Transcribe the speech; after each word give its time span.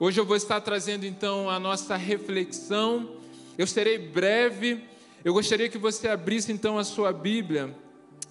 Hoje 0.00 0.20
eu 0.20 0.24
vou 0.24 0.36
estar 0.36 0.60
trazendo 0.60 1.04
então 1.04 1.50
a 1.50 1.58
nossa 1.58 1.96
reflexão. 1.96 3.16
Eu 3.58 3.66
serei 3.66 3.98
breve. 3.98 4.84
Eu 5.24 5.32
gostaria 5.32 5.68
que 5.68 5.76
você 5.76 6.06
abrisse 6.06 6.52
então 6.52 6.78
a 6.78 6.84
sua 6.84 7.12
Bíblia 7.12 7.76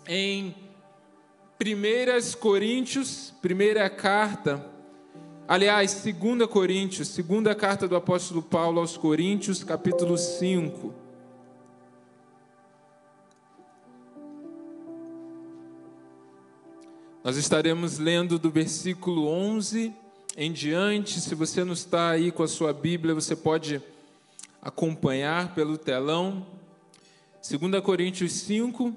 em 0.07 0.55
1 1.61 2.39
Coríntios, 2.39 3.33
primeira 3.41 3.89
carta, 3.89 4.65
aliás, 5.45 6.05
2 6.05 6.49
Coríntios, 6.49 7.09
segunda 7.09 7.53
carta 7.53 7.85
do 7.85 7.97
apóstolo 7.97 8.41
Paulo 8.41 8.79
aos 8.79 8.95
Coríntios, 8.95 9.61
capítulo 9.61 10.17
5. 10.17 10.93
Nós 17.25 17.35
estaremos 17.35 17.99
lendo 17.99 18.39
do 18.39 18.49
versículo 18.49 19.27
11 19.27 20.06
em 20.37 20.51
diante. 20.51 21.19
Se 21.19 21.33
você 21.33 21.63
não 21.63 21.73
está 21.73 22.11
aí 22.11 22.31
com 22.31 22.43
a 22.43 22.47
sua 22.47 22.71
Bíblia, 22.71 23.15
você 23.15 23.35
pode 23.35 23.81
acompanhar 24.61 25.55
pelo 25.55 25.79
telão. 25.79 26.45
2 27.49 27.81
Coríntios 27.83 28.33
5, 28.33 28.95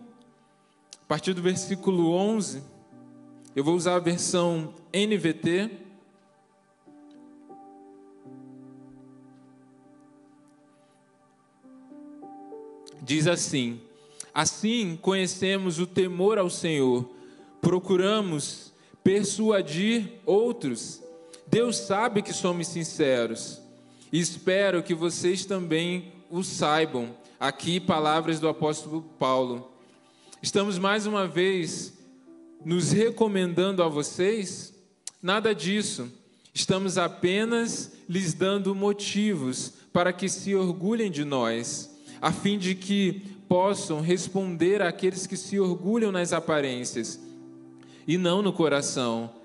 a 1.02 1.06
partir 1.08 1.32
do 1.32 1.40
versículo 1.40 2.12
11. 2.12 2.62
Eu 3.56 3.64
vou 3.64 3.74
usar 3.74 3.96
a 3.96 4.00
versão 4.00 4.74
NVT. 4.92 5.70
Diz 13.02 13.26
assim: 13.26 13.80
Assim 14.34 14.94
conhecemos 15.00 15.78
o 15.78 15.86
temor 15.86 16.38
ao 16.38 16.50
Senhor, 16.50 17.08
procuramos 17.62 18.72
persuadir 19.02 20.20
outros 20.26 21.02
Deus 21.50 21.78
sabe 21.78 22.22
que 22.22 22.32
somos 22.32 22.68
sinceros 22.68 23.60
e 24.12 24.20
espero 24.20 24.84
que 24.84 24.94
vocês 24.94 25.44
também 25.44 26.12
o 26.30 26.44
saibam. 26.44 27.10
Aqui, 27.40 27.80
palavras 27.80 28.38
do 28.38 28.46
apóstolo 28.46 29.02
Paulo. 29.18 29.68
Estamos 30.40 30.78
mais 30.78 31.06
uma 31.06 31.26
vez 31.26 31.92
nos 32.64 32.92
recomendando 32.92 33.82
a 33.82 33.88
vocês? 33.88 34.72
Nada 35.20 35.52
disso. 35.52 36.08
Estamos 36.54 36.96
apenas 36.96 37.90
lhes 38.08 38.32
dando 38.32 38.72
motivos 38.72 39.72
para 39.92 40.12
que 40.12 40.28
se 40.28 40.54
orgulhem 40.54 41.10
de 41.10 41.24
nós, 41.24 41.90
a 42.22 42.30
fim 42.30 42.58
de 42.58 42.76
que 42.76 43.22
possam 43.48 44.00
responder 44.00 44.82
àqueles 44.82 45.26
que 45.26 45.36
se 45.36 45.58
orgulham 45.58 46.12
nas 46.12 46.32
aparências 46.32 47.18
e 48.06 48.16
não 48.16 48.40
no 48.40 48.52
coração 48.52 49.39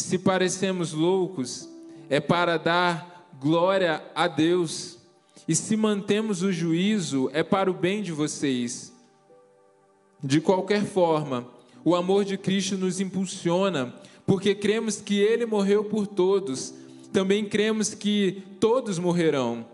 se 0.00 0.18
parecemos 0.18 0.92
loucos, 0.92 1.68
é 2.08 2.20
para 2.20 2.56
dar 2.56 3.28
glória 3.40 4.02
a 4.14 4.28
Deus. 4.28 4.98
E 5.46 5.54
se 5.54 5.76
mantemos 5.76 6.42
o 6.42 6.52
juízo, 6.52 7.30
é 7.32 7.42
para 7.42 7.70
o 7.70 7.74
bem 7.74 8.02
de 8.02 8.12
vocês. 8.12 8.92
De 10.22 10.40
qualquer 10.40 10.84
forma, 10.84 11.48
o 11.84 11.94
amor 11.94 12.24
de 12.24 12.36
Cristo 12.36 12.76
nos 12.76 13.00
impulsiona, 13.00 13.94
porque 14.26 14.54
cremos 14.54 15.00
que 15.00 15.18
Ele 15.18 15.46
morreu 15.46 15.84
por 15.84 16.06
todos. 16.06 16.74
Também 17.12 17.44
cremos 17.44 17.94
que 17.94 18.42
todos 18.60 18.98
morrerão. 18.98 19.66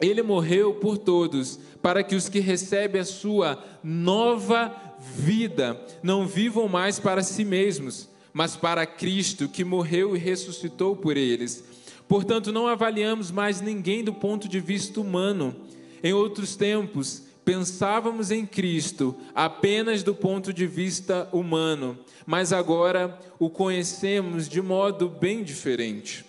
Ele 0.00 0.22
morreu 0.22 0.74
por 0.74 0.98
todos, 0.98 1.58
para 1.80 2.02
que 2.02 2.16
os 2.16 2.28
que 2.28 2.40
recebem 2.40 3.00
a 3.00 3.04
sua 3.04 3.62
nova 3.82 4.74
vida 4.98 5.80
não 6.02 6.26
vivam 6.26 6.68
mais 6.68 6.98
para 6.98 7.22
si 7.22 7.44
mesmos 7.44 8.11
mas 8.32 8.56
para 8.56 8.86
Cristo 8.86 9.48
que 9.48 9.64
morreu 9.64 10.16
e 10.16 10.18
ressuscitou 10.18 10.96
por 10.96 11.16
eles. 11.16 11.64
Portanto, 12.08 12.52
não 12.52 12.66
avaliamos 12.66 13.30
mais 13.30 13.60
ninguém 13.60 14.02
do 14.02 14.12
ponto 14.12 14.48
de 14.48 14.60
vista 14.60 15.00
humano. 15.00 15.54
Em 16.02 16.12
outros 16.12 16.56
tempos, 16.56 17.22
pensávamos 17.44 18.30
em 18.30 18.46
Cristo 18.46 19.14
apenas 19.34 20.02
do 20.02 20.14
ponto 20.14 20.52
de 20.52 20.66
vista 20.66 21.28
humano, 21.32 21.98
mas 22.26 22.52
agora 22.52 23.18
o 23.38 23.50
conhecemos 23.50 24.48
de 24.48 24.60
modo 24.60 25.08
bem 25.08 25.42
diferente. 25.42 26.24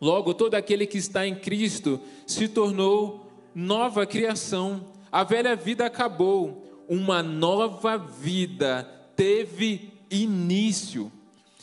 Logo, 0.00 0.34
todo 0.34 0.54
aquele 0.54 0.86
que 0.86 0.98
está 0.98 1.26
em 1.26 1.34
Cristo 1.34 2.00
se 2.26 2.48
tornou 2.48 3.30
nova 3.54 4.04
criação. 4.04 4.84
A 5.10 5.22
velha 5.22 5.54
vida 5.54 5.86
acabou, 5.86 6.84
uma 6.88 7.22
nova 7.22 7.96
vida 7.96 8.82
teve 9.14 9.92
início. 10.10 11.10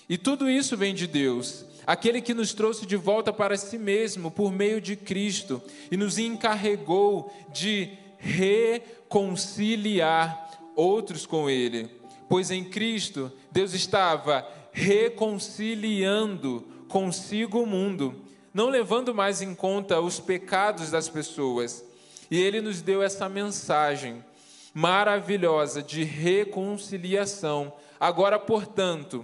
E 0.09 0.18
tudo 0.18 0.50
isso 0.50 0.75
vem 0.75 0.94
de 0.96 1.06
Deus, 1.06 1.64
aquele 1.86 2.20
que 2.20 2.34
nos 2.34 2.52
trouxe 2.52 2.88
de 2.88 2.96
volta 2.96 3.31
para 3.31 3.56
si 3.56 3.78
mesmo 3.78 4.31
por 4.31 4.52
meio 4.52 4.81
de 4.81 4.96
Cristo 4.96 5.62
e 5.92 5.97
nos 5.97 6.18
encarregou 6.18 7.31
de 7.53 7.92
reconciliar 8.18 10.50
outros 10.75 11.28
com 11.28 11.47
Ele. 11.47 11.88
Pois 12.28 12.50
em 12.50 12.64
Cristo, 12.64 13.31
Deus 13.52 13.75
estava 13.75 14.47
reconciliando 14.72 16.66
consigo 16.88 17.62
o 17.62 17.68
mundo, 17.68 18.16
não 18.52 18.70
levando 18.70 19.14
mais 19.14 19.44
em 19.44 19.53
conta 19.53 20.02
os 20.02 20.20
pecados 20.20 20.90
das 20.90 21.08
pessoas. 21.08 21.86
E 22.31 22.40
Ele 22.40 22.62
nos 22.62 22.81
deu 22.81 23.03
essa 23.03 23.30
mensagem 23.30 24.26
maravilhosa 24.74 25.84
de 25.84 26.03
reconciliação. 26.03 27.72
Agora, 28.00 28.40
portanto, 28.40 29.24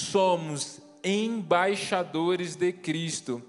somos 0.00 0.80
embaixadores 1.02 2.56
de 2.56 2.72
Cristo. 2.72 3.42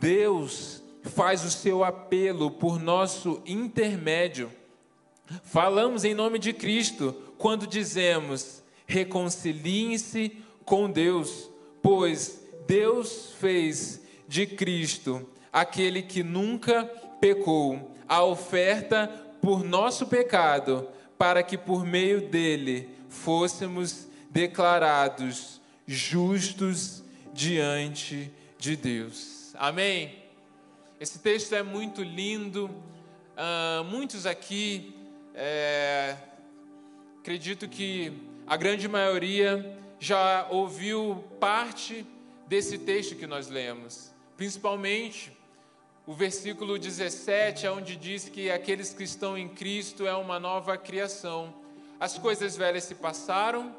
Deus 0.00 0.82
faz 1.02 1.44
o 1.44 1.50
seu 1.50 1.84
apelo 1.84 2.50
por 2.50 2.80
nosso 2.80 3.42
intermédio. 3.46 4.50
Falamos 5.42 6.04
em 6.04 6.14
nome 6.14 6.38
de 6.38 6.52
Cristo 6.52 7.14
quando 7.38 7.66
dizemos: 7.66 8.62
reconciliem-se 8.86 10.38
com 10.64 10.90
Deus, 10.90 11.50
pois 11.82 12.40
Deus 12.66 13.32
fez 13.38 14.02
de 14.26 14.46
Cristo 14.46 15.28
aquele 15.52 16.02
que 16.02 16.22
nunca 16.22 16.84
pecou, 17.20 17.92
a 18.08 18.24
oferta 18.24 19.06
por 19.40 19.62
nosso 19.62 20.06
pecado, 20.06 20.88
para 21.16 21.42
que 21.42 21.56
por 21.56 21.84
meio 21.84 22.28
dele 22.28 22.88
fôssemos 23.08 24.08
declarados 24.30 25.60
justos 25.86 27.02
diante 27.32 28.30
de 28.58 28.76
Deus. 28.76 29.54
Amém? 29.54 30.22
Esse 31.00 31.18
texto 31.18 31.54
é 31.54 31.62
muito 31.62 32.02
lindo. 32.02 32.66
Uh, 32.66 33.84
muitos 33.84 34.26
aqui, 34.26 34.94
é, 35.34 36.16
acredito 37.20 37.68
que 37.68 38.12
a 38.46 38.56
grande 38.56 38.88
maioria 38.88 39.78
já 39.98 40.46
ouviu 40.50 41.24
parte 41.40 42.06
desse 42.46 42.78
texto 42.78 43.16
que 43.16 43.26
nós 43.26 43.48
lemos, 43.48 44.12
principalmente 44.36 45.32
o 46.06 46.12
versículo 46.12 46.78
17, 46.78 47.66
onde 47.68 47.96
diz 47.96 48.28
que 48.28 48.50
aqueles 48.50 48.92
que 48.92 49.02
estão 49.02 49.36
em 49.38 49.48
Cristo 49.48 50.06
é 50.06 50.14
uma 50.14 50.38
nova 50.38 50.76
criação. 50.76 51.54
As 51.98 52.18
coisas 52.18 52.56
velhas 52.56 52.84
se 52.84 52.94
passaram, 52.94 53.74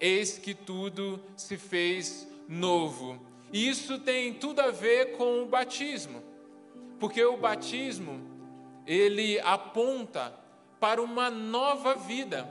eis 0.00 0.38
que 0.38 0.54
tudo 0.54 1.20
se 1.36 1.56
fez 1.56 2.28
novo. 2.48 3.18
E 3.52 3.68
isso 3.68 3.98
tem 3.98 4.34
tudo 4.34 4.60
a 4.60 4.70
ver 4.70 5.12
com 5.16 5.42
o 5.42 5.46
batismo, 5.46 6.22
porque 6.98 7.24
o 7.24 7.36
batismo 7.36 8.20
ele 8.86 9.38
aponta 9.40 10.34
para 10.80 11.00
uma 11.00 11.30
nova 11.30 11.94
vida. 11.94 12.48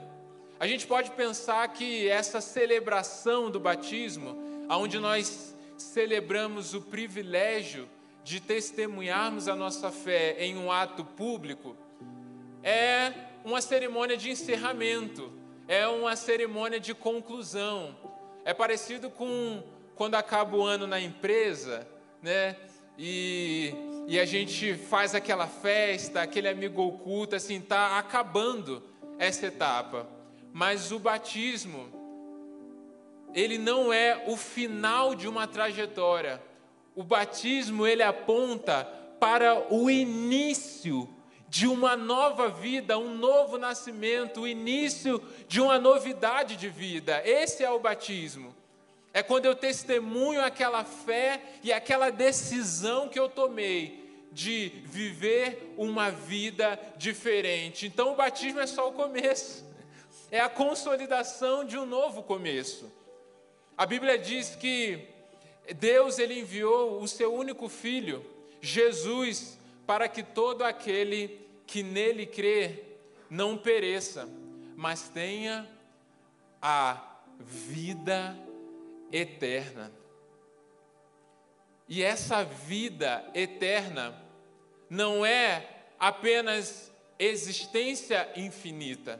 A 0.60 0.66
gente 0.66 0.88
pode 0.88 1.12
pensar 1.12 1.68
que 1.68 2.08
essa 2.08 2.40
celebração 2.40 3.52
do 3.52 3.60
batismo, 3.60 4.38
onde 4.70 4.98
nós 4.98 5.54
celebramos 5.78 6.74
o 6.74 6.82
privilégio 6.82 7.90
de 8.24 8.40
testemunharmos 8.40 9.48
a 9.48 9.56
nossa 9.56 9.92
fé 9.92 10.38
em 10.40 10.58
um 10.58 10.72
ato 10.72 11.04
público, 11.04 11.76
é 12.64 13.12
uma 13.44 13.60
cerimônia 13.60 14.16
de 14.16 14.32
encerramento, 14.32 15.32
é 15.74 15.88
uma 15.88 16.16
cerimônia 16.16 16.80
de 16.80 16.94
conclusão. 16.94 17.98
É 18.46 18.54
parecido 18.54 19.10
com 19.10 19.64
quando 19.96 20.14
acaba 20.14 20.56
o 20.56 20.64
ano 20.64 20.86
na 20.86 21.00
empresa, 21.00 21.88
né? 22.22 22.56
E, 22.96 23.74
e 24.08 24.20
a 24.20 24.26
gente 24.26 24.76
faz 24.76 25.16
aquela 25.16 25.48
festa, 25.48 26.22
aquele 26.22 26.48
amigo 26.48 26.80
oculto, 26.84 27.36
assim, 27.36 27.60
tá 27.60 27.98
acabando 27.98 28.84
essa 29.18 29.48
etapa. 29.48 30.08
Mas 30.52 30.92
o 30.92 31.00
batismo, 31.00 31.90
ele 33.34 33.58
não 33.58 33.92
é 33.92 34.26
o 34.28 34.38
final 34.38 35.16
de 35.16 35.28
uma 35.28 35.48
trajetória. 35.48 36.40
O 36.96 37.04
batismo, 37.04 37.88
ele 37.88 38.04
aponta 38.04 38.86
para 39.20 39.74
o 39.74 39.90
início 39.90 41.10
de 41.54 41.68
uma 41.68 41.96
nova 41.96 42.50
vida, 42.50 42.98
um 42.98 43.14
novo 43.14 43.60
nascimento, 43.60 44.42
o 44.42 44.48
início 44.48 45.22
de 45.48 45.62
uma 45.62 45.78
novidade 45.78 46.56
de 46.56 46.68
vida. 46.68 47.22
Esse 47.24 47.64
é 47.64 47.70
o 47.70 47.80
batismo. 47.80 48.56
É 49.14 49.22
quando 49.22 49.46
eu 49.46 49.54
testemunho 49.54 50.42
aquela 50.42 50.84
fé 50.84 51.40
e 51.62 51.72
aquela 51.72 52.10
decisão 52.10 53.08
que 53.08 53.20
eu 53.20 53.30
tomei 53.30 54.28
de 54.32 54.82
viver 54.84 55.76
uma 55.78 56.10
vida 56.10 56.80
diferente. 56.98 57.86
Então 57.86 58.14
o 58.14 58.16
batismo 58.16 58.60
é 58.60 58.66
só 58.66 58.90
o 58.90 58.94
começo. 58.94 59.64
É 60.32 60.40
a 60.40 60.50
consolidação 60.50 61.64
de 61.64 61.78
um 61.78 61.86
novo 61.86 62.24
começo. 62.24 62.92
A 63.78 63.86
Bíblia 63.86 64.18
diz 64.18 64.56
que 64.56 65.08
Deus 65.76 66.18
ele 66.18 66.40
enviou 66.40 67.00
o 67.00 67.08
seu 67.08 67.32
único 67.32 67.70
filho, 67.70 68.26
Jesus, 68.60 69.60
para 69.86 70.08
que 70.08 70.24
todo 70.24 70.64
aquele 70.64 71.43
que 71.74 71.82
nele 71.82 72.28
crê 72.28 72.84
não 73.28 73.58
pereça, 73.58 74.30
mas 74.76 75.10
tenha 75.10 75.68
a 76.62 77.18
vida 77.40 78.38
eterna. 79.12 79.92
E 81.90 82.04
essa 82.04 82.44
vida 82.44 83.28
eterna 83.34 84.16
não 84.88 85.26
é 85.26 85.68
apenas 85.98 86.94
existência 87.18 88.32
infinita. 88.36 89.20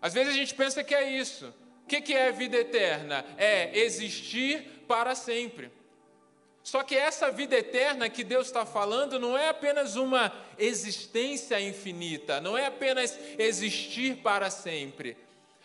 Às 0.00 0.14
vezes 0.14 0.32
a 0.32 0.36
gente 0.38 0.54
pensa 0.54 0.82
que 0.82 0.94
é 0.94 1.10
isso. 1.10 1.52
O 1.82 1.86
que 1.86 2.14
é 2.14 2.32
vida 2.32 2.56
eterna? 2.56 3.22
É 3.36 3.78
existir 3.80 4.62
para 4.88 5.14
sempre. 5.14 5.70
Só 6.64 6.82
que 6.82 6.96
essa 6.96 7.30
vida 7.30 7.56
eterna 7.56 8.08
que 8.08 8.24
Deus 8.24 8.46
está 8.46 8.64
falando 8.64 9.20
não 9.20 9.36
é 9.36 9.50
apenas 9.50 9.96
uma 9.96 10.32
existência 10.58 11.60
infinita, 11.60 12.40
não 12.40 12.56
é 12.56 12.64
apenas 12.64 13.18
existir 13.38 14.16
para 14.22 14.48
sempre, 14.48 15.14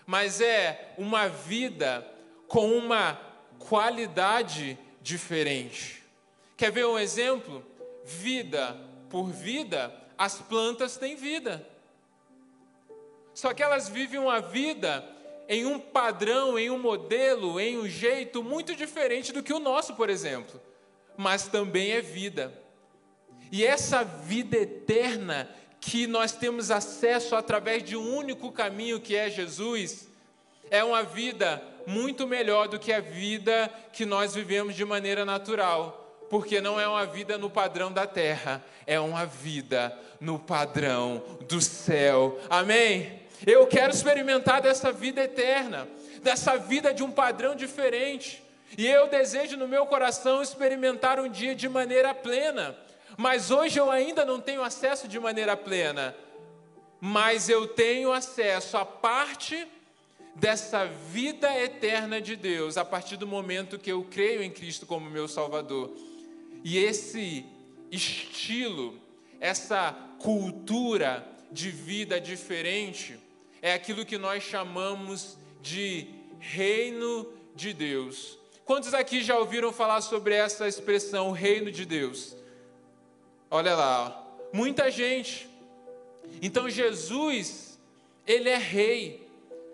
mas 0.05 0.41
é 0.41 0.93
uma 0.97 1.29
vida 1.29 2.05
com 2.49 2.73
uma 2.73 3.17
qualidade 3.57 4.77
diferente. 5.01 6.03
Quer 6.57 6.69
ver 6.69 6.85
um 6.85 6.99
exemplo? 6.99 7.65
Vida 8.03 8.77
por 9.09 9.31
vida, 9.31 9.95
as 10.17 10.41
plantas 10.41 10.97
têm 10.97 11.15
vida. 11.15 11.65
Só 13.33 13.53
que 13.53 13.63
elas 13.63 13.87
vivem 13.87 14.19
uma 14.19 14.41
vida 14.41 15.07
em 15.47 15.65
um 15.65 15.79
padrão, 15.79 16.59
em 16.59 16.69
um 16.69 16.77
modelo, 16.77 17.57
em 17.57 17.77
um 17.77 17.87
jeito 17.87 18.43
muito 18.43 18.75
diferente 18.75 19.31
do 19.31 19.41
que 19.41 19.53
o 19.53 19.59
nosso, 19.59 19.95
por 19.95 20.09
exemplo 20.09 20.61
mas 21.19 21.47
também 21.47 21.91
é 21.91 22.01
vida. 22.01 22.53
E 23.51 23.65
essa 23.65 24.05
vida 24.05 24.55
eterna 24.55 25.49
que 25.81 26.07
nós 26.07 26.31
temos 26.31 26.71
acesso 26.71 27.35
através 27.35 27.83
de 27.83 27.97
um 27.97 28.15
único 28.15 28.53
caminho 28.53 29.01
que 29.01 29.17
é 29.17 29.29
Jesus, 29.29 30.07
é 30.71 30.81
uma 30.81 31.03
vida 31.03 31.61
muito 31.85 32.25
melhor 32.25 32.69
do 32.69 32.79
que 32.79 32.93
a 32.93 33.01
vida 33.01 33.69
que 33.91 34.05
nós 34.05 34.33
vivemos 34.33 34.75
de 34.75 34.85
maneira 34.85 35.25
natural, 35.25 36.25
porque 36.29 36.61
não 36.61 36.79
é 36.79 36.87
uma 36.87 37.05
vida 37.05 37.37
no 37.37 37.49
padrão 37.49 37.91
da 37.91 38.07
terra, 38.07 38.63
é 38.87 38.97
uma 38.97 39.25
vida 39.25 39.93
no 40.21 40.39
padrão 40.39 41.21
do 41.49 41.59
céu. 41.59 42.39
Amém? 42.49 43.23
Eu 43.45 43.67
quero 43.67 43.91
experimentar 43.91 44.61
dessa 44.61 44.89
vida 44.89 45.21
eterna, 45.21 45.85
dessa 46.23 46.55
vida 46.55 46.93
de 46.93 47.03
um 47.03 47.11
padrão 47.11 47.55
diferente. 47.55 48.41
E 48.77 48.87
eu 48.87 49.07
desejo 49.07 49.57
no 49.57 49.67
meu 49.67 49.85
coração 49.85 50.41
experimentar 50.41 51.19
um 51.19 51.29
dia 51.29 51.55
de 51.55 51.67
maneira 51.67 52.13
plena. 52.13 52.77
Mas 53.17 53.51
hoje 53.51 53.79
eu 53.79 53.91
ainda 53.91 54.23
não 54.23 54.39
tenho 54.39 54.63
acesso 54.63 55.07
de 55.07 55.19
maneira 55.19 55.57
plena. 55.57 56.15
Mas 57.01 57.49
eu 57.49 57.67
tenho 57.67 58.11
acesso 58.11 58.77
a 58.77 58.85
parte 58.85 59.67
dessa 60.35 60.85
vida 60.85 61.53
eterna 61.57 62.21
de 62.21 62.35
Deus 62.35 62.77
a 62.77 62.85
partir 62.85 63.17
do 63.17 63.27
momento 63.27 63.77
que 63.77 63.91
eu 63.91 64.03
creio 64.03 64.41
em 64.41 64.49
Cristo 64.49 64.85
como 64.85 65.09
meu 65.09 65.27
Salvador. 65.27 65.91
E 66.63 66.77
esse 66.77 67.45
estilo, 67.91 68.99
essa 69.39 69.91
cultura 70.19 71.27
de 71.51 71.69
vida 71.69 72.19
diferente, 72.21 73.19
é 73.61 73.73
aquilo 73.73 74.05
que 74.05 74.17
nós 74.17 74.43
chamamos 74.43 75.37
de 75.61 76.07
reino 76.39 77.27
de 77.55 77.73
Deus. 77.73 78.38
Quantos 78.69 78.93
aqui 78.93 79.23
já 79.23 79.35
ouviram 79.35 79.73
falar 79.73 79.99
sobre 79.99 80.35
essa 80.35 80.67
expressão, 80.67 81.31
reino 81.31 81.71
de 81.71 81.85
Deus? 81.85 82.35
Olha 83.49 83.75
lá, 83.75 84.23
muita 84.53 84.91
gente. 84.91 85.49
Então 86.39 86.69
Jesus, 86.69 87.79
ele 88.27 88.47
é 88.47 88.59
rei. 88.59 89.27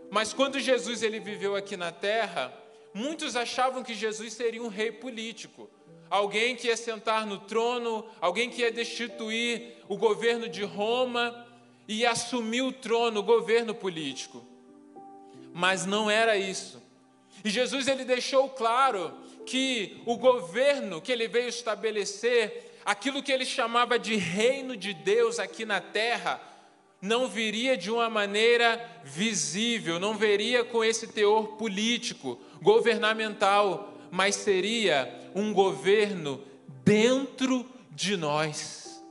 Mas 0.10 0.32
quando 0.32 0.62
Jesus 0.62 1.04
ele 1.04 1.20
viveu 1.20 1.58
aqui 1.58 1.76
na 1.76 1.92
terra, 1.92 2.54
muitos 2.94 3.36
achavam 3.36 3.84
que 3.84 3.94
Jesus 3.94 4.32
seria 4.32 4.64
um 4.64 4.70
rei 4.70 4.94
político, 4.94 5.70
alguém 6.10 6.56
que 6.56 6.68
ia 6.68 6.78
sentar 6.78 7.26
no 7.26 7.40
trono, 7.40 8.06
alguém 8.22 8.50
que 8.50 8.62
ia 8.62 8.72
destituir 8.72 9.76
o 9.90 9.98
governo 9.98 10.48
de 10.48 10.64
Roma 10.64 11.46
e 11.86 12.06
assumir 12.06 12.62
o 12.62 12.72
trono, 12.72 13.20
o 13.20 13.24
governo 13.24 13.76
político. 13.76 14.42
Mas 15.54 15.86
não 15.86 16.10
era 16.10 16.38
isso. 16.38 16.85
E 17.46 17.50
Jesus 17.52 17.88
ele 17.88 18.04
deixou 18.04 18.50
claro 18.50 19.14
que 19.46 20.02
o 20.04 20.18
governo 20.18 21.00
que 21.00 21.12
ele 21.12 21.28
veio 21.28 21.48
estabelecer, 21.48 22.74
aquilo 22.84 23.22
que 23.22 23.32
ele 23.32 23.46
chamava 23.46 24.00
de 24.00 24.16
reino 24.16 24.76
de 24.76 24.96
Deus 24.96 25.38
aqui 25.38 25.64
na 25.64 25.80
terra, 25.80 26.42
não 27.00 27.28
viria 27.28 27.78
de 27.78 27.92
uma 27.92 28.10
maneira 28.10 28.84
visível, 29.04 30.00
não 30.00 30.16
viria 30.16 30.64
com 30.66 30.84
esse 30.84 31.06
teor 31.06 31.50
político, 31.50 32.40
governamental, 32.64 33.94
mas 34.10 34.34
seria 34.34 35.30
um 35.36 35.54
governo 35.54 36.44
dentro 36.84 37.64
de 37.92 38.18
nós. 38.18 39.04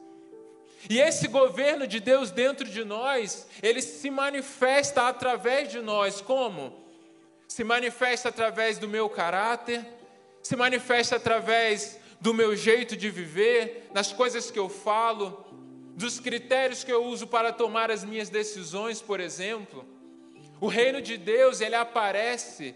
E 0.91 1.01
esse 1.01 1.29
governo 1.29 1.87
de 1.87 2.01
Deus 2.01 2.33
dentro 2.33 2.69
de 2.69 2.83
nós, 2.83 3.47
ele 3.63 3.81
se 3.81 4.11
manifesta 4.11 5.07
através 5.07 5.71
de 5.71 5.81
nós, 5.81 6.21
como? 6.21 6.84
Se 7.49 7.65
manifesta 7.65 8.29
através 8.29 8.79
do 8.79 8.89
meu 8.89 9.09
caráter, 9.09 9.87
se 10.43 10.57
manifesta 10.57 11.17
através 11.17 11.99
do 12.21 12.33
meu 12.33 12.57
jeito 12.57 12.97
de 12.97 13.11
viver, 13.11 13.89
das 13.93 14.13
coisas 14.13 14.51
que 14.51 14.59
eu 14.59 14.69
falo, 14.69 15.45
dos 15.95 16.19
critérios 16.19 16.83
que 16.83 16.93
eu 16.93 17.05
uso 17.05 17.27
para 17.27 17.53
tomar 17.53 17.91
as 17.91 18.05
minhas 18.05 18.29
decisões, 18.29 19.01
por 19.01 19.21
exemplo. 19.21 19.87
O 20.61 20.67
reino 20.67 21.01
de 21.01 21.17
Deus, 21.17 21.61
ele 21.61 21.75
aparece 21.75 22.75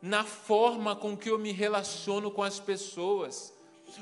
na 0.00 0.22
forma 0.22 0.94
com 0.94 1.16
que 1.16 1.30
eu 1.30 1.38
me 1.38 1.50
relaciono 1.50 2.30
com 2.30 2.42
as 2.42 2.60
pessoas, 2.60 3.54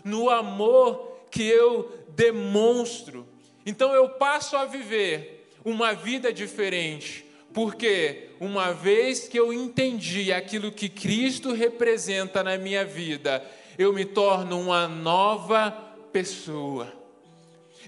no 0.05 0.29
amor 0.29 1.27
que 1.31 1.47
eu 1.47 2.05
demonstro. 2.09 3.27
Então 3.65 3.95
eu 3.95 4.09
passo 4.09 4.57
a 4.57 4.65
viver 4.65 5.49
uma 5.65 5.95
vida 5.95 6.33
diferente, 6.33 7.25
porque 7.53 8.31
uma 8.41 8.73
vez 8.73 9.29
que 9.29 9.39
eu 9.39 9.53
entendi 9.53 10.33
aquilo 10.33 10.73
que 10.73 10.89
Cristo 10.89 11.53
representa 11.53 12.43
na 12.43 12.57
minha 12.57 12.85
vida, 12.85 13.45
eu 13.79 13.93
me 13.93 14.05
torno 14.05 14.61
uma 14.61 14.89
nova 14.89 15.71
pessoa. 16.13 16.93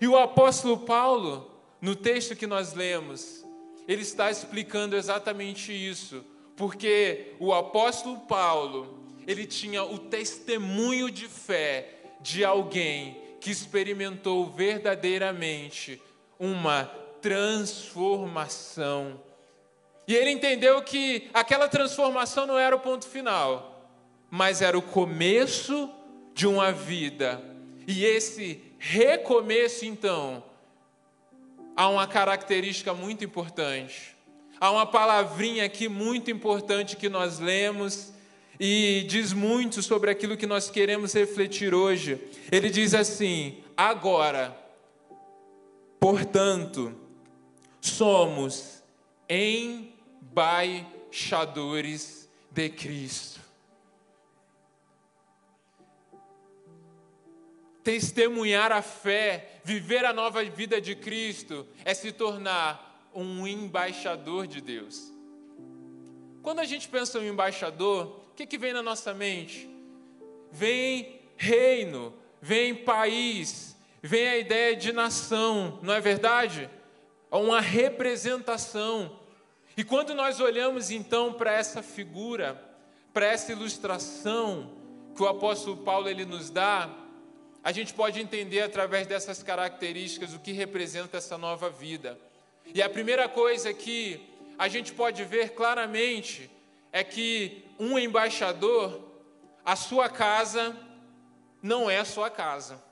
E 0.00 0.06
o 0.06 0.16
apóstolo 0.18 0.78
Paulo, 0.78 1.50
no 1.80 1.96
texto 1.96 2.36
que 2.36 2.46
nós 2.46 2.74
lemos, 2.74 3.44
ele 3.86 4.00
está 4.02 4.30
explicando 4.30 4.96
exatamente 4.96 5.72
isso, 5.72 6.24
porque 6.56 7.34
o 7.38 7.52
apóstolo 7.52 8.20
Paulo, 8.20 9.04
ele 9.26 9.44
tinha 9.46 9.84
o 9.84 9.98
testemunho 9.98 11.10
de 11.10 11.26
fé 11.26 11.88
de 12.20 12.44
alguém 12.44 13.16
que 13.40 13.50
experimentou 13.50 14.46
verdadeiramente 14.46 16.00
uma 16.38 16.84
transformação 17.20 19.20
e 20.06 20.14
ele 20.14 20.30
entendeu 20.30 20.82
que 20.82 21.30
aquela 21.32 21.68
transformação 21.68 22.46
não 22.46 22.58
era 22.58 22.76
o 22.76 22.80
ponto 22.80 23.08
final, 23.08 23.88
mas 24.30 24.60
era 24.60 24.76
o 24.76 24.82
começo 24.82 25.90
de 26.34 26.46
uma 26.46 26.72
vida. 26.72 27.42
E 27.86 28.04
esse 28.04 28.60
recomeço, 28.78 29.84
então, 29.86 30.42
há 31.76 31.88
uma 31.88 32.06
característica 32.06 32.92
muito 32.92 33.24
importante. 33.24 34.14
Há 34.60 34.70
uma 34.70 34.86
palavrinha 34.86 35.64
aqui 35.64 35.88
muito 35.88 36.30
importante 36.30 36.96
que 36.96 37.08
nós 37.08 37.38
lemos 37.38 38.12
e 38.60 39.04
diz 39.08 39.32
muito 39.32 39.82
sobre 39.82 40.10
aquilo 40.10 40.36
que 40.36 40.46
nós 40.46 40.70
queremos 40.70 41.12
refletir 41.14 41.74
hoje. 41.74 42.20
Ele 42.52 42.70
diz 42.70 42.94
assim: 42.94 43.58
agora, 43.76 44.56
portanto, 45.98 46.94
somos 47.80 48.82
em 49.28 49.93
embaixadores 50.34 52.28
de 52.50 52.68
Cristo. 52.68 53.40
Testemunhar 57.84 58.72
a 58.72 58.82
fé, 58.82 59.60
viver 59.62 60.04
a 60.04 60.12
nova 60.12 60.42
vida 60.42 60.80
de 60.80 60.96
Cristo, 60.96 61.64
é 61.84 61.94
se 61.94 62.10
tornar 62.10 63.08
um 63.14 63.46
embaixador 63.46 64.48
de 64.48 64.60
Deus. 64.60 65.12
Quando 66.42 66.58
a 66.58 66.64
gente 66.64 66.88
pensa 66.88 67.20
em 67.20 67.28
embaixador, 67.28 68.20
o 68.32 68.34
que, 68.34 68.44
que 68.44 68.58
vem 68.58 68.72
na 68.72 68.82
nossa 68.82 69.14
mente? 69.14 69.70
Vem 70.50 71.20
reino, 71.36 72.12
vem 72.42 72.74
país, 72.74 73.76
vem 74.02 74.26
a 74.26 74.38
ideia 74.38 74.74
de 74.74 74.92
nação, 74.92 75.78
não 75.80 75.94
é 75.94 76.00
verdade? 76.00 76.68
É 77.30 77.36
uma 77.36 77.60
representação. 77.60 79.23
E 79.76 79.82
quando 79.82 80.14
nós 80.14 80.38
olhamos 80.38 80.90
então 80.90 81.32
para 81.32 81.52
essa 81.52 81.82
figura, 81.82 82.62
para 83.12 83.26
essa 83.26 83.50
ilustração 83.50 84.70
que 85.16 85.22
o 85.22 85.28
apóstolo 85.28 85.78
Paulo 85.78 86.08
ele 86.08 86.24
nos 86.24 86.50
dá, 86.50 86.88
a 87.62 87.72
gente 87.72 87.94
pode 87.94 88.20
entender 88.20 88.60
através 88.60 89.06
dessas 89.06 89.42
características 89.42 90.34
o 90.34 90.38
que 90.38 90.52
representa 90.52 91.16
essa 91.16 91.38
nova 91.38 91.70
vida. 91.70 92.18
E 92.74 92.82
a 92.82 92.90
primeira 92.90 93.28
coisa 93.28 93.72
que 93.72 94.20
a 94.58 94.68
gente 94.68 94.92
pode 94.92 95.24
ver 95.24 95.50
claramente 95.54 96.50
é 96.92 97.02
que 97.02 97.64
um 97.78 97.98
embaixador, 97.98 99.00
a 99.64 99.74
sua 99.74 100.08
casa 100.08 100.76
não 101.62 101.90
é 101.90 101.98
a 101.98 102.04
sua 102.04 102.30
casa. 102.30 102.83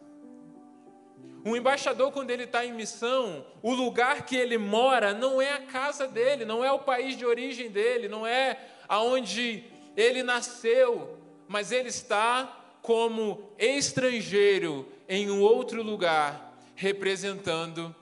Um 1.44 1.56
embaixador, 1.56 2.12
quando 2.12 2.30
ele 2.30 2.44
está 2.44 2.64
em 2.64 2.72
missão, 2.72 3.44
o 3.62 3.72
lugar 3.72 4.24
que 4.24 4.36
ele 4.36 4.56
mora 4.56 5.12
não 5.12 5.42
é 5.42 5.52
a 5.52 5.62
casa 5.62 6.06
dele, 6.06 6.44
não 6.44 6.64
é 6.64 6.70
o 6.70 6.78
país 6.78 7.16
de 7.16 7.26
origem 7.26 7.68
dele, 7.68 8.08
não 8.08 8.24
é 8.26 8.58
aonde 8.88 9.64
ele 9.96 10.22
nasceu, 10.22 11.18
mas 11.48 11.72
ele 11.72 11.88
está 11.88 12.60
como 12.80 13.50
estrangeiro 13.58 14.88
em 15.08 15.30
um 15.30 15.40
outro 15.40 15.82
lugar, 15.82 16.56
representando 16.74 17.94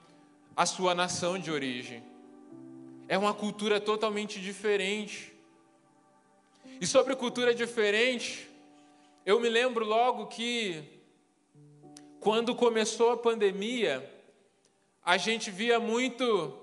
a 0.56 0.66
sua 0.66 0.94
nação 0.94 1.38
de 1.38 1.50
origem. 1.50 2.02
É 3.08 3.16
uma 3.16 3.32
cultura 3.32 3.80
totalmente 3.80 4.38
diferente. 4.38 5.32
E 6.80 6.86
sobre 6.86 7.16
cultura 7.16 7.54
diferente, 7.54 8.48
eu 9.24 9.40
me 9.40 9.48
lembro 9.48 9.84
logo 9.84 10.26
que, 10.26 10.82
quando 12.20 12.54
começou 12.54 13.12
a 13.12 13.16
pandemia, 13.16 14.08
a 15.02 15.16
gente 15.16 15.50
via 15.50 15.80
muito, 15.80 16.54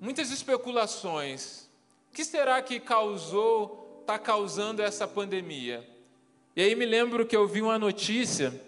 muitas 0.00 0.30
especulações. 0.30 1.68
O 2.10 2.14
que 2.14 2.24
será 2.24 2.60
que 2.62 2.80
causou, 2.80 3.98
está 4.00 4.18
causando 4.18 4.82
essa 4.82 5.06
pandemia? 5.06 5.86
E 6.56 6.62
aí 6.62 6.74
me 6.74 6.86
lembro 6.86 7.26
que 7.26 7.36
eu 7.36 7.46
vi 7.46 7.60
uma 7.60 7.78
notícia 7.78 8.58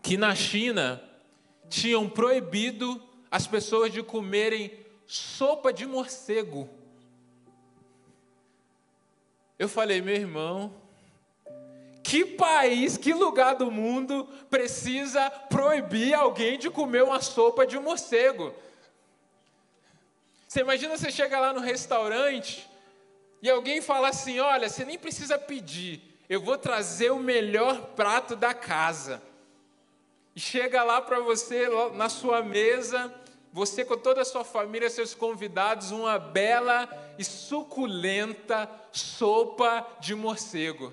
que 0.00 0.16
na 0.16 0.34
China 0.34 1.02
tinham 1.68 2.08
proibido 2.08 3.02
as 3.30 3.48
pessoas 3.48 3.92
de 3.92 4.02
comerem 4.02 4.72
sopa 5.06 5.72
de 5.72 5.86
morcego. 5.86 6.68
Eu 9.58 9.68
falei, 9.68 10.00
meu 10.00 10.14
irmão, 10.14 10.79
que 12.02 12.24
país, 12.24 12.96
que 12.96 13.12
lugar 13.12 13.54
do 13.54 13.70
mundo 13.70 14.28
precisa 14.48 15.30
proibir 15.30 16.14
alguém 16.14 16.58
de 16.58 16.70
comer 16.70 17.04
uma 17.04 17.20
sopa 17.20 17.66
de 17.66 17.78
morcego? 17.78 18.54
Você 20.46 20.60
imagina 20.60 20.96
você 20.96 21.10
chega 21.10 21.38
lá 21.38 21.52
no 21.52 21.60
restaurante 21.60 22.68
e 23.42 23.48
alguém 23.48 23.80
fala 23.80 24.08
assim: 24.08 24.40
olha, 24.40 24.68
você 24.68 24.84
nem 24.84 24.98
precisa 24.98 25.38
pedir, 25.38 26.02
eu 26.28 26.40
vou 26.40 26.58
trazer 26.58 27.10
o 27.10 27.18
melhor 27.18 27.80
prato 27.94 28.34
da 28.34 28.52
casa. 28.52 29.22
E 30.34 30.40
chega 30.40 30.82
lá 30.82 31.00
para 31.00 31.20
você, 31.20 31.68
na 31.94 32.08
sua 32.08 32.42
mesa, 32.42 33.12
você 33.52 33.84
com 33.84 33.96
toda 33.96 34.22
a 34.22 34.24
sua 34.24 34.44
família, 34.44 34.88
seus 34.88 35.14
convidados, 35.14 35.90
uma 35.90 36.18
bela 36.18 36.88
e 37.18 37.24
suculenta 37.24 38.70
sopa 38.92 39.86
de 40.00 40.14
morcego. 40.14 40.92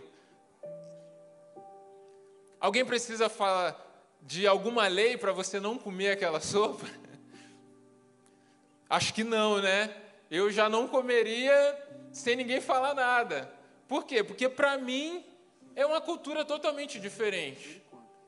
Alguém 2.59 2.83
precisa 2.83 3.29
falar 3.29 3.83
de 4.21 4.47
alguma 4.47 4.87
lei 4.87 5.15
para 5.15 5.31
você 5.31 5.59
não 5.59 5.77
comer 5.77 6.11
aquela 6.11 6.39
sopa? 6.39 6.87
Acho 8.89 9.13
que 9.13 9.23
não, 9.23 9.61
né? 9.61 9.95
Eu 10.29 10.51
já 10.51 10.67
não 10.67 10.87
comeria 10.87 11.77
sem 12.11 12.35
ninguém 12.35 12.59
falar 12.59 12.93
nada. 12.93 13.51
Por 13.87 14.05
quê? 14.05 14.23
Porque 14.23 14.49
para 14.49 14.77
mim 14.77 15.23
é 15.75 15.85
uma 15.85 16.01
cultura 16.01 16.43
totalmente 16.43 16.99
diferente. 16.99 17.81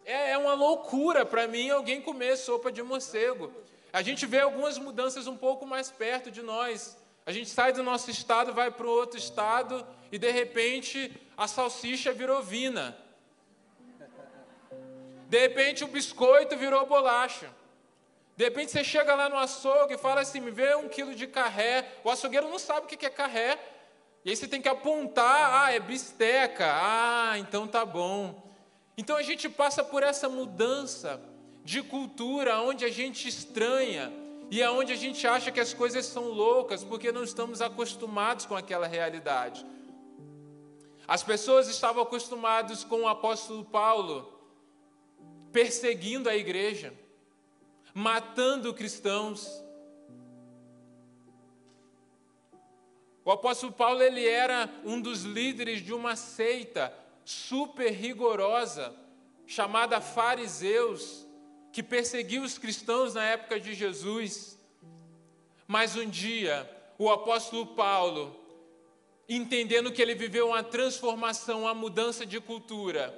É, 0.06 0.32
é 0.32 0.38
uma 0.38 0.54
loucura 0.54 1.26
para 1.26 1.48
mim 1.48 1.70
alguém 1.70 2.02
comer 2.02 2.38
sopa 2.38 2.72
de 2.72 2.84
morcego. 2.84 3.52
A 3.92 4.02
gente 4.02 4.26
vê 4.26 4.40
algumas 4.40 4.78
mudanças 4.78 5.28
um 5.28 5.36
pouco 5.36 5.66
mais 5.66 5.90
perto 5.90 6.30
de 6.30 6.42
nós. 6.42 6.98
A 7.26 7.32
gente 7.32 7.50
sai 7.50 7.74
do 7.74 7.84
nosso 7.84 8.10
estado, 8.12 8.54
vai 8.54 8.70
para 8.70 8.86
o 8.86 8.90
outro 8.90 9.18
estado 9.18 9.86
e 10.12 10.18
de 10.18 10.32
repente 10.32 11.12
a 11.36 11.48
salsicha 11.48 12.14
virou 12.14 12.42
vina. 12.42 12.98
De 15.30 15.40
repente 15.40 15.84
o 15.84 15.88
biscoito 15.88 16.58
virou 16.58 16.88
bolacha. 16.88 17.50
De 18.36 18.46
repente 18.46 18.72
você 18.72 18.84
chega 18.84 19.14
lá 19.14 19.30
no 19.30 19.38
açougue 19.38 19.94
e 19.94 19.98
fala 19.98 20.22
assim: 20.22 20.40
me 20.40 20.50
vê 20.50 20.76
um 20.76 20.90
quilo 20.90 21.14
de 21.14 21.28
carré. 21.28 21.88
O 22.04 22.10
açougueiro 22.10 22.50
não 22.50 22.58
sabe 22.58 22.86
o 22.86 22.90
que 22.90 23.06
é 23.06 23.10
carré. 23.10 23.60
E 24.26 24.32
aí 24.32 24.36
você 24.36 24.48
tem 24.48 24.62
que 24.62 24.68
apontar, 24.68 25.64
ah, 25.64 25.72
é 25.72 25.80
bisteca. 25.80 26.66
Ah, 26.68 27.38
então 27.38 27.68
tá 27.68 27.86
bom. 27.86 28.44
Então 28.98 29.16
a 29.16 29.22
gente 29.22 29.48
passa 29.48 29.84
por 29.84 30.02
essa 30.02 30.28
mudança 30.28 31.22
de 31.64 31.84
cultura 31.84 32.60
onde 32.62 32.84
a 32.84 32.90
gente 32.90 33.28
estranha 33.28 34.12
e 34.50 34.64
aonde 34.64 34.92
a 34.92 34.96
gente 34.96 35.28
acha 35.28 35.52
que 35.52 35.60
as 35.60 35.74
coisas 35.74 36.08
são 36.08 36.30
loucas 36.30 36.84
porque 36.84 37.12
não 37.12 37.24
estamos 37.24 37.62
acostumados 37.62 38.48
com 38.48 38.56
aquela 38.56 38.88
realidade. 38.88 39.64
As 41.08 41.22
pessoas 41.22 41.70
estavam 41.70 42.02
acostumadas 42.02 42.84
com 42.84 43.02
o 43.02 43.08
apóstolo 43.08 43.64
Paulo 43.64 44.39
perseguindo 45.52 46.30
a 46.30 46.36
igreja, 46.36 46.94
matando 47.94 48.74
cristãos, 48.74 49.64
O 53.30 53.32
apóstolo 53.32 53.72
Paulo 53.72 54.02
ele 54.02 54.28
era 54.28 54.68
um 54.84 55.00
dos 55.00 55.22
líderes 55.22 55.86
de 55.86 55.94
uma 55.94 56.16
seita 56.16 56.92
super 57.24 57.92
rigorosa 57.92 58.92
chamada 59.46 60.02
fariseus, 60.02 61.28
que 61.72 61.84
perseguiu 61.84 62.42
os 62.42 62.58
cristãos 62.58 63.14
na 63.14 63.24
época 63.24 63.60
de 63.60 63.76
Jesus. 63.76 64.58
Mas 65.68 65.96
um 65.96 66.10
dia, 66.10 66.68
o 66.98 67.08
apóstolo 67.08 67.68
Paulo, 67.68 68.36
entendendo 69.30 69.92
que 69.92 70.02
ele 70.02 70.16
viveu 70.16 70.48
uma 70.48 70.64
transformação, 70.64 71.62
uma 71.62 71.74
mudança 71.76 72.26
de 72.26 72.42
cultura, 72.42 73.14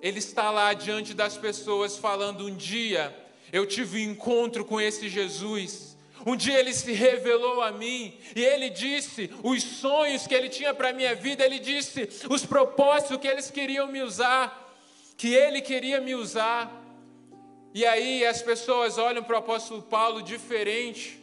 ele 0.00 0.18
está 0.18 0.50
lá 0.50 0.72
diante 0.72 1.14
das 1.14 1.36
pessoas 1.36 1.96
falando: 1.96 2.46
Um 2.46 2.54
dia 2.54 3.14
eu 3.52 3.66
tive 3.66 4.06
um 4.06 4.10
encontro 4.12 4.64
com 4.64 4.80
esse 4.80 5.08
Jesus 5.08 5.88
um 6.26 6.36
dia 6.36 6.58
ele 6.58 6.72
se 6.72 6.92
revelou 6.92 7.62
a 7.62 7.70
mim 7.70 8.16
e 8.34 8.44
ele 8.44 8.70
disse 8.70 9.30
os 9.42 9.62
sonhos 9.62 10.26
que 10.26 10.34
ele 10.34 10.48
tinha 10.48 10.74
para 10.74 10.90
a 10.90 10.92
minha 10.92 11.14
vida, 11.14 11.44
ele 11.44 11.58
disse 11.58 12.08
os 12.28 12.44
propósitos 12.44 13.18
que 13.18 13.28
eles 13.28 13.50
queriam 13.50 13.86
me 13.86 14.02
usar, 14.02 14.76
que 15.16 15.34
ele 15.34 15.60
queria 15.60 16.00
me 16.00 16.14
usar. 16.14 16.70
E 17.72 17.86
aí 17.86 18.26
as 18.26 18.42
pessoas 18.42 18.98
olham 18.98 19.22
para 19.22 19.36
o 19.36 19.38
apóstolo 19.38 19.82
Paulo 19.82 20.22
diferente, 20.22 21.22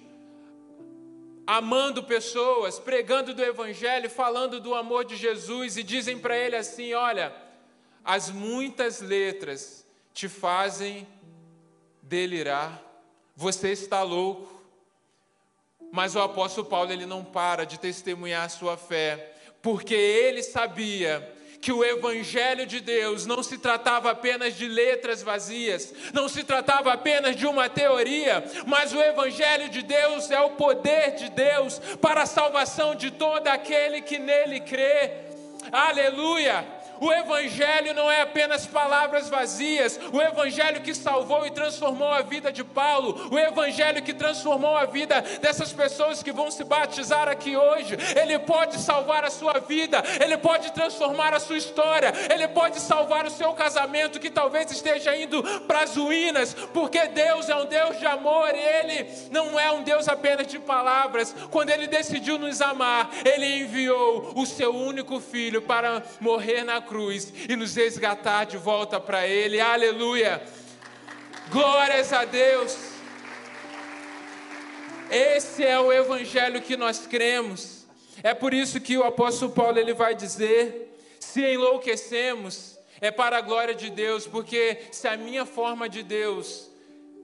amando 1.46 2.04
pessoas, 2.04 2.80
pregando 2.80 3.34
do 3.34 3.44
evangelho, 3.44 4.10
falando 4.10 4.60
do 4.60 4.74
amor 4.74 5.04
de 5.06 5.16
Jesus 5.16 5.78
e 5.78 5.84
dizem 5.84 6.18
para 6.18 6.38
ele 6.38 6.56
assim: 6.56 6.94
"Olha, 6.94 7.32
as 8.06 8.30
muitas 8.30 9.02
letras 9.02 9.84
te 10.14 10.30
fazem 10.30 11.08
delirar. 12.02 12.82
Você 13.36 13.72
está 13.72 14.04
louco. 14.04 14.54
Mas 15.92 16.16
o 16.16 16.20
apóstolo 16.20 16.68
Paulo 16.68 16.92
ele 16.92 17.06
não 17.06 17.24
para 17.24 17.66
de 17.66 17.80
testemunhar 17.80 18.46
a 18.46 18.50
sua 18.50 18.78
fé, 18.78 19.34
porque 19.62 19.94
ele 19.94 20.44
sabia 20.44 21.34
que 21.62 21.72
o 21.72 21.84
Evangelho 21.84 22.66
de 22.66 22.80
Deus 22.80 23.26
não 23.26 23.42
se 23.42 23.58
tratava 23.58 24.12
apenas 24.12 24.56
de 24.56 24.68
letras 24.68 25.24
vazias, 25.24 25.94
não 26.14 26.28
se 26.28 26.44
tratava 26.44 26.94
apenas 26.94 27.36
de 27.36 27.48
uma 27.48 27.70
teoria, 27.70 28.44
mas 28.68 28.94
o 28.94 29.02
Evangelho 29.02 29.70
de 29.70 29.82
Deus 29.82 30.30
é 30.30 30.40
o 30.42 30.52
poder 30.52 31.16
de 31.16 31.30
Deus 31.30 31.80
para 32.02 32.24
a 32.24 32.28
salvação 32.28 32.94
de 32.94 33.10
todo 33.10 33.48
aquele 33.48 34.02
que 34.02 34.20
nele 34.20 34.60
crê. 34.60 35.12
Aleluia! 35.72 36.75
O 37.00 37.12
Evangelho 37.12 37.94
não 37.94 38.10
é 38.10 38.22
apenas 38.22 38.66
palavras 38.66 39.30
vazias, 39.30 40.00
o 40.12 40.22
Evangelho 40.22 40.82
que 40.82 40.94
salvou 40.94 41.46
e 41.46 41.52
transformou 41.52 42.12
a 42.12 42.22
vida 42.22 42.52
de 42.52 42.64
Paulo, 42.64 43.30
o 43.32 43.40
Evangelho 43.40 44.02
que 44.02 44.14
transformou 44.14 44.78
a 44.78 44.86
vida 44.86 45.22
dessas 45.42 45.72
pessoas 45.74 46.24
que 46.24 46.32
vão 46.32 46.50
se 46.50 46.64
batizar 46.64 47.28
aqui 47.28 47.56
hoje, 47.56 47.98
ele 48.20 48.38
pode 48.40 48.80
salvar 48.80 49.24
a 49.24 49.30
sua 49.30 49.60
vida, 49.60 50.04
ele 50.24 50.38
pode 50.38 50.72
transformar 50.72 51.34
a 51.34 51.40
sua 51.40 51.58
história, 51.58 52.14
ele 52.34 52.48
pode 52.48 52.80
salvar 52.80 53.26
o 53.26 53.32
seu 53.32 53.54
casamento 53.54 54.20
que 54.20 54.30
talvez 54.30 54.72
esteja 54.72 55.16
indo 55.16 55.44
para 55.62 55.82
as 55.82 55.96
ruínas, 55.96 56.54
porque 56.74 57.08
Deus 57.08 57.50
é 57.50 57.56
um 57.56 57.66
Deus 57.66 58.00
de 58.00 58.06
amor. 58.06 58.54
E 58.54 58.60
ele 58.60 59.10
não 59.32 59.60
é 59.60 59.72
um 59.72 59.84
Deus 59.84 60.08
apenas 60.08 60.48
de 60.48 60.60
palavras. 60.60 61.36
Quando 61.52 61.70
ele 61.70 61.88
decidiu 61.88 62.38
nos 62.38 62.62
amar, 62.62 63.10
ele 63.24 63.60
enviou 63.60 64.34
o 64.36 64.46
seu 64.46 64.74
único 64.74 65.20
filho 65.20 65.62
para 65.62 66.04
morrer 66.20 66.64
na 66.64 66.82
cruz 66.86 67.34
e 67.50 67.56
nos 67.56 67.76
resgatar 67.76 68.46
de 68.46 68.58
volta 68.58 69.00
para 69.00 69.28
Ele. 69.28 69.60
Aleluia! 69.60 70.42
Glórias 71.52 72.14
a 72.14 72.24
Deus! 72.26 72.96
Esse 75.12 75.64
é 75.64 75.80
o 75.80 75.92
evangelho 75.92 76.62
que 76.62 76.76
nós 76.76 77.06
cremos. 77.06 77.86
É 78.24 78.34
por 78.34 78.54
isso 78.54 78.80
que 78.80 78.98
o 78.98 79.04
apóstolo 79.04 79.52
Paulo 79.52 79.78
ele 79.78 79.94
vai 79.94 80.16
dizer: 80.16 80.98
se 81.20 81.42
enlouquecemos, 81.42 82.78
é 83.00 83.12
para 83.12 83.38
a 83.38 83.42
glória 83.42 83.76
de 83.76 83.90
Deus, 83.90 84.26
porque 84.26 84.80
se 84.92 85.08
a 85.08 85.16
minha 85.16 85.46
forma 85.46 85.88
de 85.88 86.02
Deus, 86.02 86.72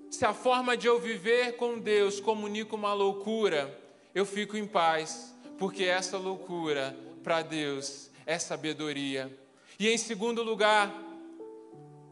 se 0.10 0.26
a 0.26 0.34
forma 0.34 0.78
de 0.78 0.88
eu 0.88 1.00
viver 1.00 1.54
com 1.54 1.80
Deus 1.80 2.20
comunica 2.20 2.76
uma 2.76 2.94
loucura, 2.94 3.80
eu 4.14 4.26
fico 4.26 4.58
em 4.58 4.68
paz, 4.68 5.34
porque 5.58 5.86
essa 5.86 6.18
loucura 6.18 6.96
para 7.24 7.42
Deus 7.42 8.10
é 8.26 8.38
sabedoria. 8.38 9.41
E 9.82 9.90
em 9.90 9.98
segundo 9.98 10.44
lugar, 10.44 10.94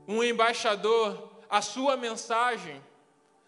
um 0.07 0.23
embaixador, 0.23 1.29
a 1.47 1.61
sua 1.61 1.95
mensagem 1.95 2.81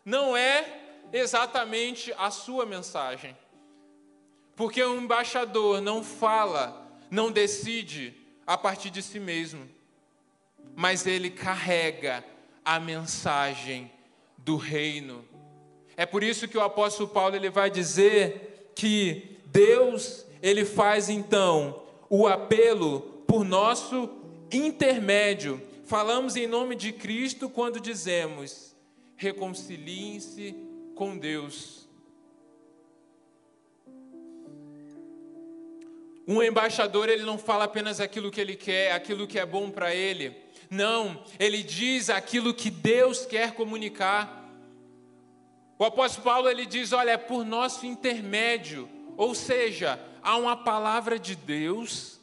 não 0.05 0.37
é 0.37 0.63
exatamente 1.11 2.13
a 2.15 2.29
sua 2.29 2.63
mensagem. 2.63 3.35
Porque 4.55 4.85
um 4.85 5.01
embaixador 5.01 5.81
não 5.81 6.03
fala, 6.03 6.87
não 7.09 7.31
decide 7.31 8.13
a 8.45 8.55
partir 8.55 8.91
de 8.91 9.01
si 9.01 9.19
mesmo, 9.19 9.67
mas 10.75 11.07
ele 11.07 11.31
carrega 11.31 12.23
a 12.63 12.79
mensagem 12.79 13.91
do 14.37 14.55
reino. 14.55 15.25
É 15.97 16.05
por 16.05 16.21
isso 16.21 16.47
que 16.47 16.59
o 16.59 16.61
apóstolo 16.61 17.09
Paulo 17.09 17.35
ele 17.35 17.49
vai 17.49 17.71
dizer 17.71 18.71
que 18.75 19.39
Deus 19.47 20.27
ele 20.43 20.63
faz 20.63 21.09
então 21.09 21.81
o 22.07 22.27
apelo 22.27 23.10
por 23.31 23.45
nosso 23.45 24.09
intermédio. 24.51 25.65
Falamos 25.85 26.35
em 26.35 26.45
nome 26.45 26.75
de 26.75 26.91
Cristo 26.91 27.49
quando 27.49 27.79
dizemos: 27.79 28.75
reconciliem-se 29.15 30.53
com 30.95 31.17
Deus. 31.17 31.87
Um 36.27 36.43
embaixador, 36.43 37.07
ele 37.07 37.23
não 37.23 37.37
fala 37.37 37.63
apenas 37.63 38.01
aquilo 38.01 38.29
que 38.29 38.41
ele 38.41 38.57
quer, 38.57 38.91
aquilo 38.91 39.25
que 39.25 39.39
é 39.39 39.45
bom 39.45 39.71
para 39.71 39.95
ele. 39.95 40.35
Não, 40.69 41.23
ele 41.39 41.63
diz 41.63 42.09
aquilo 42.09 42.53
que 42.53 42.69
Deus 42.69 43.25
quer 43.25 43.53
comunicar. 43.53 44.49
O 45.79 45.85
apóstolo 45.85 46.25
Paulo 46.25 46.49
ele 46.49 46.65
diz: 46.65 46.91
olha, 46.91 47.11
é 47.11 47.17
por 47.17 47.45
nosso 47.45 47.85
intermédio, 47.85 48.89
ou 49.15 49.33
seja, 49.33 49.97
há 50.21 50.35
uma 50.35 50.57
palavra 50.57 51.17
de 51.17 51.33
Deus 51.33 52.19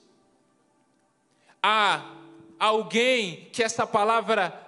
a 1.62 2.15
alguém 2.59 3.49
que 3.53 3.62
essa 3.62 3.87
palavra 3.87 4.59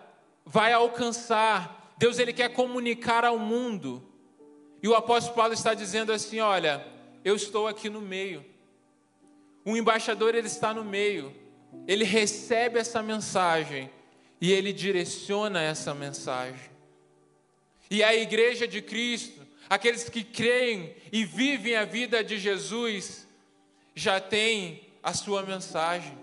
vai 0.45 0.73
alcançar. 0.73 1.95
Deus 1.99 2.19
ele 2.19 2.33
quer 2.33 2.53
comunicar 2.53 3.25
ao 3.25 3.39
mundo. 3.39 4.03
E 4.83 4.89
o 4.89 4.95
apóstolo 4.95 5.37
Paulo 5.37 5.53
está 5.53 5.75
dizendo 5.75 6.13
assim, 6.13 6.41
olha, 6.41 6.87
eu 7.25 7.37
estou 7.37 7.69
aqui 7.69 7.89
no 7.91 8.01
meio. 8.01 8.45
O 9.65 9.77
embaixador 9.77 10.35
ele 10.35 10.47
está 10.47 10.73
no 10.73 10.85
meio. 10.85 11.35
Ele 11.87 12.05
recebe 12.05 12.79
essa 12.79 13.03
mensagem 13.03 13.91
e 14.41 14.51
ele 14.53 14.73
direciona 14.73 15.61
essa 15.61 15.95
mensagem. 15.95 16.71
E 17.91 18.03
a 18.03 18.15
igreja 18.15 18.67
de 18.67 18.81
Cristo, 18.81 19.47
aqueles 19.69 20.09
que 20.09 20.25
creem 20.25 20.95
e 21.13 21.25
vivem 21.25 21.77
a 21.77 21.85
vida 21.85 22.25
de 22.25 22.39
Jesus, 22.39 23.27
já 23.95 24.21
tem 24.21 24.83
a 25.03 25.13
sua 25.13 25.43
mensagem. 25.43 26.17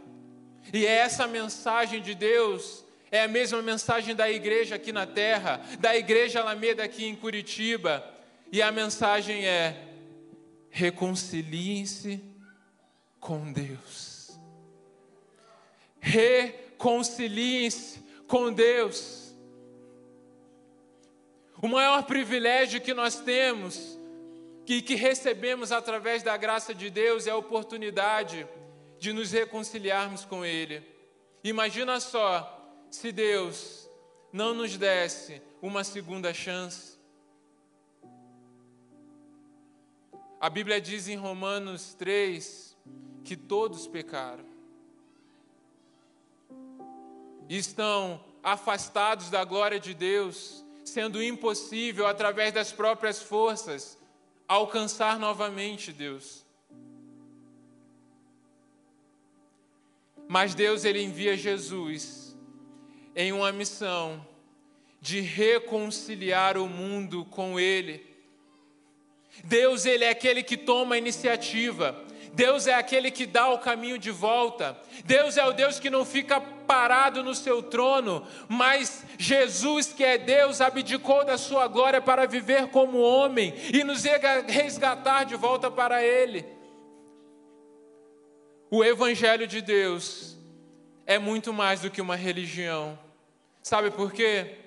E 0.73 0.85
é 0.85 0.97
essa 0.97 1.27
mensagem 1.27 2.01
de 2.01 2.13
Deus 2.13 2.85
é 3.09 3.23
a 3.23 3.27
mesma 3.27 3.61
mensagem 3.61 4.15
da 4.15 4.29
igreja 4.29 4.75
aqui 4.75 4.91
na 4.91 5.05
terra, 5.05 5.61
da 5.79 5.95
igreja 5.95 6.41
Alameda 6.41 6.83
aqui 6.83 7.05
em 7.05 7.15
Curitiba. 7.15 8.03
E 8.51 8.61
a 8.61 8.69
mensagem 8.71 9.45
é: 9.45 9.85
reconciliem-se 10.69 12.21
com 13.19 13.51
Deus. 13.51 14.37
Reconciliem-se 15.99 17.99
com 18.27 18.51
Deus. 18.51 19.33
O 21.61 21.67
maior 21.67 22.03
privilégio 22.03 22.81
que 22.81 22.93
nós 22.93 23.19
temos, 23.19 23.97
que, 24.65 24.81
que 24.81 24.95
recebemos 24.95 25.71
através 25.71 26.23
da 26.23 26.37
graça 26.37 26.73
de 26.73 26.89
Deus, 26.89 27.25
é 27.25 27.31
a 27.31 27.37
oportunidade 27.37 28.47
de 28.99 29.13
nos 29.13 29.31
reconciliarmos 29.31 30.25
com 30.25 30.45
Ele. 30.45 30.83
Imagina 31.43 31.99
só 31.99 32.53
se 32.89 33.11
Deus 33.11 33.89
não 34.31 34.53
nos 34.53 34.77
desse 34.77 35.41
uma 35.61 35.83
segunda 35.83 36.33
chance. 36.33 36.97
A 40.39 40.49
Bíblia 40.49 40.79
diz 40.79 41.07
em 41.07 41.15
Romanos 41.15 41.93
3 41.95 42.77
que 43.23 43.35
todos 43.35 43.87
pecaram 43.87 44.45
e 47.49 47.57
estão 47.57 48.23
afastados 48.43 49.29
da 49.29 49.43
glória 49.43 49.79
de 49.79 49.93
Deus, 49.93 50.63
sendo 50.83 51.21
impossível, 51.21 52.07
através 52.07 52.53
das 52.53 52.71
próprias 52.71 53.21
forças, 53.21 53.97
alcançar 54.47 55.17
novamente 55.19 55.91
Deus. 55.91 56.45
Mas 60.27 60.53
Deus 60.53 60.83
ele 60.83 61.01
envia 61.01 61.37
Jesus 61.37 62.35
em 63.15 63.31
uma 63.31 63.51
missão 63.51 64.25
de 65.01 65.21
reconciliar 65.21 66.57
o 66.57 66.67
mundo 66.67 67.25
com 67.25 67.59
ele. 67.59 68.05
Deus 69.43 69.85
ele 69.85 70.03
é 70.03 70.09
aquele 70.09 70.43
que 70.43 70.57
toma 70.57 70.95
a 70.95 70.97
iniciativa. 70.97 72.03
Deus 72.33 72.67
é 72.67 72.73
aquele 72.73 73.09
que 73.09 73.25
dá 73.25 73.49
o 73.49 73.59
caminho 73.59 73.97
de 73.97 74.11
volta. 74.11 74.77
Deus 75.05 75.37
é 75.37 75.45
o 75.45 75.53
Deus 75.53 75.79
que 75.79 75.89
não 75.89 76.05
fica 76.05 76.39
parado 76.39 77.23
no 77.23 77.33
seu 77.33 77.63
trono, 77.63 78.27
mas 78.47 79.05
Jesus, 79.17 79.93
que 79.93 80.03
é 80.03 80.17
Deus, 80.17 80.59
abdicou 80.59 81.23
da 81.23 81.37
sua 81.37 81.67
glória 81.67 82.01
para 82.01 82.27
viver 82.27 82.67
como 82.67 82.99
homem 82.99 83.53
e 83.73 83.83
nos 83.83 84.03
resgatar 84.47 85.23
de 85.23 85.35
volta 85.35 85.71
para 85.71 86.03
ele. 86.03 86.56
O 88.69 88.83
Evangelho 88.83 89.47
de 89.47 89.61
Deus 89.61 90.35
é 91.05 91.17
muito 91.17 91.53
mais 91.53 91.81
do 91.81 91.89
que 91.89 92.01
uma 92.01 92.17
religião. 92.17 92.99
Sabe 93.63 93.89
por 93.89 94.11
quê? 94.11 94.57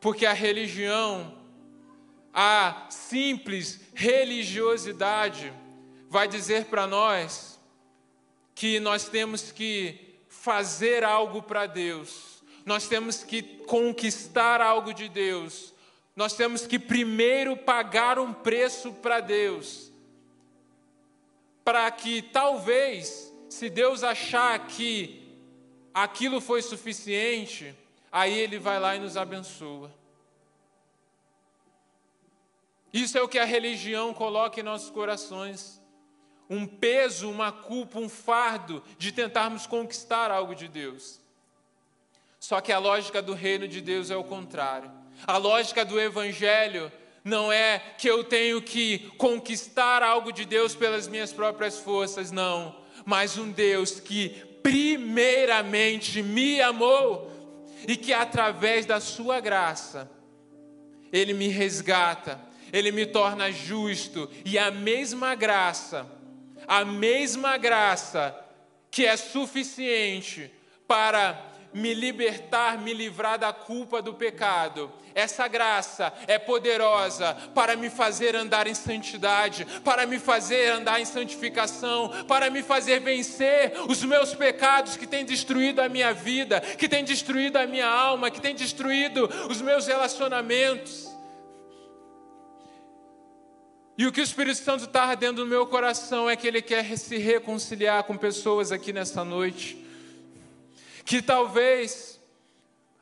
Porque 0.00 0.26
a 0.26 0.32
religião, 0.32 1.38
a 2.32 2.86
simples 2.90 3.80
religiosidade, 3.94 5.52
vai 6.10 6.26
dizer 6.26 6.64
para 6.64 6.84
nós 6.84 7.60
que 8.56 8.80
nós 8.80 9.08
temos 9.08 9.52
que 9.52 10.16
fazer 10.28 11.04
algo 11.04 11.40
para 11.40 11.66
Deus, 11.66 12.42
nós 12.66 12.88
temos 12.88 13.22
que 13.22 13.40
conquistar 13.66 14.60
algo 14.60 14.92
de 14.92 15.08
Deus, 15.08 15.72
nós 16.16 16.34
temos 16.34 16.66
que 16.66 16.78
primeiro 16.78 17.56
pagar 17.56 18.18
um 18.18 18.32
preço 18.32 18.92
para 18.94 19.20
Deus, 19.20 19.92
para 21.64 21.88
que 21.92 22.20
talvez 22.20 23.23
se 23.54 23.70
Deus 23.70 24.02
achar 24.02 24.66
que 24.66 25.22
aquilo 25.94 26.40
foi 26.40 26.60
suficiente, 26.60 27.72
aí 28.10 28.36
Ele 28.36 28.58
vai 28.58 28.80
lá 28.80 28.96
e 28.96 28.98
nos 28.98 29.16
abençoa. 29.16 29.94
Isso 32.92 33.16
é 33.16 33.22
o 33.22 33.28
que 33.28 33.38
a 33.38 33.44
religião 33.44 34.12
coloca 34.12 34.58
em 34.58 34.64
nossos 34.64 34.90
corações. 34.90 35.80
Um 36.50 36.66
peso, 36.66 37.30
uma 37.30 37.52
culpa, 37.52 38.00
um 38.00 38.08
fardo 38.08 38.82
de 38.98 39.12
tentarmos 39.12 39.68
conquistar 39.68 40.32
algo 40.32 40.54
de 40.54 40.66
Deus. 40.66 41.20
Só 42.40 42.60
que 42.60 42.72
a 42.72 42.78
lógica 42.80 43.22
do 43.22 43.34
reino 43.34 43.68
de 43.68 43.80
Deus 43.80 44.10
é 44.10 44.16
o 44.16 44.24
contrário. 44.24 44.90
A 45.24 45.36
lógica 45.36 45.84
do 45.84 46.00
evangelho 46.00 46.90
não 47.22 47.52
é 47.52 47.78
que 47.78 48.10
eu 48.10 48.24
tenho 48.24 48.60
que 48.60 49.10
conquistar 49.16 50.02
algo 50.02 50.32
de 50.32 50.44
Deus 50.44 50.74
pelas 50.74 51.06
minhas 51.06 51.32
próprias 51.32 51.78
forças, 51.78 52.32
não 52.32 52.82
mas 53.04 53.36
um 53.38 53.50
Deus 53.50 54.00
que 54.00 54.30
primeiramente 54.62 56.22
me 56.22 56.60
amou 56.60 57.30
e 57.86 57.96
que 57.96 58.12
através 58.12 58.86
da 58.86 59.00
sua 59.00 59.40
graça 59.40 60.10
ele 61.12 61.34
me 61.34 61.48
resgata, 61.48 62.40
ele 62.72 62.90
me 62.90 63.06
torna 63.06 63.52
justo 63.52 64.28
e 64.44 64.58
a 64.58 64.70
mesma 64.70 65.34
graça, 65.34 66.06
a 66.66 66.84
mesma 66.84 67.56
graça 67.56 68.34
que 68.90 69.04
é 69.04 69.16
suficiente 69.16 70.50
para 70.86 71.53
me 71.74 71.92
libertar, 71.92 72.78
me 72.78 72.94
livrar 72.94 73.36
da 73.36 73.52
culpa 73.52 74.00
do 74.00 74.14
pecado. 74.14 74.90
Essa 75.12 75.48
graça 75.48 76.12
é 76.28 76.38
poderosa 76.38 77.34
para 77.52 77.76
me 77.76 77.90
fazer 77.90 78.36
andar 78.36 78.68
em 78.68 78.74
santidade, 78.74 79.66
para 79.84 80.06
me 80.06 80.18
fazer 80.20 80.70
andar 80.70 81.00
em 81.00 81.04
santificação, 81.04 82.24
para 82.28 82.48
me 82.48 82.62
fazer 82.62 83.00
vencer 83.00 83.72
os 83.88 84.04
meus 84.04 84.34
pecados 84.34 84.96
que 84.96 85.06
têm 85.06 85.24
destruído 85.24 85.80
a 85.80 85.88
minha 85.88 86.14
vida, 86.14 86.60
que 86.60 86.88
têm 86.88 87.04
destruído 87.04 87.56
a 87.56 87.66
minha 87.66 87.88
alma, 87.88 88.30
que 88.30 88.40
têm 88.40 88.54
destruído 88.54 89.28
os 89.50 89.60
meus 89.60 89.86
relacionamentos. 89.86 91.12
E 93.96 94.06
o 94.06 94.12
que 94.12 94.20
o 94.20 94.24
Espírito 94.24 94.58
Santo 94.58 94.84
está 94.84 95.04
ardendo 95.04 95.44
no 95.44 95.50
meu 95.50 95.66
coração 95.66 96.28
é 96.28 96.34
que 96.34 96.46
ele 96.46 96.60
quer 96.60 96.96
se 96.98 97.16
reconciliar 97.18 98.02
com 98.04 98.16
pessoas 98.16 98.72
aqui 98.72 98.92
nessa 98.92 99.24
noite 99.24 99.83
que 101.04 101.20
talvez 101.20 102.20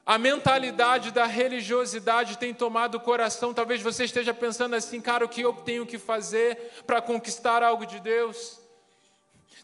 a 0.04 0.18
mentalidade 0.18 1.12
da 1.12 1.26
religiosidade 1.26 2.36
tenha 2.36 2.54
tomado 2.54 2.96
o 2.96 3.00
coração. 3.00 3.54
Talvez 3.54 3.80
você 3.80 4.04
esteja 4.04 4.34
pensando 4.34 4.74
assim, 4.74 5.00
cara, 5.00 5.24
o 5.24 5.28
que 5.28 5.42
eu 5.42 5.52
tenho 5.52 5.86
que 5.86 5.98
fazer 5.98 6.72
para 6.86 7.00
conquistar 7.00 7.62
algo 7.62 7.86
de 7.86 8.00
Deus? 8.00 8.60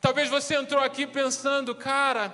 Talvez 0.00 0.28
você 0.28 0.54
entrou 0.54 0.80
aqui 0.80 1.06
pensando, 1.06 1.74
cara, 1.74 2.32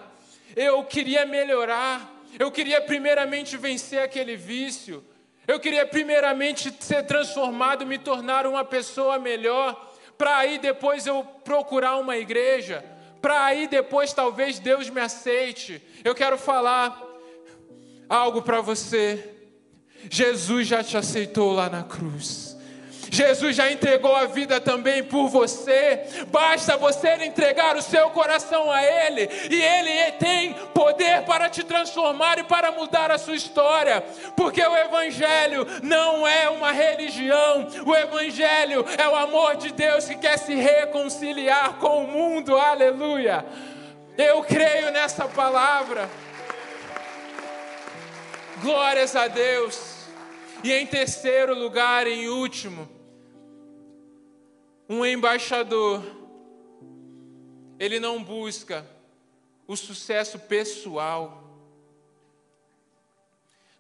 eu 0.55 0.85
queria 0.85 1.25
melhorar, 1.25 2.13
eu 2.39 2.51
queria 2.51 2.81
primeiramente 2.83 3.57
vencer 3.57 4.03
aquele 4.03 4.37
vício, 4.37 5.03
eu 5.49 5.59
queria 5.59 5.87
primeiramente 5.87 6.75
ser 6.81 7.05
transformado, 7.05 7.87
me 7.87 7.99
tornar 7.99 8.47
uma 8.47 8.65
pessoa 8.65 9.19
melhor, 9.19 9.93
para 10.19 10.37
aí 10.37 10.59
depois 10.59 11.07
eu 11.07 11.25
procurar 11.43 11.97
uma 11.97 12.19
igreja 12.19 12.85
para 13.25 13.43
aí 13.43 13.67
depois 13.67 14.13
talvez 14.13 14.59
Deus 14.59 14.91
me 14.91 15.01
aceite. 15.01 15.81
Eu 16.05 16.15
quero 16.15 16.37
falar 16.37 17.03
algo 18.07 18.43
para 18.43 18.61
você. 18.61 19.33
Jesus 20.11 20.67
já 20.67 20.85
te 20.85 20.95
aceitou 20.95 21.51
lá 21.55 21.71
na 21.71 21.83
cruz. 21.83 22.54
Jesus 23.15 23.55
já 23.55 23.71
entregou 23.71 24.15
a 24.15 24.27
vida 24.27 24.61
também 24.61 25.05
por 25.05 25.29
você. 25.29 26.03
Basta 26.29 26.77
você 26.77 27.15
entregar 27.25 27.77
o 27.77 27.83
seu 27.83 28.11
coração 28.11 28.71
a 28.71 28.83
Ele, 28.83 29.29
e 29.49 29.63
Ele 29.63 30.13
tem 30.13 30.53
poder 30.75 31.23
para 31.23 31.49
te 31.49 31.63
transformar 31.63 32.39
e 32.39 32.45
para 32.45 32.73
mudar 32.73 33.11
a 33.11 33.19
sua 33.19 33.37
história. 33.37 34.03
Porque 34.37 34.61
o 34.61 34.77
Evangelho 34.77 35.65
não 35.83 36.27
é 36.27 36.51
uma 36.51 36.73
religião, 36.73 37.69
o 37.87 37.95
Evangelho 37.95 38.85
é 38.99 39.09
o 39.09 39.15
amor 39.15 39.57
de 39.57 39.73
Deus 39.73 40.07
que 40.07 40.17
quer 40.17 40.37
se 40.37 40.55
reconciliar 40.55 41.75
com 41.75 42.05
o 42.05 42.09
mundo. 42.09 42.57
Aleluia. 42.57 43.47
Eu 44.19 44.43
creio 44.43 44.91
nessa 44.91 45.27
palavra. 45.27 46.11
Glórias 48.61 49.15
a 49.15 49.29
Deus. 49.29 49.95
E 50.63 50.73
em 50.73 50.87
terceiro 50.87 51.55
lugar, 51.55 52.07
em 52.07 52.29
último, 52.29 52.89
um 54.89 55.05
embaixador, 55.05 56.03
ele 57.79 57.99
não 57.99 58.23
busca 58.23 58.87
o 59.67 59.77
sucesso 59.77 60.39
pessoal. 60.39 61.43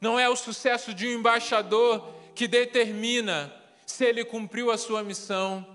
Não 0.00 0.18
é 0.18 0.28
o 0.28 0.36
sucesso 0.36 0.92
de 0.92 1.06
um 1.06 1.12
embaixador 1.18 2.14
que 2.34 2.48
determina 2.48 3.54
se 3.86 4.04
ele 4.04 4.24
cumpriu 4.24 4.70
a 4.70 4.78
sua 4.78 5.02
missão, 5.02 5.66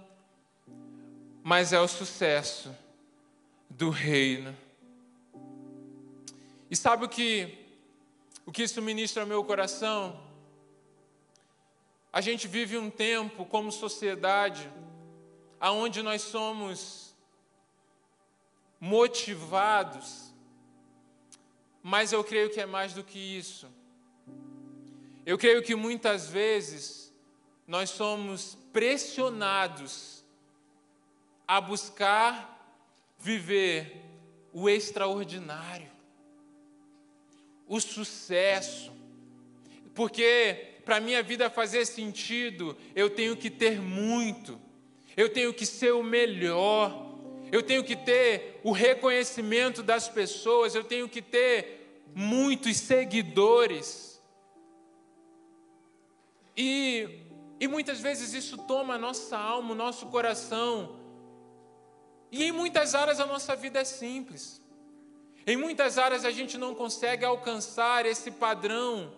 mas 1.44 1.74
é 1.74 1.80
o 1.80 1.88
sucesso 1.88 2.76
do 3.70 3.90
reino. 3.90 4.56
E 6.70 6.76
sabe 6.76 7.06
o 7.06 7.10
que 7.10 7.58
o 8.46 8.52
que 8.52 8.64
isso 8.64 8.82
ministra 8.82 9.22
ao 9.22 9.28
meu 9.28 9.44
coração? 9.44 10.20
A 12.12 12.20
gente 12.20 12.48
vive 12.48 12.80
um 12.80 12.90
tempo 12.90 13.46
como 13.46 13.72
sociedade 13.72 14.68
aonde 15.60 16.02
nós 16.02 16.22
somos 16.22 17.14
motivados, 18.80 20.34
mas 21.84 22.12
eu 22.12 22.24
creio 22.24 22.50
que 22.50 22.62
é 22.62 22.66
mais 22.66 22.94
do 22.94 23.04
que 23.04 23.20
isso. 23.20 23.68
Eu 25.26 25.38
creio 25.38 25.62
que 25.62 25.76
muitas 25.76 26.30
vezes 26.30 27.14
nós 27.68 27.90
somos 27.90 28.56
pressionados 28.72 30.24
a 31.48 31.60
buscar 31.60 32.58
viver 33.18 34.06
o 34.54 34.70
extraordinário, 34.70 35.92
o 37.68 37.80
sucesso, 37.80 38.92
porque 39.94 40.78
para 40.86 41.00
minha 41.00 41.22
vida 41.22 41.50
fazer 41.50 41.86
sentido, 41.86 42.76
eu 42.96 43.10
tenho 43.10 43.36
que 43.36 43.52
ter 43.52 43.80
muito 43.80 44.60
eu 45.20 45.28
tenho 45.28 45.54
que 45.54 45.66
ser 45.66 45.92
o 45.92 46.02
melhor, 46.02 47.06
eu 47.52 47.62
tenho 47.62 47.84
que 47.84 47.94
ter 47.94 48.62
o 48.64 48.72
reconhecimento 48.72 49.84
das 49.84 50.08
pessoas, 50.08 50.74
eu 50.74 50.84
tenho 50.86 51.10
que 51.10 51.22
ter 51.22 52.06
muitos 52.16 52.78
seguidores. 52.78 54.24
E, 56.56 57.20
e 57.60 57.68
muitas 57.68 58.00
vezes 58.00 58.34
isso 58.34 58.60
toma 58.60 58.94
a 58.94 58.98
nossa 58.98 59.38
alma, 59.38 59.74
o 59.74 59.76
nosso 59.76 60.06
coração. 60.06 60.98
E 62.32 62.46
em 62.46 62.54
muitas 62.54 62.96
áreas 62.96 63.20
a 63.20 63.26
nossa 63.26 63.58
vida 63.58 63.78
é 63.82 63.84
simples. 63.84 64.62
Em 65.46 65.58
muitas 65.58 65.98
áreas 65.98 66.24
a 66.24 66.32
gente 66.32 66.58
não 66.58 66.74
consegue 66.74 67.26
alcançar 67.26 68.06
esse 68.06 68.32
padrão 68.32 69.12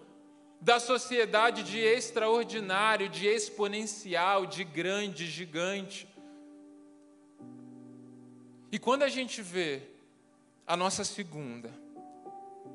da 0.61 0.79
sociedade 0.79 1.63
de 1.63 1.79
extraordinário, 1.79 3.09
de 3.09 3.25
exponencial, 3.25 4.45
de 4.45 4.63
grande, 4.63 5.25
gigante. 5.25 6.07
E 8.71 8.77
quando 8.77 9.01
a 9.01 9.09
gente 9.09 9.41
vê 9.41 9.81
a 10.67 10.77
nossa 10.77 11.03
segunda, 11.03 11.73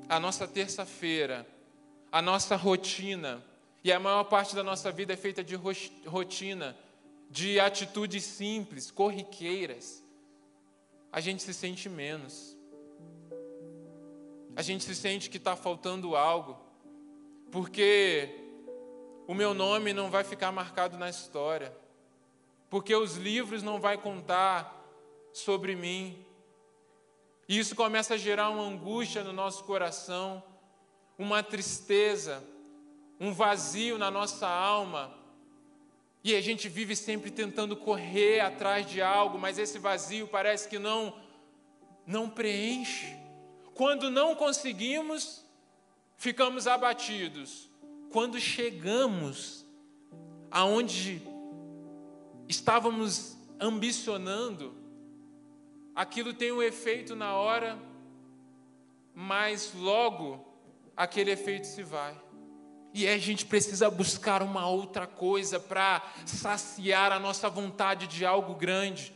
a 0.09 0.19
nossa 0.19 0.45
terça-feira, 0.45 1.47
a 2.11 2.21
nossa 2.21 2.57
rotina, 2.57 3.41
e 3.81 3.91
a 3.91 3.99
maior 3.99 4.25
parte 4.25 4.53
da 4.53 4.63
nossa 4.63 4.91
vida 4.91 5.13
é 5.13 5.17
feita 5.17 5.41
de 5.41 5.55
rotina, 6.05 6.75
de 7.29 7.57
atitudes 7.57 8.25
simples, 8.25 8.91
corriqueiras, 8.91 10.03
a 11.09 11.21
gente 11.21 11.41
se 11.41 11.53
sente 11.53 11.87
menos. 11.87 12.57
A 14.57 14.61
gente 14.61 14.83
se 14.83 14.93
sente 14.93 15.29
que 15.29 15.37
está 15.37 15.55
faltando 15.55 16.17
algo 16.17 16.66
porque 17.51 18.29
o 19.27 19.33
meu 19.33 19.53
nome 19.53 19.93
não 19.93 20.09
vai 20.09 20.23
ficar 20.23 20.51
marcado 20.51 20.97
na 20.97 21.09
história, 21.09 21.75
porque 22.69 22.95
os 22.95 23.15
livros 23.15 23.63
não 23.63 23.79
vai 23.79 23.97
contar 23.97 24.73
sobre 25.33 25.75
mim. 25.75 26.25
E 27.47 27.57
isso 27.57 27.75
começa 27.75 28.15
a 28.15 28.17
gerar 28.17 28.49
uma 28.49 28.63
angústia 28.63 29.23
no 29.23 29.31
nosso 29.31 29.63
coração, 29.63 30.43
uma 31.17 31.41
tristeza, 31.41 32.43
um 33.19 33.33
vazio 33.33 33.97
na 33.97 34.11
nossa 34.11 34.47
alma. 34.47 35.13
E 36.23 36.35
a 36.35 36.41
gente 36.41 36.67
vive 36.67 36.95
sempre 36.95 37.31
tentando 37.31 37.75
correr 37.75 38.41
atrás 38.41 38.85
de 38.89 39.01
algo, 39.01 39.37
mas 39.37 39.57
esse 39.57 39.79
vazio 39.79 40.27
parece 40.27 40.67
que 40.67 40.77
não 40.77 41.13
não 42.05 42.29
preenche. 42.29 43.17
Quando 43.73 44.09
não 44.09 44.33
conseguimos, 44.33 45.45
ficamos 46.17 46.67
abatidos. 46.67 47.69
Quando 48.11 48.39
chegamos 48.39 49.65
aonde 50.49 51.21
estávamos 52.49 53.37
ambicionando, 53.59 54.75
aquilo 55.95 56.33
tem 56.33 56.51
um 56.51 56.61
efeito 56.61 57.15
na 57.15 57.35
hora, 57.35 57.77
mas 59.13 59.73
logo 59.73 60.45
aquele 60.95 61.31
efeito 61.31 61.67
se 61.67 61.83
vai. 61.83 62.19
E 62.93 63.07
a 63.07 63.17
gente 63.17 63.45
precisa 63.45 63.89
buscar 63.91 64.41
uma 64.41 64.67
outra 64.67 65.05
coisa 65.05 65.59
para 65.59 66.01
saciar 66.25 67.11
a 67.11 67.19
nossa 67.19 67.47
vontade 67.49 68.07
de 68.07 68.25
algo 68.25 68.55
grande. 68.55 69.13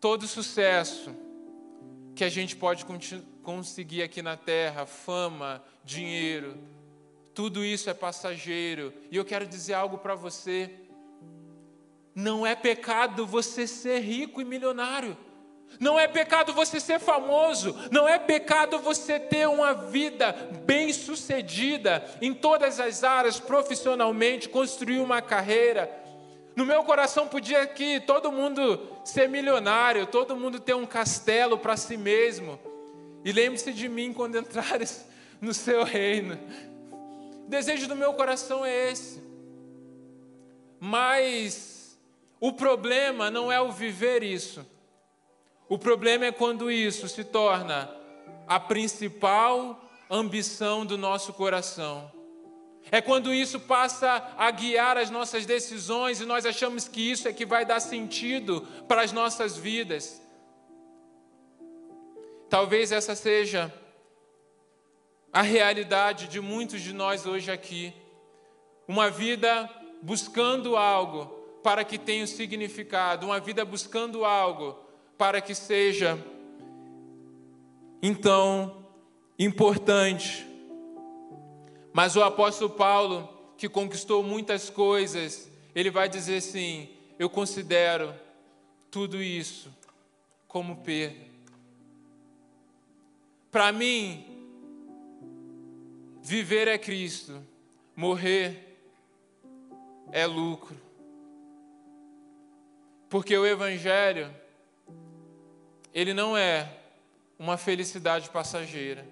Todo 0.00 0.26
sucesso 0.26 1.23
que 2.14 2.24
a 2.24 2.28
gente 2.28 2.54
pode 2.54 2.84
conseguir 3.42 4.02
aqui 4.02 4.22
na 4.22 4.36
terra, 4.36 4.86
fama, 4.86 5.62
dinheiro, 5.84 6.56
tudo 7.34 7.64
isso 7.64 7.90
é 7.90 7.94
passageiro. 7.94 8.92
E 9.10 9.16
eu 9.16 9.24
quero 9.24 9.46
dizer 9.46 9.74
algo 9.74 9.98
para 9.98 10.14
você. 10.14 10.70
Não 12.14 12.46
é 12.46 12.54
pecado 12.54 13.26
você 13.26 13.66
ser 13.66 13.98
rico 14.00 14.40
e 14.40 14.44
milionário. 14.44 15.16
Não 15.80 15.98
é 15.98 16.06
pecado 16.06 16.52
você 16.52 16.78
ser 16.78 17.00
famoso, 17.00 17.74
não 17.90 18.06
é 18.06 18.16
pecado 18.16 18.78
você 18.78 19.18
ter 19.18 19.48
uma 19.48 19.74
vida 19.74 20.32
bem-sucedida 20.64 22.04
em 22.20 22.32
todas 22.32 22.78
as 22.78 23.02
áreas, 23.02 23.40
profissionalmente, 23.40 24.48
construir 24.48 25.00
uma 25.00 25.20
carreira. 25.20 26.03
No 26.56 26.64
meu 26.64 26.84
coração 26.84 27.26
podia 27.26 27.62
aqui 27.62 28.00
todo 28.00 28.30
mundo 28.30 28.80
ser 29.04 29.28
milionário, 29.28 30.06
todo 30.06 30.36
mundo 30.36 30.60
ter 30.60 30.74
um 30.74 30.86
castelo 30.86 31.58
para 31.58 31.76
si 31.76 31.96
mesmo. 31.96 32.58
E 33.24 33.32
lembre-se 33.32 33.72
de 33.72 33.88
mim 33.88 34.12
quando 34.12 34.38
entrares 34.38 35.06
no 35.40 35.52
seu 35.52 35.82
reino. 35.82 36.38
O 37.46 37.48
desejo 37.48 37.88
do 37.88 37.96
meu 37.96 38.14
coração 38.14 38.64
é 38.64 38.90
esse. 38.90 39.22
Mas 40.78 41.98
o 42.40 42.52
problema 42.52 43.30
não 43.30 43.50
é 43.50 43.60
o 43.60 43.72
viver 43.72 44.22
isso. 44.22 44.64
O 45.68 45.78
problema 45.78 46.26
é 46.26 46.32
quando 46.32 46.70
isso 46.70 47.08
se 47.08 47.24
torna 47.24 47.90
a 48.46 48.60
principal 48.60 49.80
ambição 50.10 50.84
do 50.84 50.96
nosso 50.98 51.32
coração. 51.32 52.13
É 52.90 53.00
quando 53.00 53.32
isso 53.32 53.58
passa 53.60 54.34
a 54.36 54.50
guiar 54.50 54.96
as 54.96 55.10
nossas 55.10 55.46
decisões 55.46 56.20
e 56.20 56.24
nós 56.24 56.46
achamos 56.46 56.86
que 56.86 57.00
isso 57.10 57.26
é 57.26 57.32
que 57.32 57.46
vai 57.46 57.64
dar 57.64 57.80
sentido 57.80 58.60
para 58.86 59.02
as 59.02 59.12
nossas 59.12 59.56
vidas. 59.56 60.22
Talvez 62.48 62.92
essa 62.92 63.16
seja 63.16 63.72
a 65.32 65.42
realidade 65.42 66.28
de 66.28 66.40
muitos 66.40 66.80
de 66.80 66.92
nós 66.92 67.26
hoje 67.26 67.50
aqui. 67.50 67.92
Uma 68.86 69.10
vida 69.10 69.68
buscando 70.00 70.76
algo 70.76 71.26
para 71.64 71.82
que 71.82 71.98
tenha 71.98 72.22
um 72.22 72.26
significado, 72.26 73.26
uma 73.26 73.40
vida 73.40 73.64
buscando 73.64 74.24
algo 74.24 74.78
para 75.16 75.40
que 75.40 75.54
seja 75.54 76.18
então 78.02 78.84
importante. 79.38 80.53
Mas 81.94 82.16
o 82.16 82.24
apóstolo 82.24 82.70
Paulo, 82.70 83.28
que 83.56 83.68
conquistou 83.68 84.20
muitas 84.20 84.68
coisas, 84.68 85.48
ele 85.72 85.92
vai 85.92 86.08
dizer 86.08 86.38
assim: 86.38 86.88
Eu 87.20 87.30
considero 87.30 88.12
tudo 88.90 89.22
isso 89.22 89.72
como 90.48 90.78
perda. 90.78 91.24
Para 93.48 93.70
mim, 93.70 94.26
viver 96.20 96.66
é 96.66 96.76
Cristo, 96.76 97.40
morrer 97.94 98.76
é 100.10 100.26
lucro. 100.26 100.76
Porque 103.08 103.38
o 103.38 103.46
Evangelho, 103.46 104.34
ele 105.94 106.12
não 106.12 106.36
é 106.36 106.76
uma 107.38 107.56
felicidade 107.56 108.30
passageira. 108.30 109.06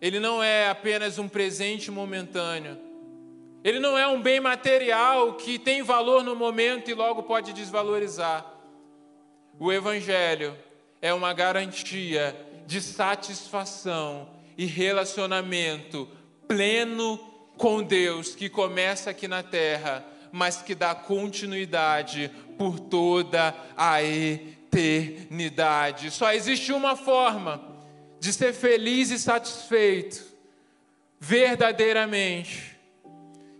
Ele 0.00 0.20
não 0.20 0.40
é 0.42 0.68
apenas 0.68 1.18
um 1.18 1.28
presente 1.28 1.90
momentâneo. 1.90 2.78
Ele 3.64 3.80
não 3.80 3.98
é 3.98 4.06
um 4.06 4.22
bem 4.22 4.38
material 4.38 5.34
que 5.34 5.58
tem 5.58 5.82
valor 5.82 6.22
no 6.22 6.36
momento 6.36 6.90
e 6.90 6.94
logo 6.94 7.24
pode 7.24 7.52
desvalorizar. 7.52 8.46
O 9.58 9.72
Evangelho 9.72 10.56
é 11.02 11.12
uma 11.12 11.32
garantia 11.32 12.36
de 12.66 12.80
satisfação 12.80 14.28
e 14.56 14.64
relacionamento 14.64 16.08
pleno 16.46 17.18
com 17.56 17.82
Deus 17.82 18.36
que 18.36 18.48
começa 18.48 19.10
aqui 19.10 19.26
na 19.26 19.42
terra, 19.42 20.06
mas 20.30 20.62
que 20.62 20.76
dá 20.76 20.94
continuidade 20.94 22.30
por 22.56 22.78
toda 22.78 23.52
a 23.76 24.00
eternidade. 24.02 26.12
Só 26.12 26.32
existe 26.32 26.72
uma 26.72 26.94
forma 26.94 27.77
de 28.20 28.32
ser 28.32 28.52
feliz 28.52 29.10
e 29.10 29.18
satisfeito 29.18 30.28
verdadeiramente, 31.20 32.78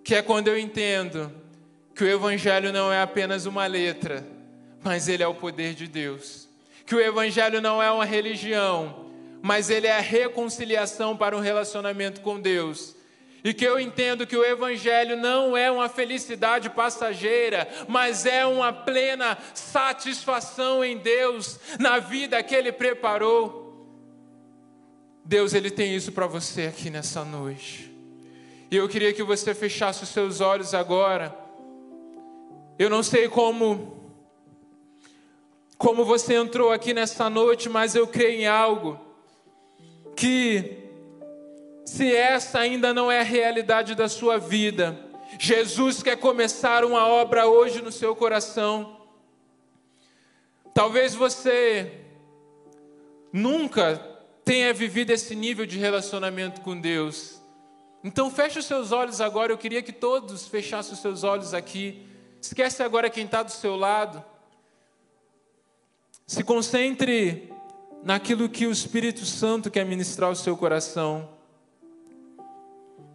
que 0.04 0.14
é 0.14 0.22
quando 0.22 0.48
eu 0.48 0.58
entendo 0.58 1.32
que 1.94 2.04
o 2.04 2.08
Evangelho 2.08 2.72
não 2.72 2.92
é 2.92 3.02
apenas 3.02 3.46
uma 3.46 3.66
letra, 3.66 4.24
mas 4.82 5.08
ele 5.08 5.22
é 5.22 5.26
o 5.26 5.34
poder 5.34 5.74
de 5.74 5.88
Deus. 5.88 6.48
Que 6.86 6.94
o 6.94 7.00
Evangelho 7.00 7.60
não 7.60 7.82
é 7.82 7.90
uma 7.90 8.04
religião, 8.04 9.10
mas 9.42 9.68
ele 9.68 9.86
é 9.86 9.96
a 9.96 10.00
reconciliação 10.00 11.16
para 11.16 11.36
um 11.36 11.40
relacionamento 11.40 12.20
com 12.20 12.40
Deus. 12.40 12.94
E 13.42 13.52
que 13.52 13.64
eu 13.64 13.78
entendo 13.78 14.26
que 14.26 14.36
o 14.36 14.44
Evangelho 14.44 15.16
não 15.16 15.56
é 15.56 15.70
uma 15.70 15.88
felicidade 15.88 16.70
passageira, 16.70 17.68
mas 17.88 18.26
é 18.26 18.46
uma 18.46 18.72
plena 18.72 19.36
satisfação 19.54 20.84
em 20.84 20.96
Deus, 20.96 21.58
na 21.78 21.98
vida 21.98 22.42
que 22.42 22.54
Ele 22.54 22.72
preparou. 22.72 23.67
Deus, 25.28 25.52
Ele 25.52 25.70
tem 25.70 25.94
isso 25.94 26.10
para 26.10 26.26
você 26.26 26.62
aqui 26.62 26.88
nessa 26.88 27.22
noite. 27.22 27.94
E 28.70 28.76
eu 28.78 28.88
queria 28.88 29.12
que 29.12 29.22
você 29.22 29.54
fechasse 29.54 30.02
os 30.02 30.08
seus 30.08 30.40
olhos 30.40 30.72
agora. 30.72 31.36
Eu 32.78 32.88
não 32.88 33.02
sei 33.02 33.28
como 33.28 33.94
como 35.76 36.02
você 36.02 36.32
entrou 36.32 36.72
aqui 36.72 36.94
nessa 36.94 37.28
noite, 37.28 37.68
mas 37.68 37.94
eu 37.94 38.06
creio 38.06 38.40
em 38.40 38.46
algo 38.46 38.98
que 40.16 40.78
se 41.84 42.10
essa 42.10 42.60
ainda 42.60 42.94
não 42.94 43.12
é 43.12 43.20
a 43.20 43.22
realidade 43.22 43.94
da 43.94 44.08
sua 44.08 44.38
vida, 44.38 44.98
Jesus 45.38 46.02
quer 46.02 46.16
começar 46.16 46.86
uma 46.86 47.06
obra 47.06 47.46
hoje 47.46 47.82
no 47.82 47.92
seu 47.92 48.16
coração. 48.16 48.96
Talvez 50.72 51.14
você 51.14 52.00
nunca 53.30 54.16
tenha 54.48 54.72
vivido 54.72 55.10
esse 55.10 55.34
nível 55.34 55.66
de 55.66 55.78
relacionamento 55.78 56.62
com 56.62 56.80
Deus. 56.80 57.38
Então 58.02 58.30
feche 58.30 58.58
os 58.58 58.64
seus 58.64 58.92
olhos 58.92 59.20
agora. 59.20 59.52
Eu 59.52 59.58
queria 59.58 59.82
que 59.82 59.92
todos 59.92 60.48
fechassem 60.48 60.94
os 60.94 61.00
seus 61.00 61.22
olhos 61.22 61.52
aqui. 61.52 62.06
Esquece 62.40 62.82
agora 62.82 63.10
quem 63.10 63.26
está 63.26 63.42
do 63.42 63.50
seu 63.50 63.76
lado. 63.76 64.24
Se 66.26 66.42
concentre 66.42 67.52
naquilo 68.02 68.48
que 68.48 68.66
o 68.66 68.72
Espírito 68.72 69.26
Santo 69.26 69.70
quer 69.70 69.84
ministrar 69.84 70.30
ao 70.30 70.34
seu 70.34 70.56
coração. 70.56 71.28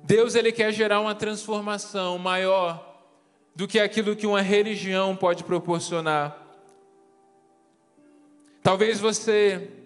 Deus 0.03 0.35
ele 0.35 0.51
quer 0.51 0.71
gerar 0.71 0.99
uma 0.99 1.15
transformação 1.15 2.19
maior 2.19 2.95
do 3.55 3.67
que 3.67 3.79
aquilo 3.79 4.15
que 4.15 4.27
uma 4.27 4.41
religião 4.41 5.15
pode 5.15 5.43
proporcionar. 5.43 6.37
Talvez 8.61 8.99
você 8.99 9.79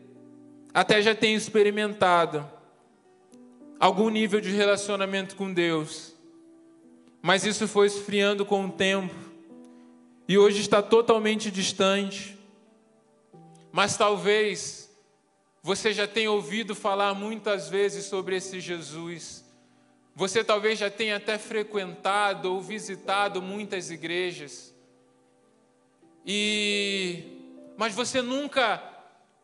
até 0.78 1.02
já 1.02 1.16
tenha 1.16 1.36
experimentado 1.36 2.48
algum 3.80 4.10
nível 4.10 4.40
de 4.40 4.52
relacionamento 4.52 5.36
com 5.36 5.52
Deus, 5.52 6.14
mas 7.20 7.44
isso 7.48 7.68
foi 7.68 7.88
esfriando 7.88 8.46
com 8.46 8.64
o 8.64 8.72
tempo 8.72 9.16
e 10.28 10.38
hoje 10.38 10.62
está 10.62 10.80
totalmente 10.84 11.50
distante. 11.50 12.38
Mas 13.72 13.98
talvez 13.98 14.96
você 15.64 15.92
já 15.92 16.08
tem 16.08 16.28
ouvido 16.28 16.76
falar 16.76 17.16
muitas 17.16 17.68
vezes 17.68 18.06
sobre 18.06 18.36
esse 18.36 18.60
Jesus. 18.60 19.44
Você 20.14 20.44
talvez 20.44 20.78
já 20.78 20.92
tenha 20.92 21.16
até 21.16 21.40
frequentado 21.40 22.54
ou 22.54 22.62
visitado 22.62 23.42
muitas 23.42 23.90
igrejas. 23.90 24.76
E 26.24 27.24
mas 27.76 27.96
você 27.96 28.22
nunca 28.22 28.97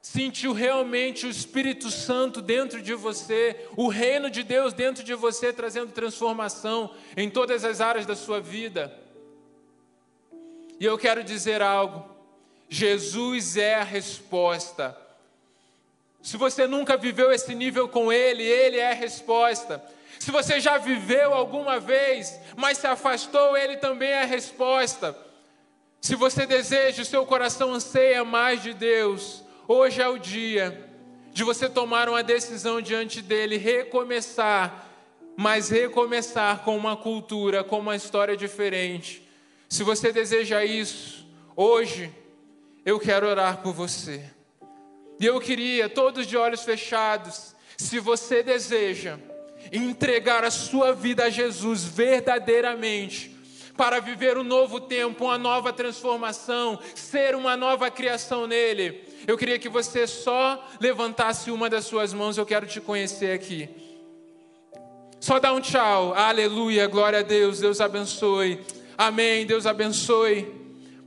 sentiu 0.03 0.53
realmente 0.53 1.25
o 1.25 1.29
Espírito 1.31 1.89
Santo 1.89 2.43
dentro 2.43 2.79
de 2.79 2.93
você, 2.93 3.67
o 3.75 3.87
reino 3.87 4.29
de 4.29 4.43
Deus 4.43 4.71
dentro 4.71 5.03
de 5.03 5.15
você 5.15 5.51
trazendo 5.51 5.91
transformação 5.91 6.93
em 7.17 7.27
todas 7.27 7.65
as 7.65 7.81
áreas 7.81 8.05
da 8.05 8.15
sua 8.15 8.39
vida. 8.39 8.95
E 10.79 10.85
eu 10.85 10.95
quero 10.99 11.23
dizer 11.23 11.63
algo. 11.63 12.13
Jesus 12.69 13.57
é 13.57 13.75
a 13.75 13.83
resposta 13.83 15.01
se 16.23 16.37
você 16.37 16.65
nunca 16.65 16.95
viveu 16.95 17.33
esse 17.33 17.53
nível 17.53 17.89
com 17.89 18.11
Ele, 18.11 18.43
Ele 18.43 18.77
é 18.77 18.91
a 18.91 18.95
resposta. 18.95 19.83
Se 20.17 20.31
você 20.31 20.57
já 20.57 20.77
viveu 20.77 21.33
alguma 21.33 21.81
vez, 21.81 22.39
mas 22.55 22.77
se 22.77 22.87
afastou, 22.87 23.57
Ele 23.57 23.75
também 23.75 24.09
é 24.09 24.23
a 24.23 24.25
resposta. 24.25 25.13
Se 25.99 26.15
você 26.15 26.45
deseja, 26.45 27.01
o 27.01 27.05
seu 27.05 27.25
coração 27.25 27.73
anseia 27.73 28.23
mais 28.23 28.63
de 28.63 28.73
Deus, 28.73 29.42
hoje 29.67 30.01
é 30.01 30.07
o 30.07 30.17
dia 30.17 30.89
de 31.31 31.43
você 31.43 31.67
tomar 31.67 32.07
uma 32.07 32.21
decisão 32.21 32.81
diante 32.81 33.21
dele, 33.21 33.57
recomeçar, 33.57 34.87
mas 35.35 35.69
recomeçar 35.69 36.59
com 36.63 36.77
uma 36.77 36.95
cultura, 36.95 37.63
com 37.63 37.79
uma 37.79 37.95
história 37.95 38.37
diferente. 38.37 39.27
Se 39.67 39.83
você 39.83 40.11
deseja 40.11 40.63
isso, 40.63 41.27
hoje 41.55 42.13
eu 42.85 42.99
quero 42.99 43.27
orar 43.27 43.61
por 43.61 43.73
você. 43.73 44.23
E 45.19 45.25
eu 45.25 45.39
queria, 45.39 45.89
todos 45.89 46.27
de 46.27 46.37
olhos 46.37 46.63
fechados, 46.63 47.55
se 47.77 47.99
você 47.99 48.43
deseja 48.43 49.17
entregar 49.71 50.43
a 50.43 50.51
sua 50.51 50.93
vida 50.93 51.25
a 51.25 51.29
Jesus 51.29 51.83
verdadeiramente, 51.83 53.33
para 53.75 53.99
viver 53.99 54.37
um 54.37 54.43
novo 54.43 54.79
tempo, 54.79 55.25
uma 55.25 55.37
nova 55.37 55.73
transformação, 55.73 56.79
ser 56.93 57.35
uma 57.35 57.57
nova 57.57 57.89
criação 57.89 58.45
nele. 58.45 59.01
Eu 59.25 59.37
queria 59.37 59.57
que 59.57 59.69
você 59.69 60.05
só 60.05 60.63
levantasse 60.79 61.49
uma 61.49 61.69
das 61.69 61.85
suas 61.85 62.13
mãos, 62.13 62.37
eu 62.37 62.45
quero 62.45 62.67
te 62.67 62.81
conhecer 62.81 63.31
aqui. 63.31 63.69
Só 65.23 65.39
dá 65.39 65.53
um 65.53 65.61
tchau. 65.61 66.13
Aleluia, 66.13 66.85
glória 66.85 67.19
a 67.19 67.21
Deus. 67.21 67.61
Deus 67.61 67.79
abençoe. 67.79 68.59
Amém. 68.97 69.45
Deus 69.45 69.65
abençoe. 69.65 70.51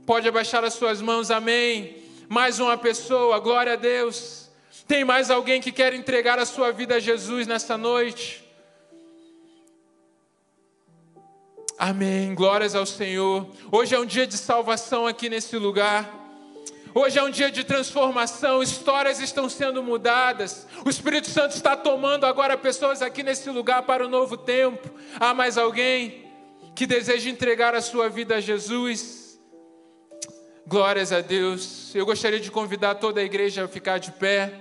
Pode 0.07 0.27
abaixar 0.27 0.63
as 0.63 0.73
suas 0.73 0.99
mãos. 0.99 1.29
Amém. 1.29 1.97
Mais 2.27 2.59
uma 2.59 2.75
pessoa. 2.75 3.37
Glória 3.37 3.73
a 3.73 3.75
Deus. 3.75 4.49
Tem 4.87 5.05
mais 5.05 5.29
alguém 5.29 5.61
que 5.61 5.71
quer 5.71 5.93
entregar 5.93 6.39
a 6.39 6.45
sua 6.45 6.71
vida 6.71 6.95
a 6.95 6.99
Jesus 6.99 7.45
nessa 7.45 7.77
noite? 7.77 8.43
Amém. 11.77 12.33
Glórias 12.33 12.73
ao 12.73 12.87
Senhor. 12.87 13.47
Hoje 13.71 13.93
é 13.93 13.99
um 13.99 14.05
dia 14.05 14.25
de 14.25 14.35
salvação 14.35 15.05
aqui 15.05 15.29
nesse 15.29 15.57
lugar. 15.57 16.26
Hoje 16.99 17.19
é 17.19 17.21
um 17.21 17.29
dia 17.29 17.51
de 17.51 17.63
transformação, 17.63 18.63
histórias 18.63 19.19
estão 19.19 19.47
sendo 19.47 19.83
mudadas. 19.83 20.65
O 20.83 20.89
Espírito 20.89 21.29
Santo 21.29 21.55
está 21.55 21.77
tomando 21.77 22.25
agora 22.25 22.57
pessoas 22.57 23.03
aqui 23.03 23.21
nesse 23.21 23.51
lugar 23.51 23.83
para 23.83 24.03
o 24.03 24.09
novo 24.09 24.35
tempo. 24.35 24.89
Há 25.19 25.31
mais 25.31 25.59
alguém 25.59 26.25
que 26.73 26.87
deseja 26.87 27.29
entregar 27.29 27.75
a 27.75 27.81
sua 27.81 28.09
vida 28.09 28.37
a 28.37 28.41
Jesus? 28.41 29.39
Glórias 30.65 31.11
a 31.11 31.21
Deus. 31.21 31.93
Eu 31.93 32.03
gostaria 32.03 32.39
de 32.39 32.49
convidar 32.49 32.95
toda 32.95 33.21
a 33.21 33.23
igreja 33.23 33.65
a 33.65 33.67
ficar 33.67 33.99
de 33.99 34.11
pé. 34.13 34.55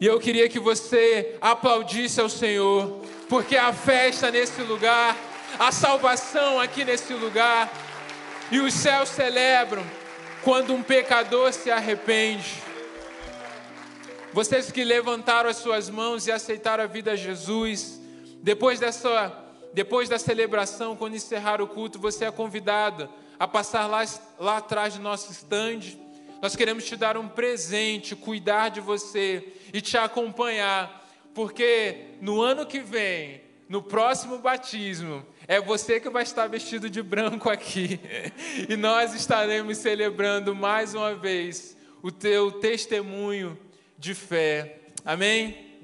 E 0.00 0.06
eu 0.06 0.18
queria 0.18 0.48
que 0.48 0.58
você 0.58 1.36
aplaudisse 1.38 2.18
ao 2.18 2.30
Senhor, 2.30 3.02
porque 3.28 3.58
a 3.58 3.74
festa 3.74 4.30
nesse 4.30 4.62
lugar, 4.62 5.18
a 5.58 5.70
salvação 5.70 6.58
aqui 6.58 6.82
nesse 6.82 7.12
lugar, 7.12 7.70
e 8.50 8.58
os 8.58 8.72
céus 8.72 9.10
celebram 9.10 9.84
quando 10.42 10.74
um 10.74 10.82
pecador 10.82 11.52
se 11.52 11.70
arrepende. 11.70 12.62
Vocês 14.32 14.72
que 14.72 14.82
levantaram 14.82 15.48
as 15.48 15.58
suas 15.58 15.88
mãos 15.88 16.26
e 16.26 16.32
aceitaram 16.32 16.84
a 16.84 16.86
vida 16.86 17.12
a 17.12 17.16
Jesus, 17.16 18.00
depois 18.42 18.80
dessa 18.80 19.38
depois 19.74 20.06
da 20.06 20.18
celebração, 20.18 20.94
quando 20.94 21.16
encerrar 21.16 21.62
o 21.62 21.66
culto, 21.66 21.98
você 21.98 22.26
é 22.26 22.30
convidado 22.30 23.08
a 23.38 23.48
passar 23.48 23.86
lá, 23.86 24.04
lá 24.38 24.58
atrás 24.58 24.94
do 24.94 25.00
nosso 25.00 25.32
estande. 25.32 25.98
Nós 26.42 26.54
queremos 26.54 26.84
te 26.84 26.94
dar 26.94 27.16
um 27.16 27.26
presente, 27.26 28.14
cuidar 28.14 28.68
de 28.68 28.80
você 28.80 29.54
e 29.72 29.80
te 29.80 29.96
acompanhar, 29.96 31.08
porque 31.32 32.16
no 32.20 32.42
ano 32.42 32.66
que 32.66 32.80
vem, 32.80 33.40
no 33.66 33.82
próximo 33.82 34.36
batismo, 34.36 35.24
é 35.52 35.60
você 35.60 36.00
que 36.00 36.08
vai 36.08 36.22
estar 36.22 36.46
vestido 36.46 36.88
de 36.88 37.02
branco 37.02 37.50
aqui. 37.50 38.00
E 38.70 38.74
nós 38.74 39.14
estaremos 39.14 39.76
celebrando 39.76 40.54
mais 40.54 40.94
uma 40.94 41.14
vez 41.14 41.76
o 42.02 42.10
teu 42.10 42.52
testemunho 42.52 43.58
de 43.98 44.14
fé. 44.14 44.80
Amém? 45.04 45.78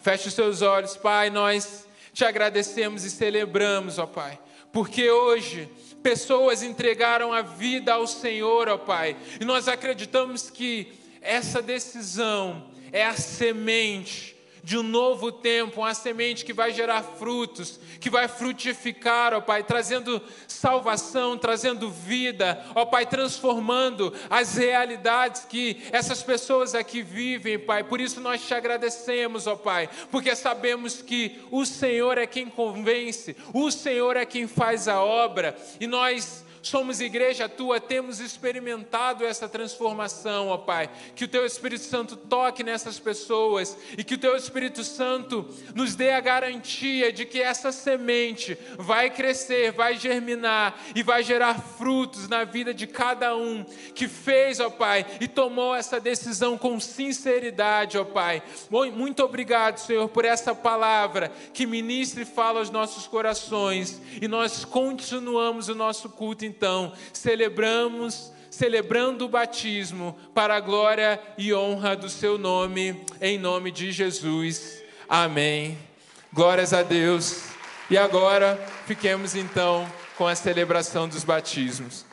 Feche 0.00 0.28
os 0.28 0.34
seus 0.34 0.62
olhos, 0.62 0.96
Pai. 0.96 1.28
Nós 1.28 1.86
te 2.14 2.24
agradecemos 2.24 3.04
e 3.04 3.10
celebramos, 3.10 3.98
ó 3.98 4.06
Pai, 4.06 4.38
porque 4.72 5.10
hoje 5.10 5.68
pessoas 6.02 6.62
entregaram 6.62 7.34
a 7.34 7.42
vida 7.42 7.92
ao 7.92 8.06
Senhor, 8.06 8.66
ó 8.68 8.78
Pai, 8.78 9.14
e 9.38 9.44
nós 9.44 9.68
acreditamos 9.68 10.48
que 10.48 10.94
essa 11.20 11.60
decisão 11.60 12.70
é 12.92 13.04
a 13.04 13.14
semente 13.14 14.35
de 14.66 14.76
um 14.76 14.82
novo 14.82 15.30
tempo, 15.30 15.82
uma 15.82 15.94
semente 15.94 16.44
que 16.44 16.52
vai 16.52 16.72
gerar 16.72 17.00
frutos, 17.00 17.78
que 18.00 18.10
vai 18.10 18.26
frutificar, 18.26 19.32
ó 19.32 19.40
Pai, 19.40 19.62
trazendo 19.62 20.20
salvação, 20.48 21.38
trazendo 21.38 21.88
vida, 21.88 22.60
ó 22.74 22.84
Pai, 22.84 23.06
transformando 23.06 24.12
as 24.28 24.56
realidades 24.56 25.44
que 25.44 25.80
essas 25.92 26.20
pessoas 26.20 26.74
aqui 26.74 27.00
vivem, 27.00 27.60
Pai. 27.60 27.84
Por 27.84 28.00
isso 28.00 28.20
nós 28.20 28.44
te 28.44 28.54
agradecemos, 28.54 29.46
ó 29.46 29.54
Pai, 29.54 29.88
porque 30.10 30.34
sabemos 30.34 31.00
que 31.00 31.40
o 31.52 31.64
Senhor 31.64 32.18
é 32.18 32.26
quem 32.26 32.46
convence, 32.46 33.36
o 33.54 33.70
Senhor 33.70 34.16
é 34.16 34.26
quem 34.26 34.48
faz 34.48 34.88
a 34.88 35.00
obra, 35.00 35.56
e 35.78 35.86
nós 35.86 36.44
somos 36.66 37.00
igreja 37.00 37.48
tua, 37.48 37.80
temos 37.80 38.18
experimentado 38.18 39.24
essa 39.24 39.48
transformação, 39.48 40.48
ó 40.48 40.58
Pai. 40.58 40.90
Que 41.14 41.24
o 41.24 41.28
teu 41.28 41.46
Espírito 41.46 41.84
Santo 41.84 42.16
toque 42.16 42.64
nessas 42.64 42.98
pessoas 42.98 43.78
e 43.96 44.02
que 44.02 44.14
o 44.14 44.18
teu 44.18 44.36
Espírito 44.36 44.82
Santo 44.82 45.46
nos 45.76 45.94
dê 45.94 46.10
a 46.10 46.18
garantia 46.18 47.12
de 47.12 47.24
que 47.24 47.40
essa 47.40 47.70
semente 47.70 48.58
vai 48.76 49.10
crescer, 49.10 49.70
vai 49.70 49.96
germinar 49.96 50.76
e 50.92 51.04
vai 51.04 51.22
gerar 51.22 51.60
frutos 51.60 52.28
na 52.28 52.42
vida 52.42 52.74
de 52.74 52.88
cada 52.88 53.36
um 53.36 53.64
que 53.94 54.08
fez, 54.08 54.58
ó 54.58 54.68
Pai, 54.68 55.06
e 55.20 55.28
tomou 55.28 55.72
essa 55.72 56.00
decisão 56.00 56.58
com 56.58 56.80
sinceridade, 56.80 57.96
ó 57.96 58.04
Pai. 58.04 58.42
Muito 58.92 59.22
obrigado, 59.22 59.78
Senhor, 59.78 60.08
por 60.08 60.24
essa 60.24 60.52
palavra 60.52 61.30
que 61.54 61.64
ministra 61.64 62.22
e 62.22 62.26
fala 62.26 62.58
aos 62.58 62.70
nossos 62.70 63.06
corações 63.06 64.02
e 64.20 64.26
nós 64.26 64.64
continuamos 64.64 65.68
o 65.68 65.74
nosso 65.74 66.10
culto 66.10 66.44
em 66.44 66.55
então 66.56 66.92
celebramos, 67.12 68.32
celebrando 68.50 69.26
o 69.26 69.28
batismo 69.28 70.18
para 70.34 70.56
a 70.56 70.60
glória 70.60 71.20
e 71.36 71.52
honra 71.52 71.94
do 71.94 72.08
seu 72.08 72.38
nome, 72.38 73.04
em 73.20 73.38
nome 73.38 73.70
de 73.70 73.92
Jesus. 73.92 74.82
Amém. 75.06 75.78
Glórias 76.32 76.72
a 76.72 76.82
Deus. 76.82 77.50
E 77.90 77.98
agora 77.98 78.56
fiquemos 78.86 79.34
então 79.34 79.86
com 80.16 80.26
a 80.26 80.34
celebração 80.34 81.06
dos 81.06 81.22
batismos. 81.22 82.06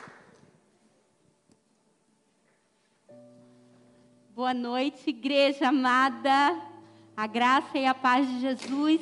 Boa 4.34 4.52
noite, 4.52 5.08
igreja 5.08 5.68
amada. 5.68 6.60
A 7.16 7.26
graça 7.26 7.78
e 7.78 7.86
a 7.86 7.94
paz 7.94 8.28
de 8.28 8.40
Jesus. 8.40 9.00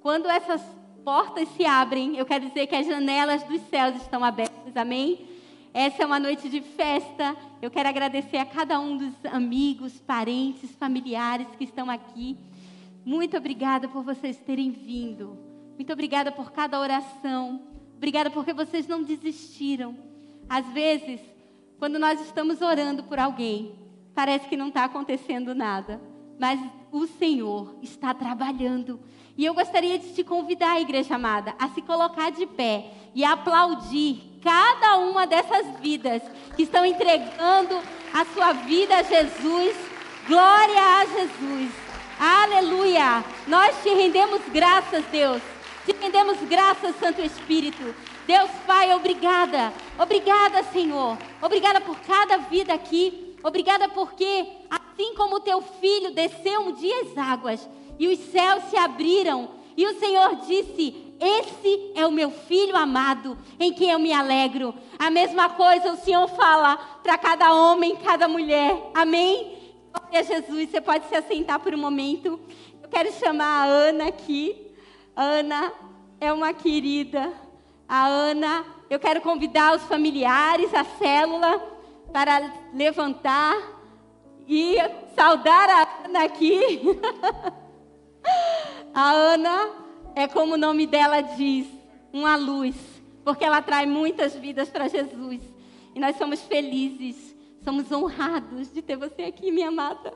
Quando 0.00 0.28
essas 0.28 0.62
portas 1.04 1.48
se 1.50 1.64
abrem, 1.66 2.16
eu 2.16 2.24
quero 2.24 2.48
dizer 2.48 2.66
que 2.66 2.74
as 2.74 2.86
janelas 2.86 3.42
dos 3.42 3.60
céus 3.68 3.94
estão 3.96 4.24
abertas, 4.24 4.74
amém? 4.74 5.26
Essa 5.72 6.02
é 6.02 6.06
uma 6.06 6.18
noite 6.18 6.48
de 6.48 6.60
festa. 6.60 7.36
Eu 7.60 7.70
quero 7.70 7.88
agradecer 7.88 8.38
a 8.38 8.46
cada 8.46 8.80
um 8.80 8.96
dos 8.96 9.12
amigos, 9.26 10.00
parentes, 10.00 10.70
familiares 10.76 11.48
que 11.58 11.64
estão 11.64 11.90
aqui. 11.90 12.38
Muito 13.04 13.36
obrigada 13.36 13.88
por 13.88 14.02
vocês 14.02 14.38
terem 14.38 14.70
vindo. 14.70 15.36
Muito 15.74 15.92
obrigada 15.92 16.32
por 16.32 16.52
cada 16.52 16.80
oração. 16.80 17.60
Obrigada 17.96 18.30
porque 18.30 18.52
vocês 18.52 18.86
não 18.86 19.02
desistiram. 19.02 19.96
Às 20.48 20.66
vezes, 20.68 21.20
quando 21.78 21.98
nós 21.98 22.20
estamos 22.20 22.62
orando 22.62 23.02
por 23.02 23.18
alguém, 23.18 23.74
parece 24.14 24.48
que 24.48 24.56
não 24.56 24.68
está 24.68 24.84
acontecendo 24.84 25.54
nada. 25.54 26.00
Mas 26.38 26.60
o 26.90 27.06
Senhor 27.06 27.76
está 27.82 28.14
trabalhando 28.14 29.00
e 29.36 29.44
eu 29.44 29.54
gostaria 29.54 29.98
de 29.98 30.14
te 30.14 30.22
convidar, 30.22 30.80
igreja 30.80 31.16
amada, 31.16 31.54
a 31.58 31.68
se 31.68 31.82
colocar 31.82 32.30
de 32.30 32.46
pé 32.46 32.86
e 33.14 33.24
aplaudir 33.24 34.38
cada 34.42 34.98
uma 34.98 35.26
dessas 35.26 35.66
vidas 35.80 36.22
que 36.54 36.62
estão 36.62 36.84
entregando 36.84 37.80
a 38.12 38.24
sua 38.26 38.52
vida 38.52 38.96
a 38.96 39.02
Jesus. 39.02 39.76
Glória 40.28 40.80
a 41.00 41.04
Jesus. 41.04 41.72
Aleluia. 42.18 43.24
Nós 43.48 43.82
te 43.82 43.88
rendemos 43.88 44.40
graças, 44.52 45.04
Deus. 45.06 45.42
Te 45.84 45.92
rendemos 46.00 46.38
graças, 46.48 46.94
Santo 46.96 47.20
Espírito. 47.20 47.94
Deus 48.26 48.50
Pai, 48.66 48.94
obrigada. 48.94 49.72
Obrigada, 49.98 50.62
Senhor. 50.72 51.18
Obrigada 51.42 51.80
por 51.80 51.98
cada 52.00 52.38
vida 52.38 52.72
aqui. 52.72 53.36
Obrigada 53.42 53.88
porque, 53.88 54.46
assim 54.70 55.14
como 55.14 55.40
teu 55.40 55.60
filho 55.60 56.14
desceu 56.14 56.62
um 56.62 56.72
dia 56.72 57.02
as 57.02 57.18
águas, 57.18 57.68
e 57.98 58.08
os 58.08 58.18
céus 58.30 58.64
se 58.64 58.76
abriram, 58.76 59.50
e 59.76 59.86
o 59.86 59.98
Senhor 59.98 60.36
disse: 60.46 61.14
Esse 61.20 61.92
é 61.94 62.06
o 62.06 62.12
meu 62.12 62.30
filho 62.30 62.76
amado, 62.76 63.36
em 63.58 63.72
quem 63.72 63.90
eu 63.90 63.98
me 63.98 64.12
alegro. 64.12 64.74
A 64.98 65.10
mesma 65.10 65.48
coisa 65.50 65.92
o 65.92 65.96
Senhor 65.96 66.28
fala 66.28 66.76
para 67.02 67.18
cada 67.18 67.52
homem, 67.52 67.96
cada 67.96 68.28
mulher. 68.28 68.90
Amém? 68.94 69.74
Glória 69.92 70.20
a 70.20 70.22
Jesus. 70.22 70.70
Você 70.70 70.80
pode 70.80 71.08
se 71.08 71.14
assentar 71.14 71.58
por 71.60 71.74
um 71.74 71.78
momento. 71.78 72.40
Eu 72.82 72.88
quero 72.88 73.12
chamar 73.12 73.64
a 73.64 73.64
Ana 73.64 74.08
aqui. 74.08 74.72
Ana 75.16 75.72
é 76.20 76.32
uma 76.32 76.52
querida. 76.52 77.32
A 77.88 78.06
Ana, 78.06 78.64
eu 78.88 78.98
quero 78.98 79.20
convidar 79.20 79.76
os 79.76 79.82
familiares, 79.82 80.72
a 80.72 80.84
célula, 80.84 81.60
para 82.12 82.52
levantar 82.72 83.56
e 84.46 84.76
saudar 85.16 85.68
a 85.68 86.06
Ana 86.06 86.24
aqui. 86.24 86.80
A 88.94 89.10
Ana 89.10 89.70
é 90.14 90.28
como 90.28 90.54
o 90.54 90.58
nome 90.58 90.86
dela 90.86 91.20
diz, 91.20 91.66
uma 92.12 92.36
luz, 92.36 92.76
porque 93.24 93.44
ela 93.44 93.60
traz 93.60 93.88
muitas 93.88 94.34
vidas 94.36 94.68
para 94.68 94.88
Jesus. 94.88 95.40
E 95.94 96.00
nós 96.00 96.16
somos 96.16 96.40
felizes, 96.42 97.34
somos 97.62 97.90
honrados 97.90 98.72
de 98.72 98.82
ter 98.82 98.96
você 98.96 99.22
aqui, 99.22 99.50
minha 99.50 99.68
amada. 99.68 100.12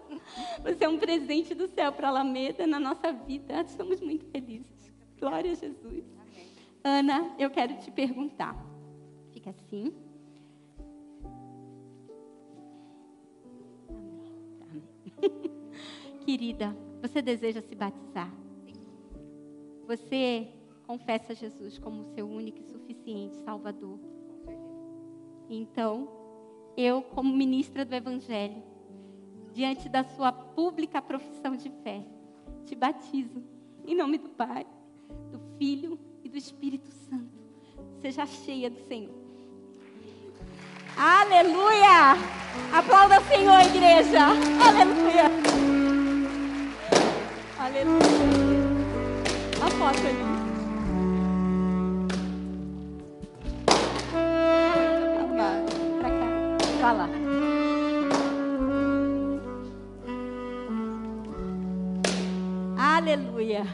Você 0.63 0.85
é 0.85 0.89
um 0.89 0.99
presente 0.99 1.55
do 1.55 1.67
céu 1.69 1.93
para 1.93 2.09
a 2.09 2.11
Alameda 2.11 2.67
na 2.67 2.79
nossa 2.79 3.13
vida. 3.13 3.63
Estamos 3.63 4.01
muito 4.01 4.27
felizes. 4.27 4.93
Glória 5.19 5.53
a 5.53 5.55
Jesus. 5.55 6.05
Ana, 6.85 7.35
eu 7.39 7.51
quero 7.51 7.75
te 7.79 7.91
perguntar. 7.91 8.57
Fica 9.33 9.51
assim. 9.51 9.93
Querida, 16.25 16.77
você 17.01 17.23
deseja 17.23 17.61
se 17.61 17.75
batizar? 17.75 18.33
Você 19.87 20.49
confessa 20.87 21.35
Jesus 21.35 21.79
como 21.79 22.05
seu 22.15 22.29
único 22.29 22.61
e 22.61 22.65
suficiente 22.65 23.37
Salvador? 23.37 23.99
Então, 25.49 26.09
eu, 26.77 27.03
como 27.03 27.35
ministra 27.35 27.85
do 27.85 27.95
Evangelho, 27.95 28.63
diante 29.53 29.89
da 29.89 30.05
sua 30.05 30.31
pública 30.31 31.01
profissão 31.01 31.57
de 31.57 31.71
fé, 31.83 32.05
te 32.65 32.75
batizo 32.75 33.43
em 33.87 33.95
nome 33.95 34.19
do 34.19 34.29
Pai, 34.29 34.67
do 35.33 35.41
Filho 35.57 35.99
e 36.23 36.29
do 36.29 36.37
Espírito 36.37 36.91
Santo. 36.91 37.39
Seja 38.01 38.27
cheia 38.27 38.69
do 38.69 38.79
Senhor. 38.87 39.15
Aleluia! 40.97 42.17
Aplauda 42.73 43.21
o 43.21 43.25
Senhor, 43.25 43.61
igreja. 43.61 44.27
Aleluia. 44.67 45.78
Aleluia. 47.61 47.99
A 49.61 49.71
foto 49.71 49.99
ali. 49.99 50.25
Pra 55.99 56.09
cá. 56.09 56.29
Pra 56.79 56.93
lá. 56.93 57.09
Aleluia. 62.79 63.65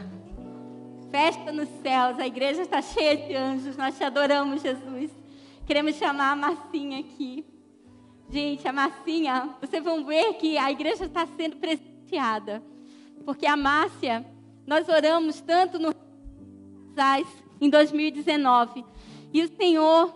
Festa 1.11 1.51
nos 1.51 1.69
céus, 1.83 2.19
a 2.19 2.25
igreja 2.25 2.63
está 2.63 2.81
cheia 2.81 3.15
de 3.15 3.35
anjos, 3.35 3.77
nós 3.77 3.95
te 3.95 4.03
adoramos, 4.03 4.63
Jesus. 4.63 5.11
Queremos 5.67 5.95
chamar 5.95 6.31
a 6.31 6.35
Marcinha 6.35 6.99
aqui. 7.01 7.45
Gente, 8.31 8.67
a 8.67 8.73
Marcinha, 8.73 9.55
vocês 9.61 9.83
vão 9.83 10.03
ver 10.03 10.33
que 10.33 10.57
a 10.57 10.71
igreja 10.71 11.05
está 11.05 11.27
sendo 11.37 11.57
presenteada. 11.57 12.63
Porque 13.23 13.45
a 13.45 13.55
Márcia, 13.55 14.25
nós 14.65 14.89
oramos 14.89 15.41
tanto 15.41 15.79
no 15.79 15.93
em 17.59 17.69
2019. 17.69 18.85
E 19.33 19.43
o 19.43 19.55
Senhor 19.55 20.13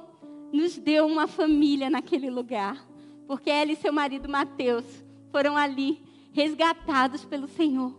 nos 0.52 0.78
deu 0.78 1.06
uma 1.06 1.28
família 1.28 1.90
naquele 1.90 2.30
lugar. 2.30 2.86
Porque 3.28 3.50
ela 3.50 3.72
e 3.72 3.76
seu 3.76 3.94
marido 3.94 4.28
Mateus 4.28 4.86
foram 5.32 5.56
ali 5.56 6.02
resgatados 6.32 7.26
pelo 7.26 7.48
Senhor. 7.48 7.94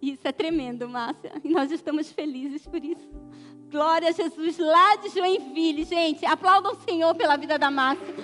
Isso 0.00 0.26
é 0.26 0.32
tremendo, 0.32 0.88
Márcia. 0.88 1.32
E 1.44 1.48
nós 1.48 1.70
estamos 1.70 2.10
felizes 2.10 2.66
por 2.66 2.82
isso. 2.82 3.08
Glória 3.70 4.08
a 4.08 4.12
Jesus, 4.12 4.58
lá 4.58 4.96
de 4.96 5.08
Joinville. 5.10 5.84
Gente, 5.84 6.24
aplaudam 6.26 6.72
o 6.72 6.80
Senhor 6.82 7.14
pela 7.14 7.36
vida 7.36 7.58
da 7.58 7.70
Márcia. 7.70 8.14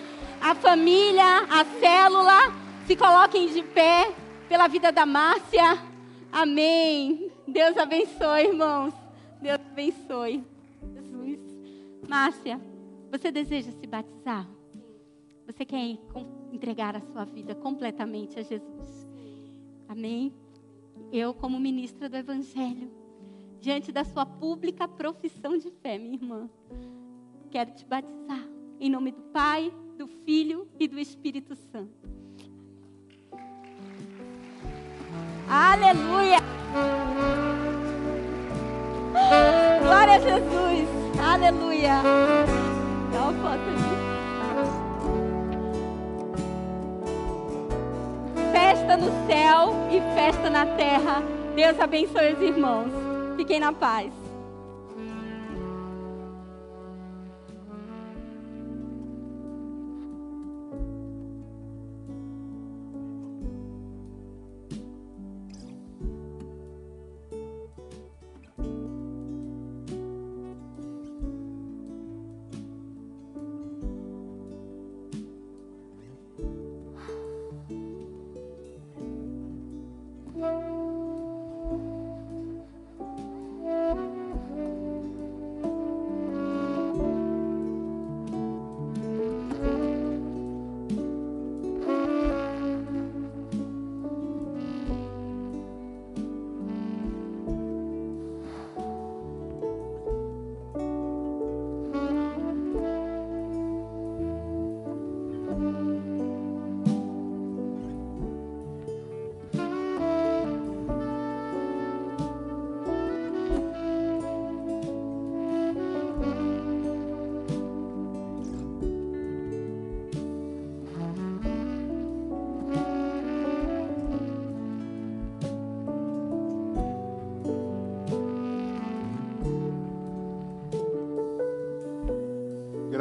A 0.41 0.55
família, 0.55 1.25
a 1.51 1.65
célula, 1.81 2.39
se 2.87 2.97
coloquem 2.97 3.49
de 3.49 3.63
pé 3.63 4.15
pela 4.49 4.67
vida 4.69 4.91
da 4.91 5.05
Márcia. 5.05 5.79
Amém. 6.33 7.31
Deus 7.47 7.77
abençoe, 7.77 8.49
irmãos. 8.49 8.95
Deus 9.41 9.61
abençoe. 9.71 10.45
Jesus. 10.93 11.41
Márcia, 12.09 12.61
você 13.11 13.31
deseja 13.31 13.71
se 13.73 13.87
batizar? 13.87 14.49
Você 15.47 15.65
quer 15.65 15.99
entregar 16.53 16.97
a 16.97 17.01
sua 17.01 17.25
vida 17.25 17.55
completamente 17.55 18.39
a 18.39 18.43
Jesus? 18.43 19.07
Amém? 19.89 20.33
eu, 21.13 21.33
como 21.33 21.59
ministra 21.59 22.09
do 22.09 22.17
Evangelho, 22.17 22.91
diante 23.61 23.91
da 23.91 24.05
sua 24.05 24.27
pública 24.27 24.87
profissão 24.87 25.57
de 25.57 25.71
fé, 25.71 25.99
minha 25.99 26.15
irmã, 26.15 26.49
quero 27.51 27.73
te 27.73 27.85
batizar 27.85 28.47
em 28.81 28.91
nome 28.91 29.13
do 29.13 29.23
Pai, 29.33 29.73
do 29.97 30.07
Filho 30.07 30.69
e 30.79 30.87
do 30.87 30.99
Espírito 30.99 31.55
Santo. 31.55 32.09
Aleluia! 35.51 36.39
Glória 39.83 40.15
a 40.15 40.19
Jesus! 40.19 40.89
Aleluia! 41.19 42.03
Dá 43.13 43.23
uma 43.23 43.33
foto 43.33 43.63
ali. 43.69 43.89
festa 48.53 48.97
no 48.97 49.11
céu 49.27 49.75
e 49.91 50.01
festa 50.15 50.51
na 50.51 50.67
terra. 50.67 51.23
Deus 51.55 51.79
abençoe 51.81 52.33
os 52.33 52.41
irmãos. 52.41 52.91
Fiquem 53.37 53.61
na 53.61 53.73
paz. 53.73 54.18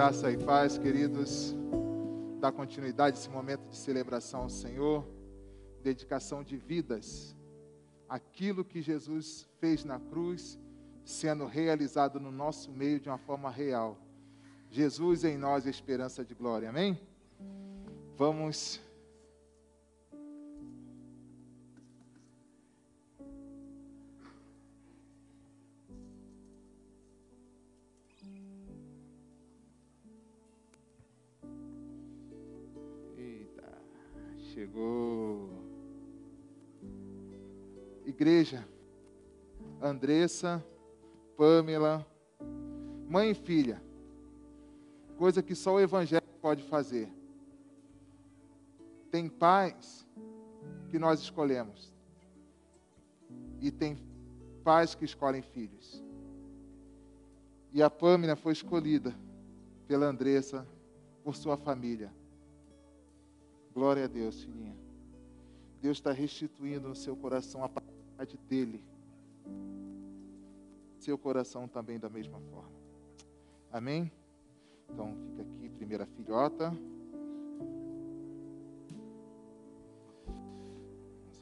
Graça 0.08 0.32
e 0.32 0.38
paz, 0.38 0.78
queridos. 0.78 1.53
Dar 2.39 2.53
continuidade 2.53 3.18
a 3.18 3.20
esse 3.20 3.30
momento 3.30 3.68
de 3.68 3.76
celebração 3.76 4.43
ao 4.43 4.49
Senhor, 4.49 5.05
dedicação 5.84 6.41
de 6.41 6.55
vidas. 6.55 7.36
Aquilo 8.08 8.64
que 8.64 8.82
Jesus 8.82 9.45
fez 9.60 9.84
na 9.84 9.99
cruz 9.99 10.58
sendo 11.03 11.45
realizado 11.45 12.22
no 12.22 12.32
nosso 12.32 12.72
meio 12.72 13.01
de 13.01 13.10
uma 13.10 13.18
forma 13.18 13.51
real. 13.51 13.97
Jesus 14.70 15.26
em 15.26 15.38
nós, 15.38 15.66
esperança 15.66 16.24
de 16.24 16.34
glória. 16.34 16.70
Amém? 16.70 16.97
Vamos 18.16 18.80
Igreja, 38.08 38.66
Andressa, 39.82 40.66
Pamela, 41.36 42.08
mãe 43.10 43.32
e 43.32 43.36
filha, 43.36 43.84
coisa 45.18 45.43
que 45.43 45.53
só 45.53 45.74
o 45.74 45.80
Evangelho 45.82 46.26
pode 46.41 46.64
fazer. 46.64 47.12
Tem 49.12 49.28
pais 49.28 50.08
que 50.89 50.97
nós 50.97 51.20
escolhemos, 51.20 51.93
e 53.60 53.70
tem 53.72 53.97
pais 54.64 54.95
que 54.95 55.03
escolhem 55.03 55.41
filhos. 55.41 56.01
E 57.74 57.84
a 57.84 57.89
Pamela 57.89 58.38
foi 58.38 58.53
escolhida 58.53 59.14
pela 59.86 60.05
Andressa 60.05 60.66
por 61.26 61.36
sua 61.36 61.58
família. 61.58 62.10
Glória 63.74 64.05
a 64.05 64.08
Deus, 64.08 64.41
filhinha. 64.41 64.78
Deus 65.82 65.97
está 65.97 66.14
restituindo 66.14 66.88
no 66.88 66.95
seu 66.95 67.16
coração 67.16 67.64
a 67.66 67.70
paternidade 68.18 68.38
dele. 68.49 68.84
seu 70.99 71.18
coração 71.18 71.68
também 71.68 71.99
da 71.99 72.09
mesma 72.09 72.39
forma. 72.51 72.72
Amém? 73.72 74.11
Então 74.89 75.15
fica 75.30 75.41
aqui, 75.43 75.70
primeira 75.70 76.05
filhota. 76.05 76.76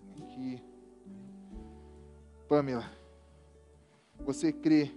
Vamos 0.03 0.21
aqui. 0.21 0.61
Pamela, 2.47 2.91
você 4.19 4.51
crê 4.51 4.91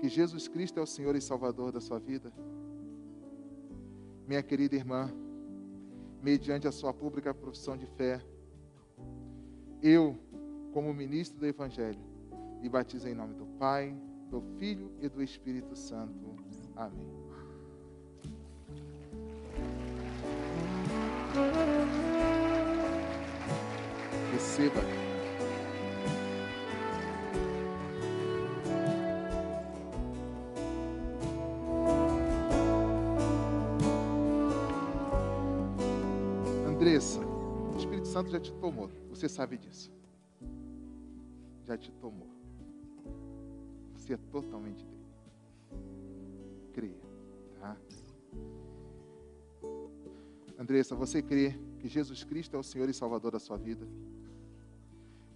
que 0.00 0.08
Jesus 0.08 0.48
Cristo 0.48 0.78
é 0.78 0.82
o 0.82 0.86
Senhor 0.86 1.14
e 1.14 1.20
Salvador 1.20 1.72
da 1.72 1.80
sua 1.80 1.98
vida? 1.98 2.32
Minha 4.26 4.42
querida 4.42 4.76
irmã, 4.76 5.10
mediante 6.22 6.66
a 6.66 6.72
sua 6.72 6.94
pública 6.94 7.34
profissão 7.34 7.76
de 7.76 7.86
fé, 7.86 8.24
eu, 9.82 10.18
como 10.74 10.92
ministro 10.92 11.38
do 11.38 11.46
Evangelho, 11.46 12.00
lhe 12.60 12.68
batizo 12.68 13.06
em 13.06 13.14
nome 13.14 13.34
do 13.34 13.46
Pai, 13.60 13.96
do 14.28 14.42
Filho 14.58 14.90
e 15.00 15.08
do 15.08 15.22
Espírito 15.22 15.76
Santo. 15.76 16.34
Amém. 16.74 17.08
Receba. 24.32 24.80
Andressa, 36.66 37.20
o 37.20 37.76
Espírito 37.78 38.08
Santo 38.08 38.32
já 38.32 38.40
te 38.40 38.52
tomou. 38.54 38.90
Você 39.10 39.28
sabe 39.28 39.56
disso. 39.56 39.94
Já 41.64 41.76
te 41.76 41.90
tomou. 41.92 42.28
Você 43.94 44.14
é 44.14 44.16
totalmente 44.30 44.84
dele. 44.84 45.06
Creia, 46.72 47.00
tá? 47.58 47.76
Andressa, 50.58 50.94
você 50.94 51.22
crê 51.22 51.54
que 51.78 51.88
Jesus 51.88 52.22
Cristo 52.22 52.56
é 52.56 52.58
o 52.58 52.62
Senhor 52.62 52.88
e 52.88 52.94
Salvador 52.94 53.32
da 53.32 53.38
sua 53.38 53.56
vida? 53.56 53.86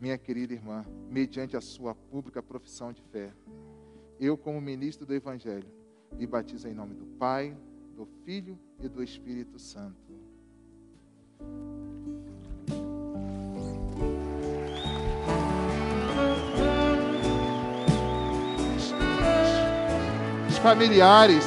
Minha 0.00 0.16
querida 0.16 0.52
irmã, 0.52 0.84
mediante 1.10 1.56
a 1.56 1.60
sua 1.60 1.94
pública 1.94 2.42
profissão 2.42 2.92
de 2.92 3.02
fé, 3.02 3.32
eu, 4.20 4.36
como 4.36 4.60
ministro 4.60 5.06
do 5.06 5.14
Evangelho, 5.14 5.68
lhe 6.12 6.26
batizo 6.26 6.68
em 6.68 6.74
nome 6.74 6.94
do 6.94 7.06
Pai, 7.18 7.56
do 7.96 8.06
Filho 8.24 8.58
e 8.80 8.88
do 8.88 9.02
Espírito 9.02 9.58
Santo. 9.58 10.08
Familiares, 20.62 21.44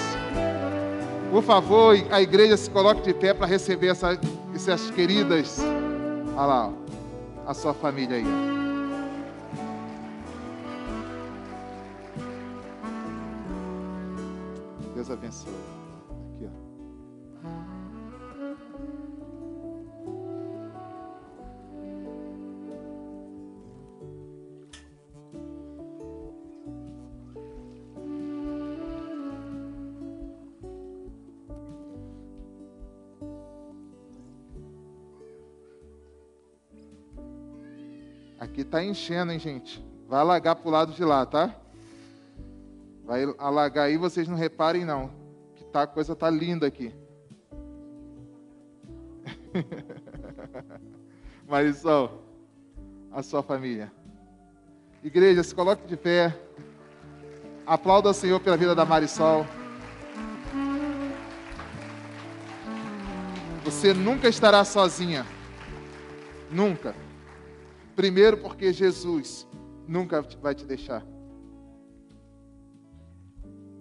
por 1.32 1.43
favor, 1.43 1.95
a 2.12 2.22
igreja 2.22 2.57
se 2.57 2.70
coloque 2.70 3.01
de 3.01 3.14
pé 3.14 3.34
para 3.34 3.45
receber 3.45 3.88
essa, 3.88 4.20
essas 4.53 4.89
queridas. 4.91 5.59
Olha 6.36 6.45
lá, 6.45 6.74
a 7.45 7.53
sua 7.53 7.74
família 7.74 8.18
aí. 8.18 8.26
Deus 14.93 15.09
abençoe. 15.09 15.61
Tá 38.82 38.86
enchendo, 38.86 39.32
hein, 39.32 39.38
gente? 39.38 39.86
Vai 40.07 40.21
alagar 40.21 40.55
pro 40.55 40.71
lado 40.71 40.91
de 40.91 41.05
lá, 41.05 41.23
tá? 41.23 41.55
Vai 43.05 43.32
alagar 43.38 43.86
aí, 43.86 43.95
vocês 43.95 44.27
não 44.27 44.36
reparem 44.36 44.84
não, 44.84 45.11
que 45.55 45.63
tá 45.65 45.84
a 45.84 45.88
coisa 45.88 46.15
tá 46.15 46.27
linda 46.32 46.65
aqui. 46.65 46.91
Marisol, 51.47 52.23
a 53.11 53.21
sua 53.21 53.43
família. 53.43 53.91
Igreja, 55.03 55.43
se 55.43 55.53
coloque 55.53 55.86
de 55.86 55.95
pé. 55.95 56.36
Aplauda 57.67 58.09
o 58.09 58.13
Senhor 58.15 58.39
pela 58.39 58.57
vida 58.57 58.73
da 58.73 58.84
Marisol. 58.84 59.45
Você 63.63 63.93
nunca 63.93 64.27
estará 64.27 64.65
sozinha. 64.65 65.23
Nunca. 66.49 66.95
Primeiro, 67.95 68.37
porque 68.37 68.71
Jesus 68.71 69.47
nunca 69.87 70.21
vai 70.21 70.55
te 70.55 70.65
deixar. 70.65 71.05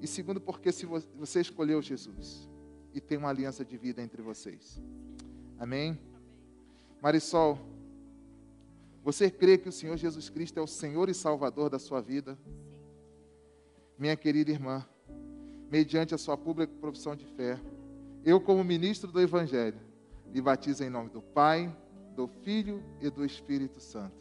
E 0.00 0.06
segundo, 0.06 0.40
porque 0.40 0.72
se 0.72 0.86
você 0.86 1.40
escolheu 1.40 1.82
Jesus 1.82 2.48
e 2.94 3.00
tem 3.00 3.18
uma 3.18 3.28
aliança 3.28 3.64
de 3.64 3.76
vida 3.76 4.02
entre 4.02 4.22
vocês. 4.22 4.80
Amém? 5.58 5.98
Marisol, 7.02 7.58
você 9.02 9.30
crê 9.30 9.56
que 9.56 9.68
o 9.68 9.72
Senhor 9.72 9.96
Jesus 9.96 10.28
Cristo 10.28 10.58
é 10.58 10.62
o 10.62 10.66
Senhor 10.66 11.08
e 11.08 11.14
Salvador 11.14 11.70
da 11.70 11.78
sua 11.78 12.00
vida? 12.00 12.38
Minha 13.98 14.16
querida 14.16 14.50
irmã, 14.50 14.86
mediante 15.70 16.14
a 16.14 16.18
sua 16.18 16.36
pública 16.36 16.72
profissão 16.80 17.14
de 17.14 17.24
fé, 17.24 17.60
eu, 18.24 18.40
como 18.40 18.62
ministro 18.62 19.10
do 19.10 19.20
Evangelho, 19.20 19.78
lhe 20.32 20.40
batizo 20.40 20.84
em 20.84 20.90
nome 20.90 21.10
do 21.10 21.22
Pai, 21.22 21.74
do 22.20 22.28
Filho 22.28 22.82
e 23.00 23.08
do 23.08 23.24
Espírito 23.24 23.80
Santo. 23.80 24.14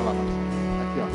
Olha. 0.00 0.20
Aqui, 0.80 1.00
ó. 1.02 1.08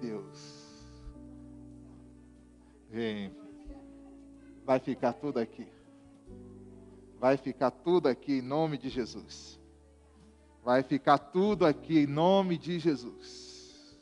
Deus. 0.00 0.40
Vem. 2.88 3.34
Vai 4.64 4.78
ficar 4.78 5.14
tudo 5.14 5.40
aqui. 5.40 5.81
Vai 7.22 7.36
ficar 7.36 7.70
tudo 7.70 8.08
aqui 8.08 8.38
em 8.38 8.42
nome 8.42 8.76
de 8.76 8.88
Jesus. 8.88 9.60
Vai 10.64 10.82
ficar 10.82 11.18
tudo 11.18 11.64
aqui 11.64 12.00
em 12.00 12.06
nome 12.06 12.58
de 12.58 12.80
Jesus. 12.80 13.96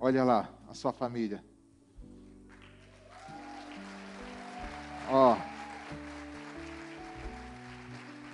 Olha 0.00 0.24
lá, 0.24 0.48
a 0.66 0.72
sua 0.72 0.90
família. 0.90 1.44
Ó. 5.10 5.36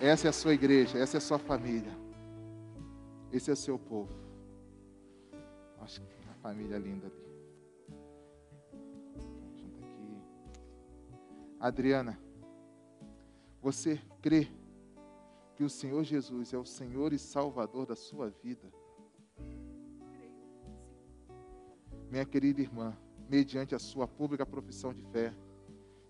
Essa 0.01 0.29
é 0.29 0.31
a 0.31 0.33
sua 0.33 0.55
igreja, 0.55 0.97
essa 0.99 1.17
é 1.17 1.19
a 1.19 1.21
sua 1.21 1.41
família. 1.41 1.93
Esse 3.33 3.51
é 3.51 3.55
o 3.55 3.57
seu 3.57 3.77
povo. 3.77 4.15
Acho 5.81 6.01
que 6.01 6.29
a 6.31 6.35
família 6.35 6.79
linda 6.79 7.09
ali. 7.09 7.27
Adriana, 11.59 12.26
você 13.67 14.01
crê 14.23 14.47
que 15.57 15.65
o 15.65 15.69
Senhor 15.69 16.05
Jesus 16.05 16.53
é 16.53 16.57
o 16.57 16.65
Senhor 16.65 17.13
e 17.13 17.19
Salvador 17.19 17.85
da 17.85 17.97
sua 17.97 18.31
vida? 18.31 18.73
Minha 22.09 22.25
querida 22.25 22.61
irmã, 22.61 22.97
mediante 23.29 23.75
a 23.75 23.79
sua 23.81 24.07
pública 24.07 24.47
profissão 24.47 24.95
de 24.95 25.03
fé, 25.11 25.35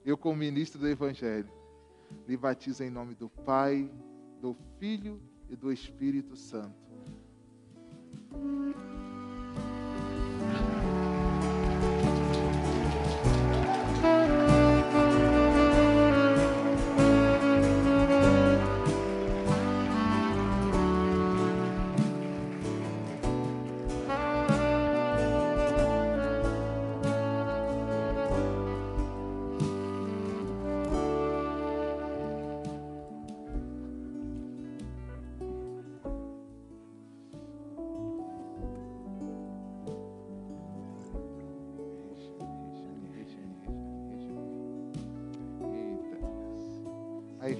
eu, 0.04 0.18
como 0.18 0.36
ministro 0.36 0.78
do 0.78 0.86
Evangelho, 0.86 1.50
lhe 2.28 2.36
batizo 2.36 2.84
em 2.84 2.90
nome 2.90 3.14
do 3.14 3.30
Pai, 3.30 3.90
do 4.38 4.54
Filho 4.78 5.18
e 5.48 5.56
do 5.56 5.72
Espírito 5.72 6.36
Santo. 6.36 6.76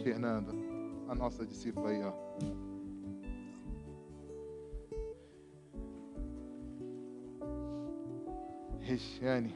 Fernando, 0.07 0.53
a 1.09 1.17
nossa 1.17 1.45
discípula 1.45 1.91
aí, 1.91 2.01
ó. 2.01 2.13
Regiane, 8.79 9.53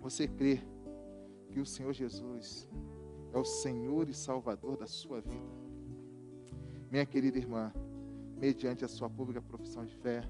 você 0.00 0.26
crê 0.26 0.62
que 1.50 1.60
o 1.60 1.66
Senhor 1.66 1.92
Jesus 1.92 2.66
é 3.34 3.36
o 3.36 3.44
Senhor 3.44 4.08
e 4.08 4.14
Salvador 4.14 4.78
da 4.78 4.86
sua 4.86 5.20
vida? 5.20 5.52
Minha 6.90 7.04
querida 7.04 7.36
irmã, 7.36 7.70
mediante 8.38 8.82
a 8.82 8.88
sua 8.88 9.10
pública 9.10 9.42
profissão 9.42 9.84
de 9.84 9.94
fé, 9.96 10.26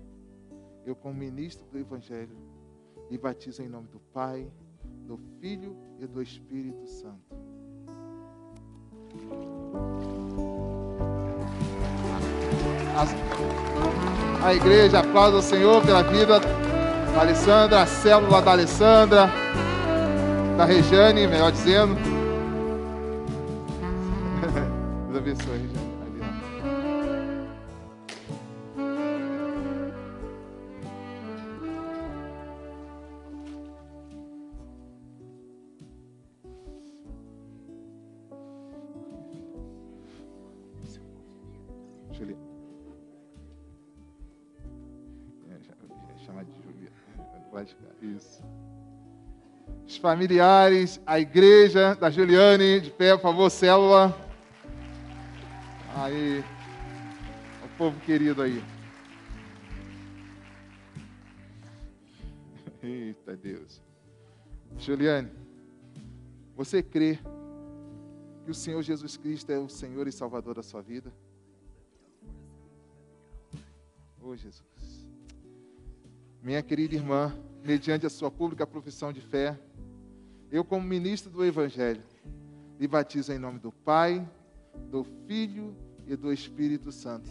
eu, 0.84 0.96
como 0.96 1.14
ministro 1.14 1.64
do 1.70 1.78
Evangelho, 1.78 2.36
lhe 3.08 3.16
batizo 3.16 3.62
em 3.62 3.68
nome 3.68 3.86
do 3.86 4.00
Pai, 4.12 4.52
do 5.06 5.16
Filho 5.38 5.76
e 6.00 6.06
do 6.08 6.20
Espírito 6.20 6.84
Santo. 6.88 7.31
A 14.44 14.54
igreja 14.54 14.98
aplauda 14.98 15.38
o 15.38 15.42
Senhor 15.42 15.82
pela 15.82 16.02
vida 16.02 16.40
da 16.40 17.20
Alessandra, 17.20 17.82
a 17.82 17.86
célula 17.86 18.42
da 18.42 18.50
Alessandra, 18.52 19.30
da 20.56 20.64
Regiane, 20.64 21.26
melhor 21.26 21.52
dizendo. 21.52 22.11
Familiares, 50.02 51.00
a 51.06 51.18
igreja 51.20 51.94
da 51.94 52.10
Juliane, 52.10 52.80
de 52.80 52.90
pé, 52.90 53.14
por 53.14 53.22
favor, 53.22 53.48
célula. 53.48 54.12
Aí, 55.94 56.44
o 57.64 57.68
povo 57.78 57.98
querido 58.00 58.42
aí. 58.42 58.60
Eita 62.82 63.36
Deus. 63.36 63.80
Juliane, 64.76 65.30
você 66.56 66.82
crê 66.82 67.20
que 68.44 68.50
o 68.50 68.54
Senhor 68.54 68.82
Jesus 68.82 69.16
Cristo 69.16 69.52
é 69.52 69.58
o 69.58 69.68
Senhor 69.68 70.08
e 70.08 70.12
Salvador 70.12 70.56
da 70.56 70.64
sua 70.64 70.82
vida? 70.82 71.12
Oh 74.20 74.34
Jesus. 74.34 75.06
Minha 76.42 76.60
querida 76.60 76.96
irmã, 76.96 77.32
mediante 77.64 78.04
a 78.04 78.10
sua 78.10 78.32
pública 78.32 78.66
profissão 78.66 79.12
de 79.12 79.20
fé, 79.20 79.56
eu, 80.52 80.62
como 80.62 80.86
ministro 80.86 81.30
do 81.30 81.42
Evangelho, 81.42 82.02
lhe 82.78 82.86
batizo 82.86 83.32
em 83.32 83.38
nome 83.38 83.58
do 83.58 83.72
Pai, 83.72 84.28
do 84.90 85.02
Filho 85.26 85.74
e 86.06 86.14
do 86.14 86.30
Espírito 86.30 86.92
Santo. 86.92 87.30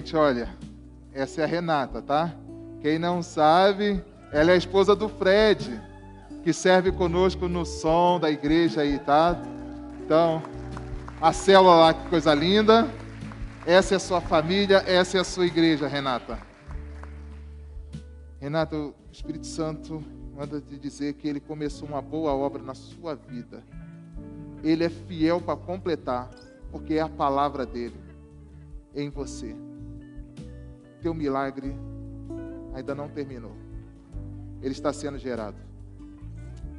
Gente, 0.00 0.16
olha, 0.16 0.48
essa 1.12 1.42
é 1.42 1.44
a 1.44 1.46
Renata, 1.46 2.00
tá? 2.00 2.34
Quem 2.80 2.98
não 2.98 3.22
sabe, 3.22 4.02
ela 4.32 4.50
é 4.50 4.54
a 4.54 4.56
esposa 4.56 4.96
do 4.96 5.10
Fred, 5.10 5.78
que 6.42 6.54
serve 6.54 6.90
conosco 6.90 7.46
no 7.48 7.66
som 7.66 8.18
da 8.18 8.30
igreja 8.30 8.80
aí, 8.80 8.98
tá? 8.98 9.38
Então, 10.02 10.42
a 11.20 11.34
célula 11.34 11.76
lá, 11.76 11.92
que 11.92 12.08
coisa 12.08 12.32
linda. 12.32 12.88
Essa 13.66 13.92
é 13.92 13.96
a 13.96 14.00
sua 14.00 14.22
família, 14.22 14.82
essa 14.86 15.18
é 15.18 15.20
a 15.20 15.24
sua 15.24 15.44
igreja, 15.44 15.86
Renata. 15.86 16.38
Renata, 18.40 18.74
o 18.74 18.94
Espírito 19.12 19.46
Santo 19.46 20.02
manda 20.34 20.62
te 20.62 20.78
dizer 20.78 21.12
que 21.12 21.28
ele 21.28 21.40
começou 21.40 21.86
uma 21.86 22.00
boa 22.00 22.32
obra 22.32 22.62
na 22.62 22.74
sua 22.74 23.14
vida. 23.14 23.62
Ele 24.64 24.82
é 24.82 24.88
fiel 24.88 25.42
para 25.42 25.56
completar, 25.56 26.30
porque 26.72 26.94
é 26.94 27.00
a 27.02 27.08
palavra 27.08 27.66
dele 27.66 28.00
em 28.94 29.10
você 29.10 29.54
teu 31.00 31.14
milagre 31.14 31.74
ainda 32.74 32.94
não 32.94 33.08
terminou. 33.08 33.56
Ele 34.62 34.72
está 34.72 34.92
sendo 34.92 35.18
gerado. 35.18 35.56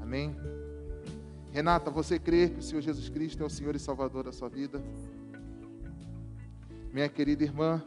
Amém? 0.02 0.36
Renata, 1.52 1.92
você 1.92 2.18
crê 2.18 2.50
que 2.50 2.60
o 2.60 2.62
Senhor 2.62 2.82
Jesus 2.82 3.10
Cristo 3.10 3.44
é 3.44 3.46
o 3.46 3.50
Senhor 3.50 3.76
e 3.76 3.80
Salvador 3.80 4.24
da 4.24 4.32
sua 4.32 4.48
vida? 4.48 4.82
Minha 6.94 7.10
querida 7.10 7.44
irmã, 7.44 7.84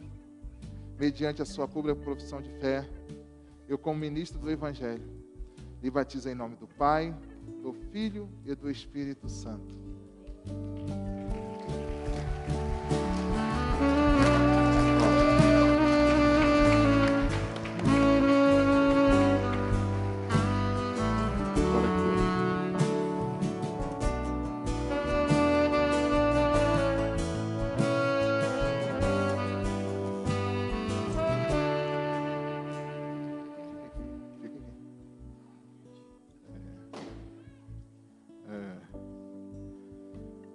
mediante 0.98 1.40
a 1.40 1.44
sua 1.44 1.68
pública 1.68 2.00
profissão 2.00 2.40
de 2.40 2.50
fé, 2.58 2.88
eu, 3.68 3.78
como 3.78 3.98
ministro 3.98 4.38
do 4.38 4.50
Evangelho, 4.50 5.04
lhe 5.82 5.90
batizo 5.90 6.28
em 6.28 6.34
nome 6.34 6.56
do 6.56 6.66
Pai, 6.66 7.14
do 7.62 7.72
Filho 7.92 8.28
e 8.44 8.54
do 8.54 8.70
Espírito 8.70 9.28
Santo. 9.28 9.74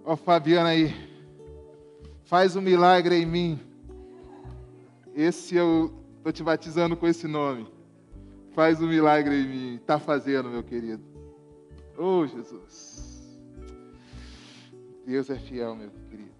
Ó, 0.10 0.16
Fabiana 0.16 0.70
aí, 0.70 0.91
faz 2.24 2.55
um 2.55 2.62
milagre 2.62 3.14
em 3.14 3.28
mim. 3.28 3.60
Esse 5.14 5.55
eu 5.55 5.93
estou 6.18 6.34
te 6.34 6.41
batizando 6.41 6.97
com 6.97 7.07
esse 7.07 7.28
nome. 7.28 7.72
Faz 8.55 8.82
um 8.82 8.88
milagre 8.88 9.39
em 9.39 9.47
mim. 9.47 9.76
Está 9.76 9.99
fazendo, 9.99 10.49
meu 10.49 10.64
querido. 10.64 11.03
Oh, 11.95 12.26
Jesus. 12.26 13.39
Deus 15.05 15.30
é 15.30 15.38
fiel, 15.38 15.76
meu 15.76 15.91
querido. 16.10 16.32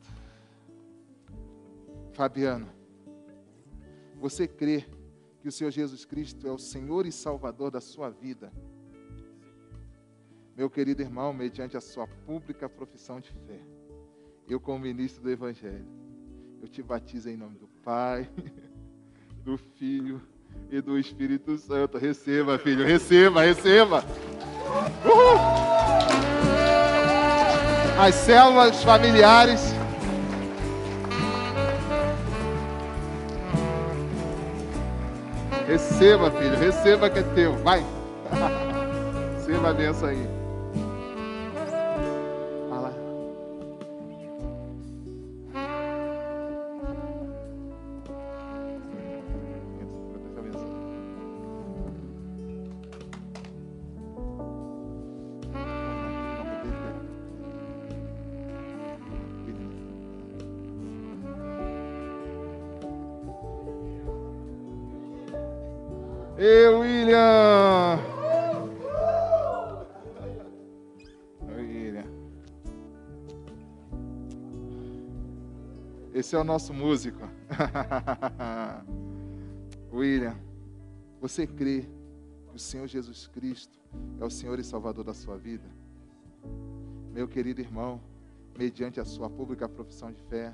Fabiano, 2.14 2.68
você 4.20 4.48
crê 4.48 4.84
que 5.44 5.48
o 5.48 5.52
Senhor 5.52 5.70
Jesus 5.70 6.06
Cristo 6.06 6.48
é 6.48 6.52
o 6.52 6.58
Senhor 6.58 7.06
e 7.06 7.12
Salvador 7.12 7.70
da 7.70 7.80
sua 7.80 8.10
vida? 8.10 8.52
Meu 10.60 10.70
querido 10.70 11.02
irmão, 11.02 11.32
mediante 11.32 11.78
a 11.78 11.80
sua 11.80 12.06
pública 12.06 12.68
profissão 12.68 13.22
de 13.22 13.30
fé, 13.30 13.62
eu, 14.46 14.60
como 14.60 14.80
ministro 14.80 15.24
do 15.24 15.32
Evangelho, 15.32 15.88
eu 16.62 16.68
te 16.68 16.84
batizo 16.84 17.30
em 17.30 17.38
nome 17.38 17.58
do 17.58 17.70
Pai, 17.82 18.30
do 19.42 19.58
Filho 19.58 20.22
e 20.70 20.82
do 20.82 21.00
Espírito 21.00 21.58
Santo. 21.58 21.98
Receba, 21.98 22.60
filho, 22.60 22.86
receba, 22.86 23.42
receba. 23.42 24.04
Uhul. 25.06 25.40
As 27.98 28.16
células 28.16 28.84
familiares. 28.84 29.62
Receba, 35.66 36.30
filho, 36.32 36.58
receba 36.58 37.10
que 37.10 37.20
é 37.20 37.24
teu. 37.34 37.56
Vai. 37.60 37.82
receba 39.40 39.70
a 39.70 39.74
benção 39.74 40.10
aí. 40.10 40.39
Esse 76.20 76.36
é 76.36 76.38
o 76.38 76.44
nosso 76.44 76.74
músico. 76.74 77.22
William, 79.90 80.36
você 81.22 81.48
crê 81.48 81.88
que 82.50 82.56
o 82.56 82.60
Senhor 82.60 82.88
Jesus 82.88 83.28
Cristo 83.28 83.80
é 84.20 84.26
o 84.26 84.30
Senhor 84.30 84.60
e 84.60 84.64
Salvador 84.66 85.06
da 85.06 85.14
sua 85.14 85.38
vida? 85.38 85.64
Meu 87.14 87.26
querido 87.26 87.62
irmão, 87.62 88.02
mediante 88.58 89.00
a 89.00 89.06
sua 89.06 89.30
pública 89.30 89.70
profissão 89.70 90.12
de 90.12 90.22
fé, 90.24 90.54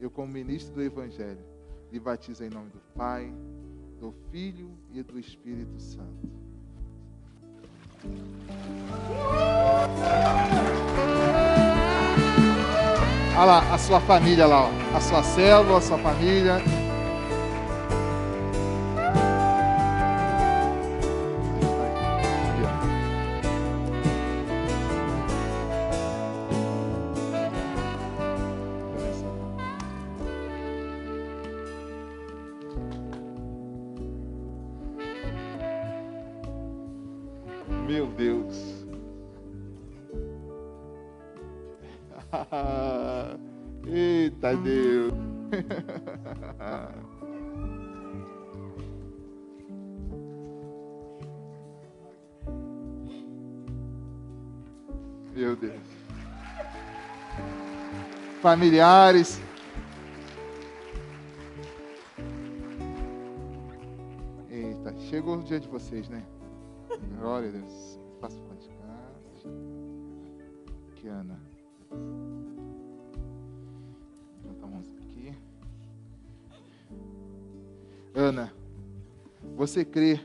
eu, 0.00 0.12
como 0.12 0.32
ministro 0.32 0.74
do 0.74 0.82
Evangelho, 0.82 1.44
lhe 1.90 1.98
batizo 1.98 2.44
em 2.44 2.48
nome 2.48 2.70
do 2.70 2.80
Pai, 2.94 3.34
do 3.98 4.14
Filho 4.30 4.70
e 4.92 5.02
do 5.02 5.18
Espírito 5.18 5.76
Santo. 5.80 6.30
Olha 13.36 13.44
lá, 13.44 13.74
a 13.74 13.78
sua 13.78 14.00
família 14.00 14.46
lá, 14.46 14.64
ó. 14.64 14.96
a 14.96 15.00
sua 15.00 15.22
célula, 15.22 15.78
a 15.78 15.80
sua 15.80 15.98
família. 15.98 16.60
Familiares. 58.40 59.38
Eita, 64.48 64.96
chegou 65.10 65.36
o 65.36 65.42
dia 65.42 65.60
de 65.60 65.68
vocês, 65.68 66.08
né? 66.08 66.24
Glória 67.18 67.50
a 67.50 67.52
Deus. 67.52 67.98
Faça 68.18 68.36
o 68.38 68.54
de 68.56 68.68
cá. 68.68 69.12
Aqui, 70.88 71.08
Ana. 71.08 71.38
Junta 74.42 74.64
a 74.64 74.68
mãozinha 74.68 75.00
aqui. 75.02 75.38
Ana, 78.14 78.54
você 79.54 79.84
crê 79.84 80.18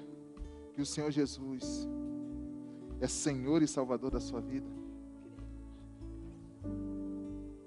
que 0.73 0.81
o 0.81 0.85
Senhor 0.85 1.11
Jesus 1.11 1.85
é 3.01 3.07
Senhor 3.07 3.61
e 3.61 3.67
Salvador 3.67 4.11
da 4.11 4.21
sua 4.21 4.39
vida? 4.39 4.84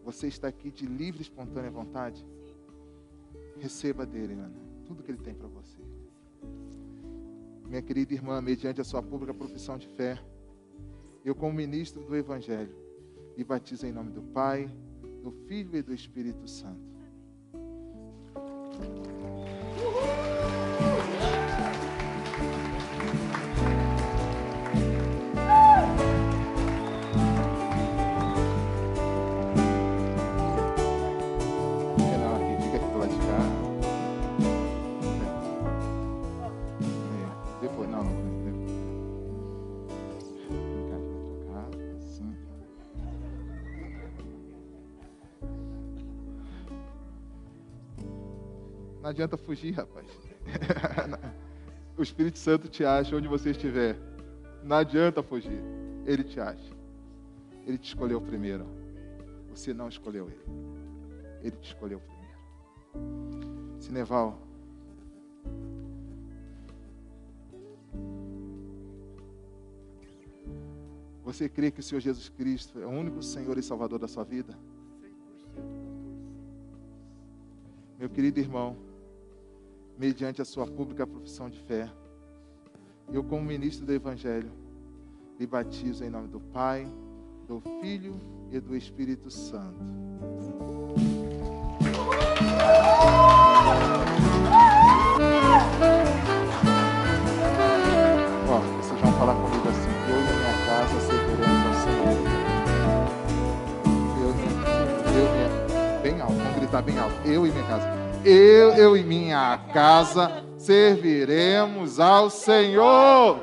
Você 0.09 0.27
está 0.27 0.49
aqui 0.49 0.71
de 0.71 0.87
livre 0.87 1.21
e 1.21 1.23
espontânea 1.23 1.71
vontade? 1.71 2.25
Receba 3.59 4.07
dele, 4.07 4.33
Ana, 4.33 4.59
tudo 4.87 5.03
que 5.03 5.11
ele 5.11 5.19
tem 5.19 5.35
para 5.35 5.49
você 5.49 5.79
minha 7.69 7.83
querida 7.83 8.15
irmã, 8.15 8.41
mediante 8.41 8.81
a 8.81 8.85
sua 8.85 9.03
pública 9.03 9.35
profissão 9.35 9.77
de 9.77 9.87
fé, 9.89 10.19
eu, 11.23 11.35
como 11.35 11.53
ministro 11.53 12.03
do 12.03 12.17
Evangelho, 12.17 12.75
lhe 13.37 13.45
batizo 13.45 13.87
em 13.87 13.93
nome 13.93 14.11
do 14.11 14.23
Pai, 14.23 14.71
do 15.23 15.31
Filho 15.47 15.77
e 15.77 15.83
do 15.83 15.93
Espírito 15.93 16.49
Santo. 16.49 16.89
Adianta 49.19 49.37
fugir, 49.37 49.73
rapaz. 49.73 50.07
O 51.97 52.03
Espírito 52.03 52.39
Santo 52.39 52.69
te 52.69 52.85
acha 52.85 53.17
onde 53.17 53.27
você 53.27 53.51
estiver. 53.51 53.99
Não 54.63 54.77
adianta 54.77 55.21
fugir. 55.21 55.61
Ele 56.07 56.23
te 56.23 56.39
acha. 56.39 56.73
Ele 57.67 57.77
te 57.77 57.89
escolheu 57.89 58.21
primeiro. 58.21 58.65
Você 59.51 59.75
não 59.75 59.89
escolheu 59.89 60.29
ele. 60.31 60.45
Ele 61.43 61.57
te 61.57 61.67
escolheu 61.67 61.99
primeiro. 61.99 63.81
Sineval. 63.81 64.41
Você 71.25 71.49
crê 71.49 71.73
que 71.73 71.81
o 71.81 71.83
Senhor 71.83 72.01
Jesus 72.01 72.29
Cristo 72.29 72.79
é 72.79 72.87
o 72.87 72.91
único 72.91 73.21
Senhor 73.25 73.59
e 73.59 73.63
Salvador 73.63 73.99
da 73.99 74.07
sua 74.07 74.23
vida? 74.23 74.57
Meu 77.99 78.09
querido 78.09 78.39
irmão, 78.39 78.77
mediante 79.99 80.41
a 80.41 80.45
sua 80.45 80.65
pública 80.65 81.05
profissão 81.05 81.51
de 81.51 81.59
fé, 81.59 81.91
eu, 83.13 83.25
como 83.25 83.43
ministro 83.43 83.85
do 83.85 83.93
Evangelho, 83.93 84.51
lhe 85.39 85.47
batizo 85.47 86.05
em 86.05 86.11
nome 86.11 86.29
do 86.29 86.39
Pai, 86.39 86.87
do 87.49 87.61
Filho 87.81 88.15
e 88.53 88.61
do 88.61 88.77
Espírito 88.77 89.31
Santo. 89.31 89.99
Vocês 98.77 99.01
vão 99.01 99.13
falar 99.19 99.35
comigo 99.35 99.69
assim: 99.69 99.91
eu 100.09 100.19
e 100.19 100.23
minha 100.23 100.55
casa 100.67 101.01
serviremos 101.01 101.67
ao 101.67 101.75
Senhor. 101.83 102.17
Eu 104.23 104.31
e 104.31 105.27
minha, 105.35 106.03
bem 106.03 106.21
alto, 106.21 106.35
vamos 106.35 106.55
gritar 106.57 106.83
bem 106.83 106.99
alto. 106.99 107.15
Eu 107.27 107.47
e 107.47 107.51
minha 107.51 107.67
casa. 107.67 107.98
Eu, 108.31 108.75
eu 108.75 108.95
e 108.95 109.03
minha 109.03 109.59
casa 109.73 110.45
serviremos 110.59 111.99
ao 111.99 112.29
Senhor. 112.29 113.41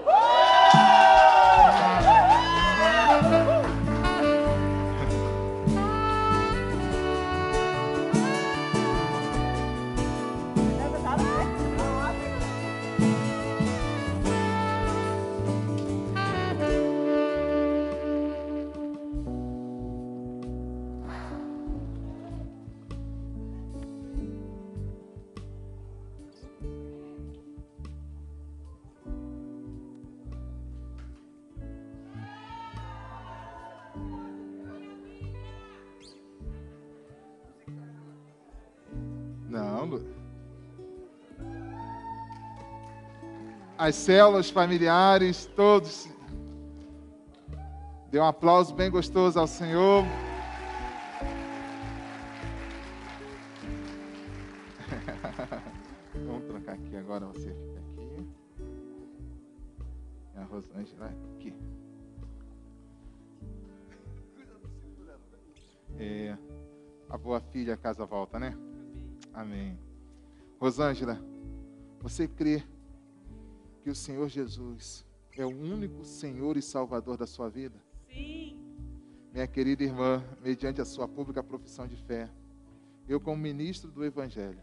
As 43.86 43.94
células 43.94 44.50
familiares, 44.50 45.46
todos. 45.56 46.10
Dê 48.10 48.20
um 48.20 48.26
aplauso 48.26 48.74
bem 48.74 48.90
gostoso 48.90 49.40
ao 49.40 49.46
Senhor. 49.46 50.04
Vamos 56.26 56.48
trocar 56.48 56.74
aqui 56.74 56.96
agora, 56.96 57.28
você 57.28 57.54
fica 57.54 57.80
aqui. 57.80 58.28
E 60.34 60.38
a 60.40 60.44
Rosângela 60.46 61.14
aqui. 61.36 61.54
É, 66.00 66.36
a 67.08 67.18
boa 67.20 67.40
filha, 67.40 67.76
a 67.76 67.78
casa 67.78 68.04
volta, 68.04 68.40
né? 68.40 68.58
Amém. 69.32 69.78
Rosângela, 70.60 71.22
você 72.02 72.28
crê 72.28 72.64
que 73.86 73.92
o 73.92 73.94
Senhor 73.94 74.28
Jesus 74.28 75.06
é 75.38 75.46
o 75.46 75.50
único 75.50 76.04
Senhor 76.04 76.58
e 76.58 76.62
Salvador 76.64 77.18
da 77.18 77.28
sua 77.28 77.48
vida? 77.48 77.80
Sim. 78.12 78.60
Minha 79.32 79.46
querida 79.46 79.84
irmã, 79.84 80.24
mediante 80.42 80.82
a 80.82 80.86
sua 80.86 81.08
pública 81.08 81.44
profissão 81.44 81.86
de 81.86 81.96
fé, 81.96 82.28
eu, 83.08 83.22
como 83.22 83.38
ministro 83.38 83.92
do 83.92 84.04
Evangelho, 84.04 84.58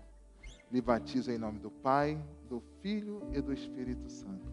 lhe 0.73 0.81
batizo 0.81 1.31
em 1.31 1.39
nome 1.39 1.61
do 1.61 1.70
Pai, 1.70 2.20
do 2.49 2.61
Filho 2.81 3.23
e 3.33 3.41
do 3.41 3.53
Espírito 3.53 4.11
Santo. 4.11 4.51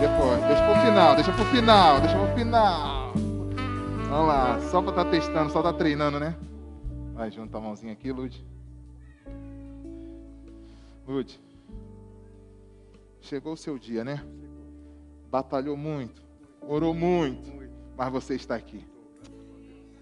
Depois, 0.00 0.42
deixa 0.42 0.64
pro 0.64 0.80
final, 0.80 1.14
deixa 1.14 1.32
pro 1.32 1.44
final, 1.44 2.00
deixa 2.00 2.18
pro 2.18 2.34
final. 2.34 2.93
Vamos 4.14 4.28
lá, 4.28 4.60
só 4.70 4.80
para 4.80 4.90
estar 4.90 5.04
tá 5.06 5.10
testando, 5.10 5.52
só 5.52 5.60
tá 5.60 5.72
treinando, 5.72 6.20
né? 6.20 6.38
Vai, 7.14 7.32
junta 7.32 7.58
a 7.58 7.60
mãozinha 7.60 7.92
aqui, 7.92 8.12
Lude. 8.12 8.46
Lude. 11.04 11.40
Chegou 13.20 13.54
o 13.54 13.56
seu 13.56 13.76
dia, 13.76 14.04
né? 14.04 14.24
Batalhou 15.28 15.76
muito, 15.76 16.22
orou 16.62 16.94
muito, 16.94 17.50
mas 17.96 18.12
você 18.12 18.36
está 18.36 18.54
aqui. 18.54 18.86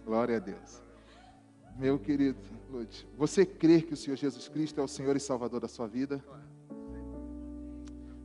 Glória 0.04 0.36
a 0.36 0.40
Deus. 0.40 0.82
Meu 1.78 1.98
querido 1.98 2.38
Lude, 2.70 3.08
você 3.16 3.46
crê 3.46 3.80
que 3.80 3.94
o 3.94 3.96
Senhor 3.96 4.16
Jesus 4.18 4.46
Cristo 4.46 4.78
é 4.78 4.84
o 4.84 4.88
Senhor 4.88 5.16
e 5.16 5.20
Salvador 5.20 5.58
da 5.58 5.68
sua 5.68 5.88
vida? 5.88 6.22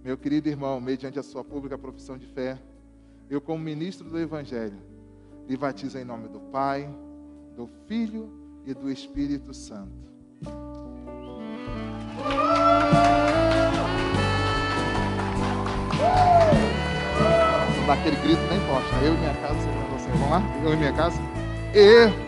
Meu 0.03 0.17
querido 0.17 0.49
irmão, 0.49 0.81
mediante 0.81 1.17
a 1.17 1.23
sua 1.23 1.45
pública 1.45 1.77
profissão 1.77 2.17
de 2.17 2.27
fé, 2.27 2.61
eu, 3.29 3.39
como 3.39 3.63
ministro 3.63 4.09
do 4.09 4.19
Evangelho, 4.19 4.96
lhe 5.47 5.55
batizo 5.55 5.97
em 5.97 6.03
nome 6.03 6.27
do 6.27 6.39
Pai, 6.39 6.89
do 7.55 7.69
Filho 7.87 8.29
e 8.65 8.73
do 8.73 8.91
Espírito 8.91 9.53
Santo. 9.53 10.11
Não 17.77 17.87
dá 17.87 17.93
aquele 17.93 18.17
grito 18.17 18.41
nem 18.49 18.59
posta. 18.67 18.95
Eu 19.03 19.13
e 19.13 19.17
minha 19.17 19.33
casa, 19.35 19.59
você 19.93 20.09
Vamos 20.09 20.29
lá? 20.29 20.41
Eu 20.63 20.73
e 20.73 20.77
minha 20.77 20.93
casa? 20.93 21.21
E 21.73 22.26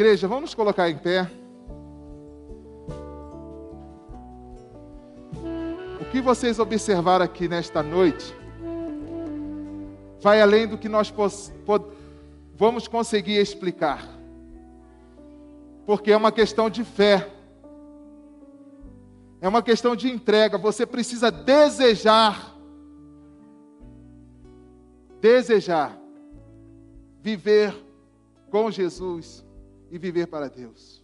Igreja, 0.00 0.26
vamos 0.26 0.44
nos 0.44 0.54
colocar 0.54 0.88
em 0.88 0.96
pé. 0.96 1.30
O 6.00 6.10
que 6.10 6.22
vocês 6.22 6.58
observaram 6.58 7.22
aqui 7.22 7.46
nesta 7.46 7.82
noite 7.82 8.34
vai 10.18 10.40
além 10.40 10.66
do 10.66 10.78
que 10.78 10.88
nós 10.88 11.12
vamos 12.56 12.88
conseguir 12.88 13.36
explicar. 13.36 14.08
Porque 15.84 16.12
é 16.12 16.16
uma 16.16 16.32
questão 16.32 16.70
de 16.70 16.82
fé. 16.82 17.30
É 19.38 19.46
uma 19.46 19.62
questão 19.62 19.94
de 19.94 20.10
entrega. 20.10 20.56
Você 20.56 20.86
precisa 20.86 21.30
desejar. 21.30 22.56
Desejar 25.20 26.00
viver 27.20 27.76
com 28.50 28.70
Jesus 28.70 29.49
e 29.90 29.98
viver 29.98 30.26
para 30.26 30.48
Deus. 30.48 31.02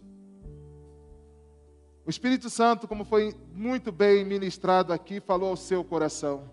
O 2.05 2.09
Espírito 2.09 2.49
Santo, 2.49 2.87
como 2.87 3.03
foi 3.03 3.35
muito 3.53 3.91
bem 3.91 4.23
ministrado 4.23 4.93
aqui, 4.93 5.19
falou 5.19 5.49
ao 5.49 5.57
seu 5.57 5.83
coração: 5.83 6.49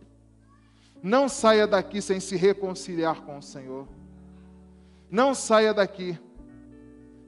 não 1.04 1.28
saia 1.28 1.66
daqui 1.66 2.00
sem 2.00 2.18
se 2.18 2.34
reconciliar 2.34 3.20
com 3.26 3.36
o 3.36 3.42
Senhor. 3.42 3.86
Não 5.10 5.34
saia 5.34 5.74
daqui 5.74 6.18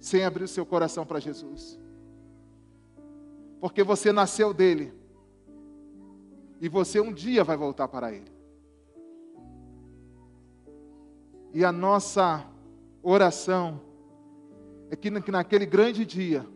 sem 0.01 0.25
abrir 0.25 0.45
o 0.45 0.49
seu 0.49 0.65
coração 0.65 1.05
para 1.05 1.21
Jesus. 1.21 1.79
Porque 3.61 3.83
você 3.83 4.13
nasceu 4.13 4.55
dele. 4.55 4.95
E 6.59 6.71
você 6.71 7.01
um 7.01 7.13
dia 7.13 7.45
vai 7.45 7.57
voltar 7.57 7.87
para 7.87 8.13
ele. 8.13 8.33
E 11.53 11.65
a 11.65 11.71
nossa 11.71 12.47
oração 13.03 13.81
é 14.91 14.97
que 14.97 15.11
naquele 15.11 15.67
grande 15.67 16.05
dia, 16.05 16.47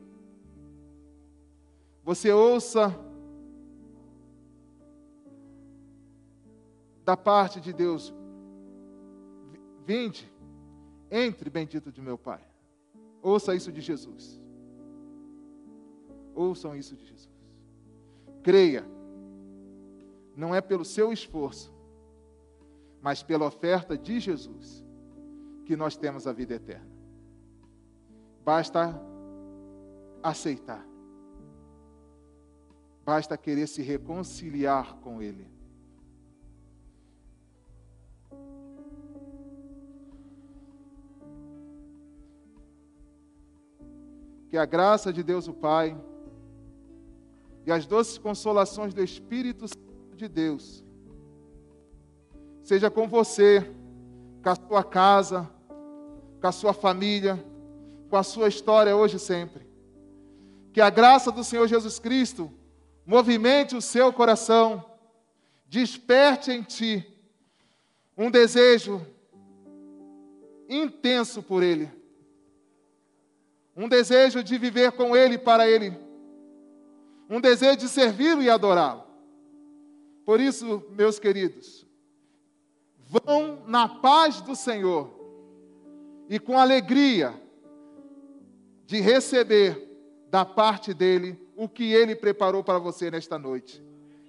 você 2.05 2.33
ouça 2.33 2.95
da 7.05 7.17
parte 7.17 7.61
de 7.61 7.73
Deus: 7.73 8.15
Vinde, 9.85 10.31
entre, 11.11 11.51
bendito 11.51 11.91
de 11.91 12.01
meu 12.01 12.17
Pai. 12.17 12.41
Ouça 13.23 13.55
isso 13.55 13.73
de 13.73 13.81
Jesus. 13.81 14.41
Ouçam 16.35 16.75
isso 16.75 16.97
de 16.97 17.05
Jesus. 17.05 17.29
Creia, 18.43 18.85
não 20.35 20.55
é 20.55 20.61
pelo 20.61 20.85
seu 20.85 21.13
esforço, 21.13 21.73
mas 23.03 23.23
pela 23.23 23.47
oferta 23.47 23.99
de 23.99 24.19
Jesus, 24.21 24.85
que 25.67 25.77
nós 25.77 25.97
temos 25.97 26.27
a 26.27 26.33
vida 26.33 26.55
eterna. 26.55 26.90
Basta 28.45 29.01
aceitar. 30.23 30.87
Basta 33.05 33.37
querer 33.37 33.67
se 33.67 33.83
reconciliar 33.83 34.97
com 34.97 35.21
Ele. 35.21 35.47
Que 44.49 44.57
a 44.57 44.65
graça 44.65 45.13
de 45.13 45.23
Deus 45.23 45.47
o 45.47 45.55
Pai 45.55 45.97
e 47.65 47.71
as 47.71 47.87
doces 47.87 48.19
consolações 48.19 48.93
do 48.93 49.03
Espírito 49.03 49.69
Santo 49.69 50.17
de 50.17 50.29
Deus 50.29 50.85
seja 52.63 52.91
com 52.91 53.09
você, 53.09 53.61
com 54.43 54.51
a 54.51 54.55
sua 54.55 54.85
casa, 54.85 55.49
com 56.41 56.47
a 56.47 56.53
sua 56.53 56.73
família 56.73 57.45
com 58.11 58.17
a 58.17 58.23
sua 58.23 58.49
história 58.49 58.95
hoje 58.95 59.17
e 59.17 59.21
sempre. 59.21 59.67
Que 60.73 60.81
a 60.81 60.91
graça 60.91 61.33
do 61.33 61.43
Senhor 61.43 61.67
Jesus 61.67 61.99
Cristo 61.99 62.53
movimente 63.11 63.75
o 63.75 63.83
seu 63.83 64.13
coração, 64.13 64.85
desperte 65.67 66.53
em 66.53 66.63
ti 66.63 67.05
um 68.17 68.31
desejo 68.31 69.05
intenso 70.69 71.43
por 71.43 71.63
Ele, 71.63 71.91
um 73.77 73.89
desejo 73.89 74.45
de 74.45 74.57
viver 74.59 74.93
com 74.93 75.17
Ele 75.17 75.39
para 75.39 75.69
Ele, 75.69 75.93
um 77.29 77.41
desejo 77.41 77.79
de 77.79 77.89
servi-lo 77.89 78.43
e 78.43 78.49
adorá-lo. 78.49 79.03
Por 80.25 80.39
isso, 80.39 80.85
meus 80.91 81.19
queridos, 81.19 81.85
vão 82.97 83.65
na 83.67 83.89
paz 83.89 84.41
do 84.41 84.55
Senhor 84.55 85.11
e 86.29 86.39
com 86.39 86.57
alegria 86.57 87.40
de 88.91 89.01
receber 89.01 89.89
da 90.29 90.45
parte 90.45 90.93
dele 90.93 91.41
o 91.55 91.69
que 91.69 91.93
ele 91.93 92.17
preparou 92.17 92.65
para 92.65 92.77
você 92.77 93.09
nesta 93.09 93.39
noite. 93.39 93.81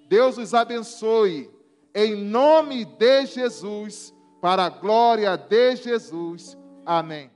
Deus 0.08 0.38
os 0.38 0.54
abençoe, 0.54 1.50
em 1.92 2.14
nome 2.14 2.84
de 2.84 3.26
Jesus, 3.26 4.14
para 4.40 4.66
a 4.66 4.68
glória 4.68 5.36
de 5.36 5.74
Jesus. 5.74 6.56
Amém. 6.86 7.31